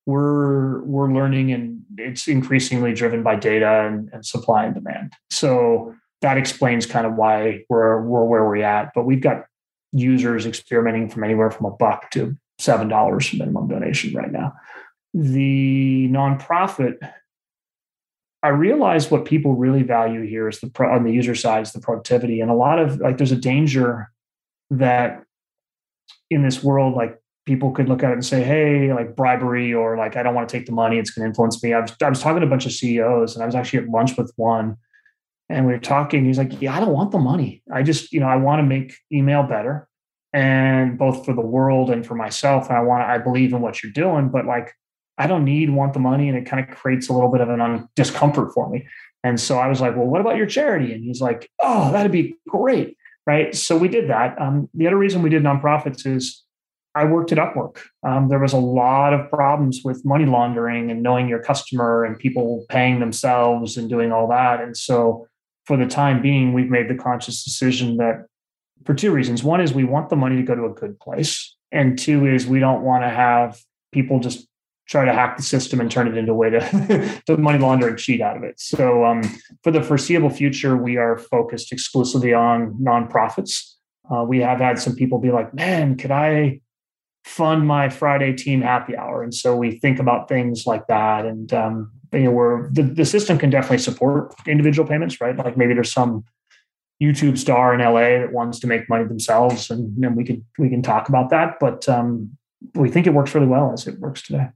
we're 0.06 0.82
we're 0.84 1.12
learning, 1.12 1.52
and 1.52 1.82
it's 1.96 2.28
increasingly 2.28 2.92
driven 2.92 3.22
by 3.22 3.36
data 3.36 3.86
and, 3.86 4.10
and 4.12 4.24
supply 4.24 4.64
and 4.64 4.74
demand. 4.74 5.12
So 5.30 5.94
that 6.20 6.36
explains 6.36 6.86
kind 6.86 7.06
of 7.06 7.14
why 7.14 7.64
we're 7.68 8.02
we're 8.02 8.24
where 8.24 8.44
we're 8.44 8.62
at. 8.62 8.92
But 8.94 9.04
we've 9.04 9.20
got 9.22 9.44
users 9.92 10.46
experimenting 10.46 11.08
from 11.08 11.24
anywhere 11.24 11.50
from 11.50 11.66
a 11.66 11.70
buck 11.70 12.10
to 12.12 12.36
seven 12.58 12.88
dollars 12.88 13.32
minimum 13.32 13.68
donation 13.68 14.14
right 14.14 14.32
now. 14.32 14.52
The 15.14 16.08
nonprofit 16.10 16.98
I 18.44 18.48
realize 18.48 19.10
what 19.10 19.24
people 19.24 19.54
really 19.54 19.82
value 19.82 20.20
here 20.20 20.50
is 20.50 20.60
the 20.60 20.68
pro, 20.68 20.94
on 20.94 21.04
the 21.04 21.10
user 21.10 21.34
side 21.34 21.62
is 21.62 21.72
the 21.72 21.80
productivity, 21.80 22.40
and 22.42 22.50
a 22.50 22.54
lot 22.54 22.78
of 22.78 23.00
like 23.00 23.16
there's 23.16 23.32
a 23.32 23.36
danger 23.36 24.10
that 24.70 25.24
in 26.28 26.42
this 26.42 26.62
world, 26.62 26.94
like 26.94 27.18
people 27.46 27.70
could 27.72 27.88
look 27.88 28.02
at 28.02 28.10
it 28.10 28.14
and 28.14 28.24
say, 28.24 28.42
"Hey, 28.42 28.92
like 28.92 29.16
bribery," 29.16 29.72
or 29.72 29.96
like, 29.96 30.16
"I 30.16 30.22
don't 30.22 30.34
want 30.34 30.48
to 30.48 30.56
take 30.56 30.66
the 30.66 30.72
money; 30.72 30.98
it's 30.98 31.10
going 31.10 31.24
to 31.24 31.28
influence 31.28 31.62
me." 31.62 31.72
I 31.72 31.80
was 31.80 31.94
I 32.02 32.08
was 32.08 32.20
talking 32.20 32.40
to 32.40 32.46
a 32.46 32.50
bunch 32.50 32.66
of 32.66 32.72
CEOs, 32.72 33.34
and 33.34 33.42
I 33.42 33.46
was 33.46 33.54
actually 33.54 33.80
at 33.80 33.88
lunch 33.88 34.16
with 34.16 34.32
one, 34.36 34.76
and 35.48 35.66
we 35.66 35.72
were 35.72 35.78
talking. 35.78 36.24
He's 36.24 36.38
like, 36.38 36.60
"Yeah, 36.60 36.76
I 36.76 36.80
don't 36.80 36.92
want 36.92 37.12
the 37.12 37.18
money. 37.18 37.62
I 37.72 37.82
just, 37.82 38.12
you 38.12 38.20
know, 38.20 38.28
I 38.28 38.36
want 38.36 38.60
to 38.60 38.64
make 38.64 38.94
email 39.12 39.42
better, 39.42 39.88
and 40.32 40.98
both 40.98 41.24
for 41.24 41.34
the 41.34 41.40
world 41.40 41.90
and 41.90 42.06
for 42.06 42.14
myself. 42.14 42.68
And 42.68 42.78
I 42.78 42.80
want, 42.82 43.04
I 43.04 43.18
believe 43.18 43.52
in 43.52 43.60
what 43.60 43.82
you're 43.82 43.92
doing, 43.92 44.28
but 44.28 44.46
like." 44.46 44.72
I 45.16 45.28
don't 45.28 45.44
need 45.44 45.70
want 45.70 45.92
the 45.92 46.00
money, 46.00 46.28
and 46.28 46.36
it 46.36 46.44
kind 46.44 46.60
of 46.60 46.76
creates 46.76 47.08
a 47.08 47.12
little 47.12 47.30
bit 47.30 47.40
of 47.40 47.48
an 47.48 47.60
un- 47.60 47.88
discomfort 47.94 48.52
for 48.52 48.68
me. 48.68 48.84
And 49.24 49.40
so 49.40 49.58
I 49.58 49.68
was 49.68 49.80
like, 49.80 49.96
well, 49.96 50.06
what 50.06 50.20
about 50.20 50.36
your 50.36 50.46
charity? 50.46 50.92
And 50.92 51.02
he's 51.02 51.20
like, 51.20 51.50
oh, 51.60 51.90
that'd 51.90 52.12
be 52.12 52.36
great. 52.46 52.96
Right. 53.26 53.54
So 53.54 53.76
we 53.76 53.88
did 53.88 54.10
that. 54.10 54.38
Um, 54.38 54.68
the 54.74 54.86
other 54.86 54.98
reason 54.98 55.22
we 55.22 55.30
did 55.30 55.42
nonprofits 55.42 56.06
is 56.06 56.43
I 56.94 57.04
worked 57.04 57.32
at 57.32 57.38
Upwork. 57.38 57.78
Um, 58.06 58.28
there 58.28 58.38
was 58.38 58.52
a 58.52 58.58
lot 58.58 59.12
of 59.12 59.28
problems 59.28 59.80
with 59.84 60.04
money 60.04 60.26
laundering 60.26 60.90
and 60.90 61.02
knowing 61.02 61.28
your 61.28 61.42
customer 61.42 62.04
and 62.04 62.18
people 62.18 62.64
paying 62.68 63.00
themselves 63.00 63.76
and 63.76 63.88
doing 63.88 64.12
all 64.12 64.28
that. 64.28 64.60
And 64.60 64.76
so 64.76 65.26
for 65.64 65.76
the 65.76 65.86
time 65.86 66.22
being, 66.22 66.52
we've 66.52 66.70
made 66.70 66.88
the 66.88 66.94
conscious 66.94 67.42
decision 67.42 67.96
that 67.96 68.26
for 68.84 68.94
two 68.94 69.10
reasons. 69.10 69.42
One 69.42 69.60
is 69.60 69.72
we 69.72 69.84
want 69.84 70.08
the 70.08 70.16
money 70.16 70.36
to 70.36 70.42
go 70.42 70.54
to 70.54 70.66
a 70.66 70.70
good 70.70 70.98
place. 71.00 71.56
And 71.72 71.98
two 71.98 72.26
is 72.26 72.46
we 72.46 72.60
don't 72.60 72.82
want 72.82 73.02
to 73.02 73.08
have 73.08 73.60
people 73.92 74.20
just 74.20 74.46
try 74.86 75.04
to 75.04 75.12
hack 75.12 75.36
the 75.36 75.42
system 75.42 75.80
and 75.80 75.90
turn 75.90 76.06
it 76.06 76.16
into 76.16 76.32
a 76.32 76.34
way 76.34 76.50
to, 76.50 77.22
to 77.26 77.36
money 77.36 77.58
launder 77.58 77.88
and 77.88 77.98
cheat 77.98 78.20
out 78.20 78.36
of 78.36 78.44
it. 78.44 78.60
So 78.60 79.04
um, 79.04 79.22
for 79.62 79.70
the 79.70 79.82
foreseeable 79.82 80.30
future, 80.30 80.76
we 80.76 80.96
are 80.98 81.18
focused 81.18 81.72
exclusively 81.72 82.34
on 82.34 82.74
nonprofits. 82.74 83.72
Uh, 84.10 84.24
we 84.24 84.40
have 84.40 84.60
had 84.60 84.78
some 84.78 84.94
people 84.94 85.18
be 85.18 85.30
like, 85.30 85.54
man, 85.54 85.96
could 85.96 86.10
I 86.10 86.60
fund 87.24 87.66
my 87.66 87.88
Friday 87.88 88.32
team 88.32 88.60
happy 88.60 88.96
hour? 88.96 89.22
And 89.22 89.34
so 89.34 89.56
we 89.56 89.78
think 89.78 89.98
about 89.98 90.28
things 90.28 90.66
like 90.66 90.86
that. 90.86 91.26
And 91.26 91.52
um, 91.52 91.92
you 92.12 92.24
know, 92.24 92.30
we're 92.30 92.70
the, 92.70 92.82
the 92.82 93.04
system 93.04 93.38
can 93.38 93.50
definitely 93.50 93.78
support 93.78 94.34
individual 94.46 94.88
payments, 94.88 95.20
right? 95.20 95.36
Like 95.36 95.56
maybe 95.56 95.74
there's 95.74 95.92
some 95.92 96.24
YouTube 97.02 97.38
star 97.38 97.74
in 97.74 97.80
LA 97.80 98.20
that 98.20 98.32
wants 98.32 98.60
to 98.60 98.66
make 98.66 98.88
money 98.88 99.04
themselves, 99.04 99.70
and 99.70 99.92
then 99.96 100.14
we 100.14 100.24
can 100.24 100.44
we 100.58 100.68
can 100.68 100.82
talk 100.82 101.08
about 101.08 101.30
that. 101.30 101.56
But 101.60 101.88
um, 101.88 102.36
we 102.74 102.88
think 102.88 103.06
it 103.06 103.14
works 103.14 103.34
really 103.34 103.46
well 103.46 103.72
as 103.72 103.86
it 103.86 103.98
works 103.98 104.22
today. 104.22 104.48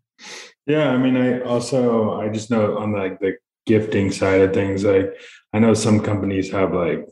Yeah, 0.66 0.91
I 0.91 0.99
mean, 0.99 1.16
I 1.16 1.41
also 1.41 2.21
I 2.21 2.29
just 2.29 2.51
know 2.51 2.79
on 2.79 2.93
like 2.93 3.19
the 3.19 3.37
gifting 3.66 4.12
side 4.12 4.41
of 4.41 4.55
things, 4.55 4.85
like 4.85 5.12
I 5.53 5.59
know 5.59 5.75
some 5.75 6.01
companies 6.01 6.51
have 6.53 6.73
like 6.73 7.07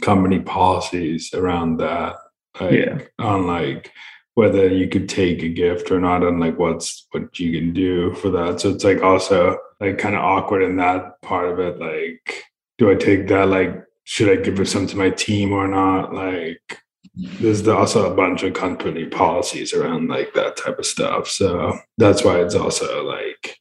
company 0.00 0.40
policies 0.40 1.32
around 1.34 1.76
that, 1.78 2.16
like 2.60 2.72
yeah. 2.72 2.98
on 3.18 3.46
like 3.46 3.92
whether 4.34 4.68
you 4.68 4.88
could 4.88 5.08
take 5.08 5.42
a 5.42 5.48
gift 5.48 5.90
or 5.90 6.00
not, 6.00 6.22
and 6.22 6.40
like 6.40 6.58
what's 6.58 7.06
what 7.10 7.38
you 7.38 7.58
can 7.58 7.72
do 7.72 8.14
for 8.14 8.30
that. 8.30 8.60
So 8.60 8.70
it's 8.70 8.84
like 8.84 9.02
also 9.02 9.58
like 9.80 9.98
kind 9.98 10.14
of 10.14 10.22
awkward 10.22 10.62
in 10.62 10.76
that 10.76 11.20
part 11.22 11.48
of 11.48 11.58
it. 11.58 11.78
Like, 11.78 12.44
do 12.78 12.90
I 12.90 12.94
take 12.94 13.28
that? 13.28 13.48
Like, 13.48 13.84
should 14.04 14.30
I 14.30 14.42
give 14.42 14.68
some 14.68 14.86
to 14.86 14.96
my 14.96 15.10
team 15.10 15.52
or 15.52 15.68
not? 15.68 16.14
Like, 16.14 16.78
there's 17.14 17.66
also 17.68 18.10
a 18.10 18.14
bunch 18.14 18.42
of 18.42 18.54
company 18.54 19.06
policies 19.06 19.74
around 19.74 20.08
like 20.08 20.32
that 20.34 20.56
type 20.56 20.78
of 20.78 20.86
stuff. 20.86 21.28
So 21.28 21.78
that's 21.98 22.24
why 22.24 22.40
it's 22.40 22.54
also 22.54 23.04
like 23.04 23.58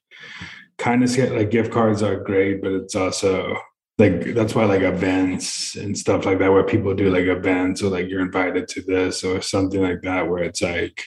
kind 0.78 1.04
of 1.04 1.16
like 1.18 1.52
gift 1.52 1.72
cards 1.72 2.02
are 2.02 2.24
great, 2.24 2.62
but 2.62 2.72
it's 2.72 2.96
also 2.96 3.58
like 4.02 4.34
that's 4.34 4.56
why 4.56 4.66
like 4.66 4.82
events 4.82 5.76
and 5.76 5.96
stuff 5.96 6.26
like 6.26 6.40
that 6.40 6.52
where 6.52 6.64
people 6.64 6.96
do 6.96 7.12
like 7.12 7.26
events 7.26 7.84
or 7.84 7.90
like 7.90 8.10
you're 8.10 8.22
invited 8.22 8.68
to 8.68 8.82
this 8.82 9.24
or 9.24 9.42
something 9.42 9.82
like 9.82 10.02
that 10.02 10.28
where 10.28 10.44
it's 10.44 10.62
like 10.62 11.04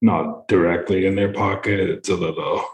not 0.00 0.48
directly 0.48 1.06
in 1.06 1.16
their 1.16 1.32
pocket. 1.32 1.78
It's 1.80 2.08
a 2.08 2.16
little 2.16 2.64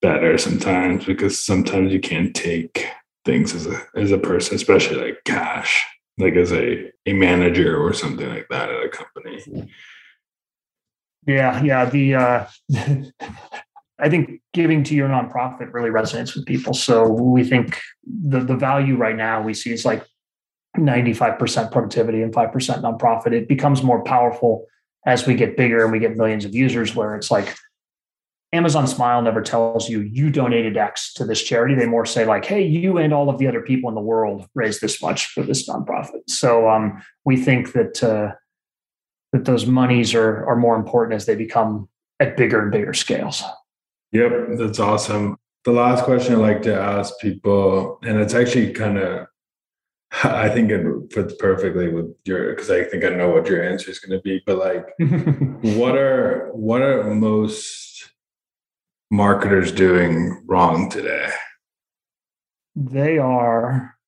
better 0.00 0.38
sometimes 0.38 1.04
because 1.04 1.38
sometimes 1.38 1.92
you 1.92 2.00
can't 2.00 2.34
take 2.34 2.86
things 3.26 3.54
as 3.54 3.66
a 3.66 3.82
as 3.94 4.12
a 4.12 4.18
person, 4.18 4.54
especially 4.54 4.96
like 4.96 5.18
cash 5.24 5.84
like 6.18 6.34
as 6.34 6.52
a 6.52 6.90
a 7.06 7.12
manager 7.12 7.76
or 7.76 7.92
something 7.92 8.28
like 8.28 8.46
that 8.48 8.70
at 8.70 8.84
a 8.84 8.88
company. 8.88 9.70
Yeah, 11.26 11.62
yeah. 11.62 11.84
The 11.84 12.14
uh, 12.14 12.46
I 14.00 14.08
think 14.08 14.40
giving 14.52 14.84
to 14.84 14.94
your 14.94 15.08
nonprofit 15.08 15.72
really 15.72 15.90
resonates 15.90 16.34
with 16.34 16.46
people. 16.46 16.74
So 16.74 17.08
we 17.08 17.44
think 17.44 17.80
the 18.04 18.40
the 18.40 18.56
value 18.56 18.96
right 18.96 19.16
now 19.16 19.42
we 19.42 19.54
see 19.54 19.72
is 19.72 19.84
like 19.84 20.04
95% 20.76 21.72
productivity 21.72 22.22
and 22.22 22.32
5% 22.32 22.52
nonprofit. 22.52 23.32
It 23.32 23.48
becomes 23.48 23.82
more 23.82 24.02
powerful 24.04 24.66
as 25.06 25.26
we 25.26 25.34
get 25.34 25.56
bigger 25.56 25.82
and 25.82 25.92
we 25.92 25.98
get 25.98 26.16
millions 26.16 26.44
of 26.44 26.54
users 26.54 26.94
where 26.94 27.16
it's 27.16 27.30
like 27.30 27.56
Amazon 28.52 28.86
Smile 28.86 29.20
never 29.20 29.42
tells 29.42 29.90
you 29.90 30.00
you 30.00 30.30
donated 30.30 30.76
X 30.76 31.12
to 31.14 31.24
this 31.24 31.42
charity. 31.42 31.74
They 31.74 31.86
more 31.86 32.06
say 32.06 32.24
like, 32.24 32.46
"Hey, 32.46 32.62
you 32.62 32.96
and 32.96 33.12
all 33.12 33.28
of 33.28 33.38
the 33.38 33.46
other 33.46 33.60
people 33.60 33.90
in 33.90 33.94
the 33.94 34.00
world 34.00 34.46
raised 34.54 34.80
this 34.80 35.02
much 35.02 35.26
for 35.26 35.42
this 35.42 35.68
nonprofit." 35.68 36.22
So 36.28 36.68
um, 36.68 37.02
we 37.24 37.36
think 37.36 37.72
that 37.72 38.02
uh, 38.02 38.32
that 39.32 39.44
those 39.44 39.66
monies 39.66 40.14
are 40.14 40.46
are 40.46 40.56
more 40.56 40.76
important 40.76 41.14
as 41.14 41.26
they 41.26 41.34
become 41.34 41.90
at 42.20 42.38
bigger 42.38 42.62
and 42.62 42.72
bigger 42.72 42.94
scales. 42.94 43.42
Yep, 44.12 44.32
that's 44.58 44.78
awesome. 44.78 45.36
The 45.64 45.72
last 45.72 46.04
question 46.04 46.34
I 46.34 46.38
like 46.38 46.62
to 46.62 46.74
ask 46.74 47.14
people, 47.20 47.98
and 48.02 48.18
it's 48.18 48.34
actually 48.34 48.72
kind 48.72 48.98
of, 48.98 49.26
I 50.24 50.48
think 50.48 50.70
it 50.70 51.12
fits 51.12 51.34
perfectly 51.38 51.88
with 51.88 52.14
your 52.24 52.54
because 52.54 52.70
I 52.70 52.84
think 52.84 53.04
I 53.04 53.10
know 53.10 53.30
what 53.30 53.46
your 53.48 53.62
answer 53.62 53.90
is 53.90 53.98
going 53.98 54.18
to 54.18 54.22
be. 54.22 54.42
But 54.46 54.58
like, 54.58 54.86
what 55.76 55.96
are 55.96 56.50
what 56.52 56.80
are 56.80 57.14
most 57.14 58.10
marketers 59.10 59.72
doing 59.72 60.42
wrong 60.46 60.88
today? 60.90 61.30
They 62.74 63.18
are 63.18 63.98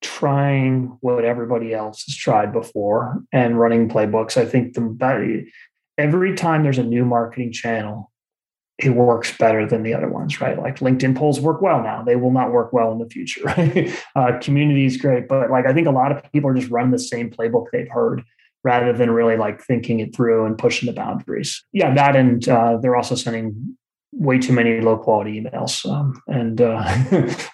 trying 0.00 0.96
what 1.00 1.24
everybody 1.24 1.74
else 1.74 2.04
has 2.04 2.16
tried 2.16 2.52
before 2.52 3.22
and 3.32 3.58
running 3.58 3.88
playbooks. 3.88 4.36
I 4.36 4.46
think 4.46 4.74
the 4.74 5.46
every 5.98 6.34
time 6.34 6.62
there's 6.62 6.78
a 6.78 6.84
new 6.84 7.04
marketing 7.04 7.52
channel, 7.52 8.11
it 8.84 8.90
works 8.90 9.36
better 9.36 9.66
than 9.66 9.82
the 9.82 9.94
other 9.94 10.08
ones, 10.08 10.40
right? 10.40 10.58
Like 10.58 10.78
LinkedIn 10.78 11.16
polls 11.16 11.40
work 11.40 11.60
well 11.62 11.82
now; 11.82 12.02
they 12.02 12.16
will 12.16 12.30
not 12.30 12.52
work 12.52 12.72
well 12.72 12.92
in 12.92 12.98
the 12.98 13.08
future. 13.08 13.42
Right? 13.52 13.92
Uh, 14.16 14.38
community 14.40 14.86
is 14.86 14.96
great, 14.96 15.28
but 15.28 15.50
like 15.50 15.66
I 15.66 15.72
think 15.72 15.86
a 15.86 15.90
lot 15.90 16.12
of 16.12 16.22
people 16.32 16.50
are 16.50 16.54
just 16.54 16.70
running 16.70 16.90
the 16.90 16.98
same 16.98 17.30
playbook 17.30 17.66
they've 17.72 17.88
heard 17.88 18.22
rather 18.64 18.92
than 18.92 19.10
really 19.10 19.36
like 19.36 19.60
thinking 19.60 20.00
it 20.00 20.14
through 20.14 20.46
and 20.46 20.56
pushing 20.56 20.86
the 20.86 20.92
boundaries. 20.92 21.64
Yeah, 21.72 21.92
that 21.94 22.16
and 22.16 22.48
uh, 22.48 22.78
they're 22.80 22.96
also 22.96 23.14
sending 23.14 23.76
way 24.12 24.38
too 24.38 24.52
many 24.52 24.80
low 24.80 24.96
quality 24.96 25.40
emails. 25.40 25.88
Um, 25.90 26.20
and 26.26 26.60
uh, 26.60 26.82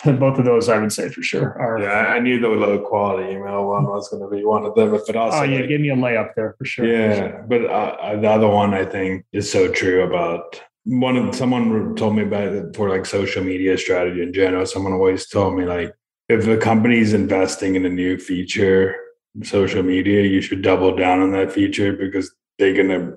both 0.18 0.38
of 0.38 0.44
those, 0.44 0.68
I 0.68 0.78
would 0.78 0.92
say 0.92 1.08
for 1.08 1.22
sure 1.22 1.58
are. 1.58 1.78
Yeah, 1.78 2.12
I 2.12 2.18
knew 2.18 2.40
the 2.40 2.48
low 2.48 2.78
quality 2.80 3.32
email 3.32 3.66
one 3.66 3.84
was 3.84 4.08
going 4.08 4.22
to 4.22 4.28
be 4.28 4.44
one 4.44 4.64
of 4.64 4.74
them, 4.74 4.90
but 4.90 5.16
also. 5.16 5.38
Oh, 5.38 5.42
yeah, 5.44 5.60
like, 5.60 5.68
give 5.68 5.80
me 5.80 5.90
a 5.90 5.96
layup 5.96 6.34
there 6.34 6.54
for 6.58 6.64
sure. 6.64 6.86
Yeah, 6.86 7.42
but 7.48 7.64
uh, 7.66 8.16
the 8.20 8.28
other 8.28 8.48
one 8.48 8.74
I 8.74 8.84
think 8.84 9.24
is 9.32 9.50
so 9.50 9.70
true 9.70 10.02
about 10.02 10.60
one 10.88 11.16
of 11.16 11.34
someone 11.34 11.94
told 11.96 12.16
me 12.16 12.22
about 12.22 12.48
it 12.48 12.74
for 12.74 12.88
like 12.88 13.04
social 13.04 13.44
media 13.44 13.76
strategy 13.76 14.22
in 14.22 14.32
general. 14.32 14.64
Someone 14.64 14.94
always 14.94 15.28
told 15.28 15.54
me 15.54 15.66
like 15.66 15.94
if 16.30 16.46
a 16.46 16.56
company's 16.56 17.12
investing 17.12 17.74
in 17.74 17.84
a 17.84 17.90
new 17.90 18.18
feature, 18.18 18.96
social 19.42 19.82
media, 19.82 20.22
you 20.22 20.40
should 20.40 20.62
double 20.62 20.96
down 20.96 21.20
on 21.20 21.32
that 21.32 21.52
feature 21.52 21.92
because 21.92 22.34
they're 22.58 22.74
gonna 22.74 23.12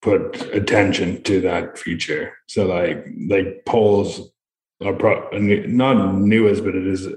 put 0.00 0.40
attention 0.54 1.20
to 1.24 1.40
that 1.40 1.76
feature. 1.76 2.34
So 2.46 2.66
like 2.66 3.04
like 3.28 3.64
polls 3.66 4.30
are 4.80 4.92
pro- 4.92 5.28
not 5.32 6.14
newest, 6.14 6.62
but 6.62 6.76
it 6.76 6.86
is 6.86 7.08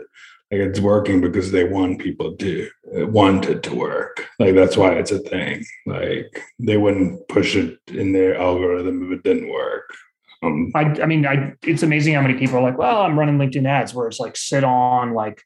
like 0.51 0.61
it's 0.61 0.79
working 0.79 1.21
because 1.21 1.51
they 1.51 1.63
want 1.63 1.99
people 1.99 2.35
to 2.35 2.69
want 2.93 3.45
it 3.45 3.63
to 3.63 3.75
work. 3.75 4.27
Like 4.37 4.53
that's 4.53 4.75
why 4.75 4.93
it's 4.93 5.11
a 5.11 5.19
thing. 5.19 5.63
Like 5.85 6.43
they 6.59 6.77
wouldn't 6.77 7.27
push 7.29 7.55
it 7.55 7.79
in 7.87 8.11
their 8.11 8.35
algorithm 8.35 9.05
if 9.05 9.19
it 9.19 9.23
didn't 9.23 9.49
work. 9.49 9.89
Um, 10.43 10.71
I, 10.75 10.81
I 11.01 11.05
mean, 11.05 11.25
I, 11.25 11.53
it's 11.63 11.83
amazing 11.83 12.15
how 12.15 12.21
many 12.21 12.33
people 12.33 12.57
are 12.57 12.63
like, 12.63 12.77
well, 12.77 13.01
I'm 13.01 13.17
running 13.17 13.37
LinkedIn 13.37 13.67
ads 13.67 13.93
where 13.93 14.07
it's 14.07 14.19
like 14.19 14.35
sit 14.35 14.63
on 14.63 15.13
like 15.13 15.41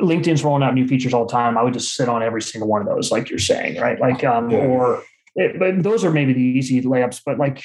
LinkedIn's 0.00 0.44
rolling 0.44 0.62
out 0.62 0.74
new 0.74 0.86
features 0.86 1.12
all 1.12 1.26
the 1.26 1.32
time. 1.32 1.58
I 1.58 1.62
would 1.62 1.74
just 1.74 1.94
sit 1.94 2.08
on 2.08 2.22
every 2.22 2.40
single 2.40 2.68
one 2.68 2.80
of 2.80 2.88
those, 2.88 3.10
like 3.10 3.28
you're 3.28 3.38
saying, 3.38 3.80
right? 3.80 4.00
Like, 4.00 4.24
um, 4.24 4.50
yeah. 4.50 4.58
or 4.58 5.02
it, 5.34 5.58
but 5.58 5.82
those 5.82 6.04
are 6.04 6.10
maybe 6.10 6.32
the 6.32 6.40
easy 6.40 6.80
layups. 6.82 7.20
But 7.26 7.38
like, 7.38 7.64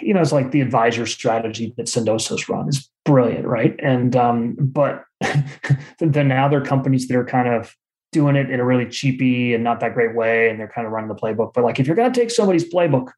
you 0.00 0.14
know, 0.14 0.20
it's 0.20 0.32
like 0.32 0.50
the 0.50 0.60
advisor 0.60 1.06
strategy 1.06 1.74
that 1.76 1.86
Sendoso's 1.86 2.48
run 2.48 2.68
is 2.68 2.90
brilliant, 3.04 3.46
right? 3.46 3.78
And 3.80 4.16
um, 4.16 4.56
but 4.58 5.04
then 5.98 6.28
now 6.28 6.48
there 6.48 6.60
are 6.60 6.64
companies 6.64 7.08
that 7.08 7.16
are 7.16 7.24
kind 7.24 7.48
of 7.48 7.74
doing 8.12 8.36
it 8.36 8.50
in 8.50 8.60
a 8.60 8.64
really 8.64 8.86
cheapy 8.86 9.54
and 9.54 9.64
not 9.64 9.80
that 9.80 9.94
great 9.94 10.14
way, 10.14 10.50
and 10.50 10.60
they're 10.60 10.68
kind 10.68 10.86
of 10.86 10.92
running 10.92 11.08
the 11.08 11.14
playbook. 11.14 11.54
But 11.54 11.64
like, 11.64 11.80
if 11.80 11.86
you're 11.86 11.96
going 11.96 12.12
to 12.12 12.20
take 12.20 12.30
somebody's 12.30 12.70
playbook, 12.70 13.12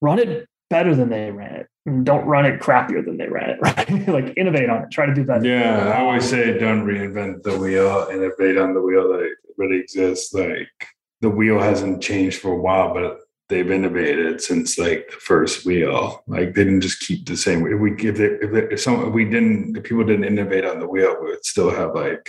run 0.00 0.18
it 0.18 0.48
better 0.70 0.94
than 0.94 1.08
they 1.08 1.30
ran 1.30 1.54
it. 1.54 1.68
And 1.86 2.06
don't 2.06 2.24
run 2.24 2.46
it 2.46 2.60
crappier 2.60 3.04
than 3.04 3.18
they 3.18 3.28
ran 3.28 3.50
it, 3.50 3.58
right? 3.62 4.08
like 4.08 4.34
innovate 4.36 4.70
on 4.70 4.84
it, 4.84 4.90
try 4.90 5.06
to 5.06 5.14
do 5.14 5.24
better. 5.24 5.46
Yeah, 5.46 5.90
I 5.90 6.00
always 6.00 6.28
say 6.28 6.58
don't 6.58 6.86
reinvent 6.86 7.42
the 7.42 7.58
wheel, 7.58 8.08
innovate 8.10 8.56
on 8.56 8.72
the 8.72 8.80
wheel 8.80 9.08
that 9.08 9.30
already 9.58 9.80
exists. 9.80 10.32
Like 10.32 10.68
the 11.20 11.28
wheel 11.30 11.60
hasn't 11.60 12.02
changed 12.02 12.40
for 12.40 12.52
a 12.52 12.60
while, 12.60 12.94
but 12.94 13.20
they've 13.54 13.70
innovated 13.70 14.40
since 14.40 14.78
like 14.78 15.08
the 15.10 15.16
first 15.16 15.64
wheel. 15.64 16.24
Like 16.26 16.54
they 16.54 16.64
didn't 16.64 16.80
just 16.80 17.00
keep 17.00 17.26
the 17.26 17.36
same. 17.36 17.64
If 17.66 17.78
we 17.78 17.92
if 17.92 18.18
it, 18.18 18.42
if, 18.42 18.72
if 18.72 18.80
some 18.80 19.06
if 19.06 19.14
we 19.14 19.24
didn't 19.24 19.76
if 19.76 19.84
people 19.84 20.04
didn't 20.04 20.24
innovate 20.24 20.64
on 20.64 20.80
the 20.80 20.88
wheel, 20.88 21.16
we 21.20 21.30
would 21.30 21.44
still 21.44 21.70
have 21.70 21.94
like 21.94 22.28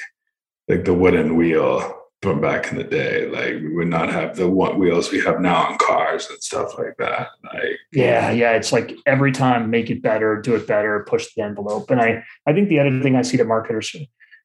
like 0.67 0.86
the 0.86 0.93
wooden 0.93 1.36
wheel 1.36 2.03
from 2.21 2.41
back 2.41 2.71
in 2.71 2.78
the 2.78 2.84
day. 2.84 3.28
Like 3.28 3.55
we 3.55 3.73
would 3.73 3.88
not 3.88 4.11
have 4.11 4.36
the 4.36 4.47
one 4.47 4.78
wheels 4.78 5.11
we 5.11 5.19
have 5.21 5.41
now 5.41 5.65
on 5.65 5.78
cars 5.80 6.30
and 6.30 6.41
stuff 6.43 6.78
like 6.78 6.95
that. 6.99 7.30
Like 7.43 7.80
yeah, 7.91 8.32
yeah, 8.32 8.51
it's 8.51 8.71
like 8.71 8.95
every 9.07 9.32
time 9.32 9.71
make 9.71 9.89
it 9.89 10.03
better, 10.03 10.39
do 10.39 10.55
it 10.55 10.67
better, 10.67 11.05
push 11.09 11.28
the 11.36 11.41
envelope. 11.41 11.89
And 11.89 11.99
I 11.99 12.23
I 12.45 12.53
think 12.53 12.69
the 12.69 12.80
other 12.80 13.01
thing 13.01 13.15
I 13.15 13.23
see 13.23 13.38
that 13.38 13.47
marketers 13.47 13.95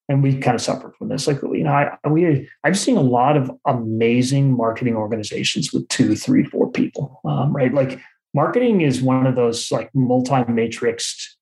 and 0.08 0.22
we 0.22 0.38
kind 0.38 0.54
of 0.54 0.60
suffered 0.60 0.94
from 0.96 1.08
this. 1.08 1.26
Like, 1.26 1.42
you 1.42 1.64
know, 1.64 1.72
I 1.72 2.08
we 2.08 2.48
I've 2.64 2.78
seen 2.78 2.96
a 2.96 3.02
lot 3.02 3.36
of 3.36 3.50
amazing 3.66 4.56
marketing 4.56 4.96
organizations 4.96 5.72
with 5.72 5.86
two, 5.88 6.16
three, 6.16 6.44
four 6.44 6.70
people, 6.70 7.20
um, 7.24 7.54
right? 7.54 7.72
Like, 7.72 8.00
marketing 8.34 8.80
is 8.80 9.02
one 9.02 9.26
of 9.26 9.36
those 9.36 9.70
like 9.70 9.90
multi-matrixed, 9.94 11.36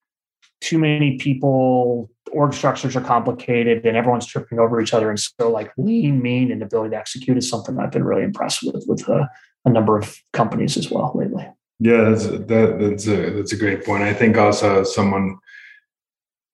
too 0.61 0.79
many 0.79 1.17
people. 1.19 2.11
Org 2.33 2.53
structures 2.53 2.95
are 2.95 3.01
complicated, 3.01 3.87
and 3.87 3.97
everyone's 3.97 4.27
tripping 4.27 4.59
over 4.59 4.83
each 4.83 4.93
other. 4.93 5.09
And 5.09 5.19
so, 5.19 5.51
like, 5.51 5.73
lean, 5.79 6.21
mean, 6.21 6.53
and 6.53 6.63
ability 6.63 6.91
to 6.91 6.97
execute 6.99 7.39
is 7.39 7.49
something 7.49 7.79
I've 7.79 7.91
been 7.91 8.05
really 8.05 8.23
impressed 8.23 8.63
with 8.63 8.85
with 8.87 9.09
uh, 9.09 9.25
a 9.65 9.71
number 9.71 9.97
of 9.97 10.15
companies 10.35 10.77
as 10.77 10.91
well 10.91 11.13
lately. 11.15 11.49
Yeah, 11.81 12.11
that's 12.11 12.27
that, 12.27 12.77
that's 12.81 13.07
a 13.07 13.31
that's 13.31 13.53
a 13.53 13.57
great 13.57 13.85
point. 13.85 14.03
I 14.03 14.13
think 14.13 14.37
also 14.37 14.83
someone 14.83 15.39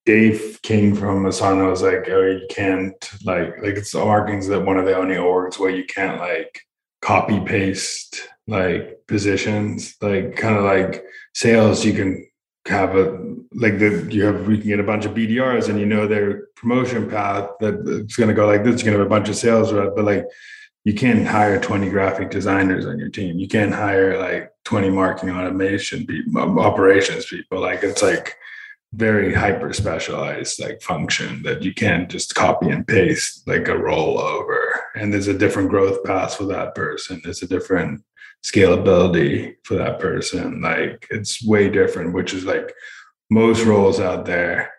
Dave 0.05 0.59
King 0.61 0.95
from 0.95 1.23
Asana 1.23 1.69
was 1.69 1.81
like, 1.81 2.07
oh, 2.09 2.21
you 2.21 2.45
can't 2.49 2.93
like 3.23 3.61
like 3.61 3.75
it's 3.75 3.93
marketing's 3.93 4.47
that 4.47 4.61
one 4.61 4.77
of 4.77 4.85
the 4.85 4.95
only 4.95 5.15
orgs 5.15 5.57
where 5.57 5.71
you 5.71 5.85
can't 5.85 6.19
like 6.19 6.61
copy 7.01 7.39
paste 7.39 8.21
like 8.47 8.99
positions, 9.07 9.95
like 10.01 10.35
kind 10.35 10.55
of 10.55 10.63
like 10.63 11.03
sales. 11.33 11.83
You 11.83 11.93
can 11.93 12.27
have 12.67 12.95
a 12.95 13.35
like 13.53 13.79
the 13.79 14.07
you 14.11 14.25
have 14.25 14.47
we 14.47 14.57
can 14.57 14.67
get 14.67 14.79
a 14.79 14.83
bunch 14.83 15.05
of 15.05 15.13
BDRs 15.13 15.69
and 15.69 15.79
you 15.79 15.85
know 15.85 16.07
their 16.07 16.47
promotion 16.55 17.09
path 17.09 17.49
that 17.59 17.75
it's 17.87 18.15
going 18.15 18.29
to 18.29 18.33
go 18.33 18.47
like 18.47 18.63
this. 18.63 18.81
You're 18.81 18.93
going 18.93 18.97
to 18.97 18.99
have 18.99 19.07
a 19.07 19.09
bunch 19.09 19.29
of 19.29 19.35
sales 19.35 19.71
but 19.71 20.03
like 20.03 20.25
you 20.83 20.93
can't 20.93 21.25
hire 21.25 21.59
20 21.59 21.89
graphic 21.89 22.29
designers 22.29 22.85
on 22.85 22.99
your 22.99 23.09
team. 23.09 23.39
You 23.39 23.47
can't 23.47 23.73
hire 23.73 24.19
like 24.19 24.51
20 24.65 24.91
marketing 24.91 25.35
automation 25.35 26.05
people, 26.05 26.59
operations 26.59 27.25
people. 27.25 27.59
Like 27.59 27.81
it's 27.81 28.03
like 28.03 28.35
very 28.95 29.33
hyper 29.33 29.73
specialized 29.73 30.61
like 30.61 30.81
function 30.81 31.43
that 31.43 31.63
you 31.63 31.73
can't 31.73 32.09
just 32.09 32.33
copy 32.33 32.69
and 32.69 32.87
paste 32.87 33.47
like 33.47 33.67
a 33.67 33.71
rollover. 33.71 34.65
And 34.95 35.13
there's 35.13 35.27
a 35.27 35.37
different 35.37 35.69
growth 35.69 36.03
path 36.03 36.35
for 36.35 36.45
that 36.45 36.75
person. 36.75 37.21
There's 37.23 37.41
a 37.41 37.47
different 37.47 38.03
scalability 38.43 39.55
for 39.63 39.75
that 39.75 39.99
person. 39.99 40.61
Like 40.61 41.07
it's 41.09 41.45
way 41.45 41.69
different 41.69 42.13
which 42.13 42.33
is 42.33 42.45
like 42.45 42.73
most 43.29 43.65
roles 43.65 43.99
out 43.99 44.25
there 44.25 44.71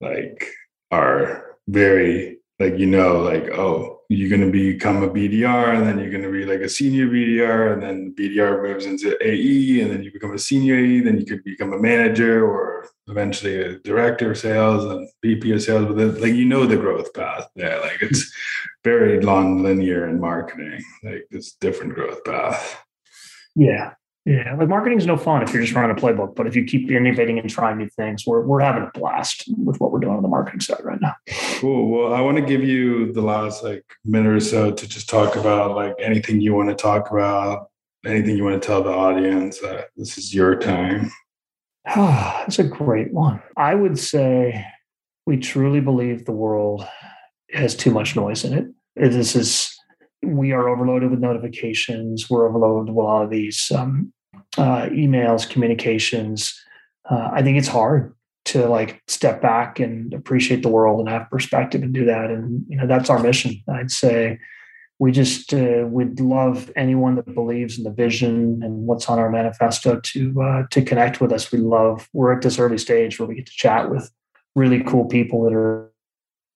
like 0.00 0.48
are 0.90 1.56
very 1.66 2.38
like 2.58 2.78
you 2.78 2.86
know 2.86 3.20
like 3.20 3.48
oh 3.50 3.97
you're 4.08 4.30
going 4.30 4.40
to 4.40 4.50
become 4.50 5.02
a 5.02 5.10
BDR 5.10 5.76
and 5.76 5.86
then 5.86 5.98
you're 5.98 6.10
going 6.10 6.22
to 6.22 6.32
be 6.32 6.46
like 6.46 6.60
a 6.60 6.68
senior 6.68 7.08
BDR 7.08 7.74
and 7.74 7.82
then 7.82 8.14
BDR 8.18 8.62
moves 8.62 8.86
into 8.86 9.18
AE 9.22 9.82
and 9.82 9.90
then 9.90 10.02
you 10.02 10.10
become 10.10 10.32
a 10.32 10.38
senior 10.38 10.76
AE, 10.76 11.00
then 11.00 11.18
you 11.18 11.26
could 11.26 11.44
become 11.44 11.74
a 11.74 11.78
manager 11.78 12.46
or 12.46 12.88
eventually 13.08 13.60
a 13.60 13.78
director 13.80 14.30
of 14.30 14.38
sales 14.38 14.84
and 14.86 15.08
VP 15.22 15.52
of 15.52 15.62
sales. 15.62 15.86
But 15.86 15.96
then, 15.98 16.20
like, 16.22 16.32
you 16.32 16.46
know, 16.46 16.64
the 16.64 16.76
growth 16.76 17.12
path 17.12 17.48
there, 17.54 17.80
like 17.80 18.00
it's 18.00 18.32
very 18.84 19.18
non-linear 19.18 20.08
in 20.08 20.20
marketing, 20.20 20.82
like 21.02 21.26
it's 21.30 21.52
different 21.52 21.94
growth 21.94 22.24
path. 22.24 22.82
Yeah. 23.54 23.92
Yeah, 24.28 24.54
like 24.56 24.68
marketing 24.68 24.98
is 24.98 25.06
no 25.06 25.16
fun 25.16 25.42
if 25.42 25.54
you're 25.54 25.62
just 25.62 25.74
running 25.74 25.90
a 25.90 25.98
playbook. 25.98 26.36
But 26.36 26.46
if 26.46 26.54
you 26.54 26.62
keep 26.62 26.90
innovating 26.90 27.38
and 27.38 27.48
trying 27.48 27.78
new 27.78 27.88
things, 27.88 28.26
we're 28.26 28.42
we're 28.42 28.60
having 28.60 28.82
a 28.82 28.90
blast 28.92 29.44
with 29.56 29.80
what 29.80 29.90
we're 29.90 30.00
doing 30.00 30.16
on 30.16 30.22
the 30.22 30.28
marketing 30.28 30.60
side 30.60 30.84
right 30.84 31.00
now. 31.00 31.14
Cool. 31.60 31.88
Well, 31.88 32.12
I 32.12 32.20
want 32.20 32.36
to 32.36 32.44
give 32.44 32.62
you 32.62 33.10
the 33.14 33.22
last 33.22 33.64
like 33.64 33.86
minute 34.04 34.30
or 34.30 34.40
so 34.40 34.70
to 34.70 34.86
just 34.86 35.08
talk 35.08 35.34
about 35.34 35.74
like 35.74 35.94
anything 35.98 36.42
you 36.42 36.54
want 36.54 36.68
to 36.68 36.74
talk 36.74 37.10
about, 37.10 37.70
anything 38.04 38.36
you 38.36 38.44
want 38.44 38.60
to 38.60 38.66
tell 38.66 38.82
the 38.82 38.90
audience. 38.90 39.62
Uh, 39.62 39.84
this 39.96 40.18
is 40.18 40.34
your 40.34 40.56
time. 40.56 41.10
Ah, 41.86 42.40
that's 42.40 42.58
a 42.58 42.64
great 42.64 43.14
one. 43.14 43.42
I 43.56 43.74
would 43.74 43.98
say 43.98 44.62
we 45.24 45.38
truly 45.38 45.80
believe 45.80 46.26
the 46.26 46.32
world 46.32 46.86
has 47.52 47.74
too 47.74 47.90
much 47.90 48.14
noise 48.14 48.44
in 48.44 48.52
it. 48.52 48.66
This 48.94 49.34
is 49.34 49.74
we 50.22 50.52
are 50.52 50.68
overloaded 50.68 51.10
with 51.10 51.20
notifications. 51.20 52.28
We're 52.28 52.46
overloaded 52.46 52.94
with 52.94 53.02
a 53.02 53.06
lot 53.06 53.24
of 53.24 53.30
these 53.30 53.72
um, 53.74 54.12
uh, 54.56 54.86
emails, 54.86 55.48
communications. 55.48 56.58
Uh, 57.08 57.30
I 57.32 57.42
think 57.42 57.58
it's 57.58 57.68
hard 57.68 58.14
to 58.46 58.66
like 58.66 59.02
step 59.06 59.42
back 59.42 59.78
and 59.78 60.14
appreciate 60.14 60.62
the 60.62 60.68
world 60.68 61.00
and 61.00 61.08
have 61.08 61.30
perspective 61.30 61.82
and 61.82 61.92
do 61.92 62.06
that. 62.06 62.30
And 62.30 62.64
you 62.68 62.76
know 62.76 62.86
that's 62.86 63.10
our 63.10 63.18
mission. 63.18 63.62
I'd 63.68 63.90
say 63.90 64.38
we 64.98 65.12
just 65.12 65.54
uh, 65.54 65.84
would 65.86 66.18
love 66.18 66.72
anyone 66.74 67.14
that 67.16 67.34
believes 67.34 67.78
in 67.78 67.84
the 67.84 67.90
vision 67.90 68.60
and 68.62 68.86
what's 68.86 69.08
on 69.08 69.18
our 69.18 69.30
manifesto 69.30 70.00
to 70.00 70.42
uh, 70.42 70.62
to 70.70 70.82
connect 70.82 71.20
with 71.20 71.32
us. 71.32 71.52
We 71.52 71.58
love 71.58 72.08
we're 72.12 72.32
at 72.32 72.42
this 72.42 72.58
early 72.58 72.78
stage 72.78 73.18
where 73.18 73.28
we 73.28 73.36
get 73.36 73.46
to 73.46 73.52
chat 73.52 73.90
with 73.90 74.10
really 74.56 74.82
cool 74.82 75.04
people 75.04 75.44
that 75.44 75.54
are 75.54 75.92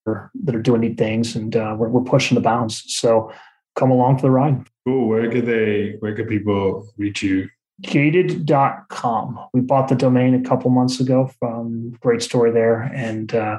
that 0.07 0.55
are 0.55 0.62
doing 0.62 0.80
neat 0.80 0.99
things 0.99 1.36
and 1.36 1.55
uh, 1.55 1.76
we're, 1.78 1.88
we're 1.88 2.03
pushing 2.03 2.34
the 2.34 2.40
bounds. 2.40 2.82
So 2.86 3.30
come 3.76 3.90
along 3.90 4.16
for 4.16 4.22
the 4.22 4.30
ride. 4.30 4.66
Cool. 4.84 5.09
Where 5.09 5.30
could 5.30 5.47
they 5.47 5.97
where 6.01 6.14
could 6.14 6.28
people 6.28 6.88
reach 6.97 7.22
you? 7.22 7.49
gated.com. 7.82 9.38
We 9.52 9.60
bought 9.60 9.88
the 9.88 9.94
domain 9.94 10.34
a 10.34 10.48
couple 10.48 10.70
months 10.70 11.00
ago 11.00 11.30
from 11.38 11.92
great 12.00 12.22
story 12.22 12.50
there. 12.50 12.82
And 12.94 13.34
uh, 13.34 13.58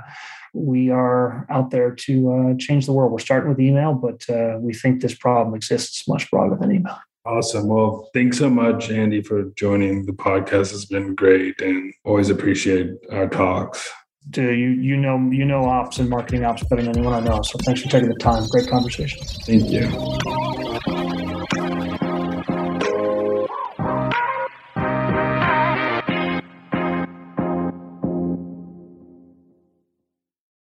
we 0.54 0.90
are 0.90 1.46
out 1.50 1.72
there 1.72 1.92
to 1.92 2.32
uh, 2.34 2.54
change 2.58 2.86
the 2.86 2.94
world. 2.94 3.12
We're 3.12 3.20
starting 3.20 3.50
with 3.50 3.60
email, 3.60 3.94
but 3.94 4.28
uh, 4.30 4.58
we 4.60 4.74
think 4.74 5.02
this 5.02 5.16
problem 5.16 5.56
exists 5.56 6.08
much 6.08 6.30
broader 6.32 6.56
than 6.56 6.72
email. 6.72 6.98
Awesome. 7.26 7.68
Well, 7.68 8.10
thanks 8.14 8.38
so 8.38 8.50
much, 8.50 8.90
Andy, 8.90 9.22
for 9.22 9.44
joining 9.56 10.06
the 10.06 10.12
podcast. 10.12 10.74
It's 10.74 10.86
been 10.86 11.16
great 11.16 11.62
and 11.62 11.94
always 12.04 12.30
appreciate 12.30 12.92
our 13.12 13.30
talks. 13.30 13.90
you 14.36 14.44
you 14.44 14.98
know 14.98 15.18
you 15.32 15.46
know 15.46 15.64
ops 15.66 16.00
and 16.00 16.10
marketing 16.10 16.44
ops 16.44 16.64
better 16.66 16.82
than 16.82 16.98
anyone 16.98 17.14
I 17.14 17.22
know. 17.22 17.42
So 17.42 17.58
thanks 17.66 17.82
for 17.82 17.90
taking 17.90 18.10
the 18.10 18.16
time. 18.16 18.46
Great 18.50 18.68
conversation. 18.68 19.24
Thank 19.46 19.70
you. 19.70 20.53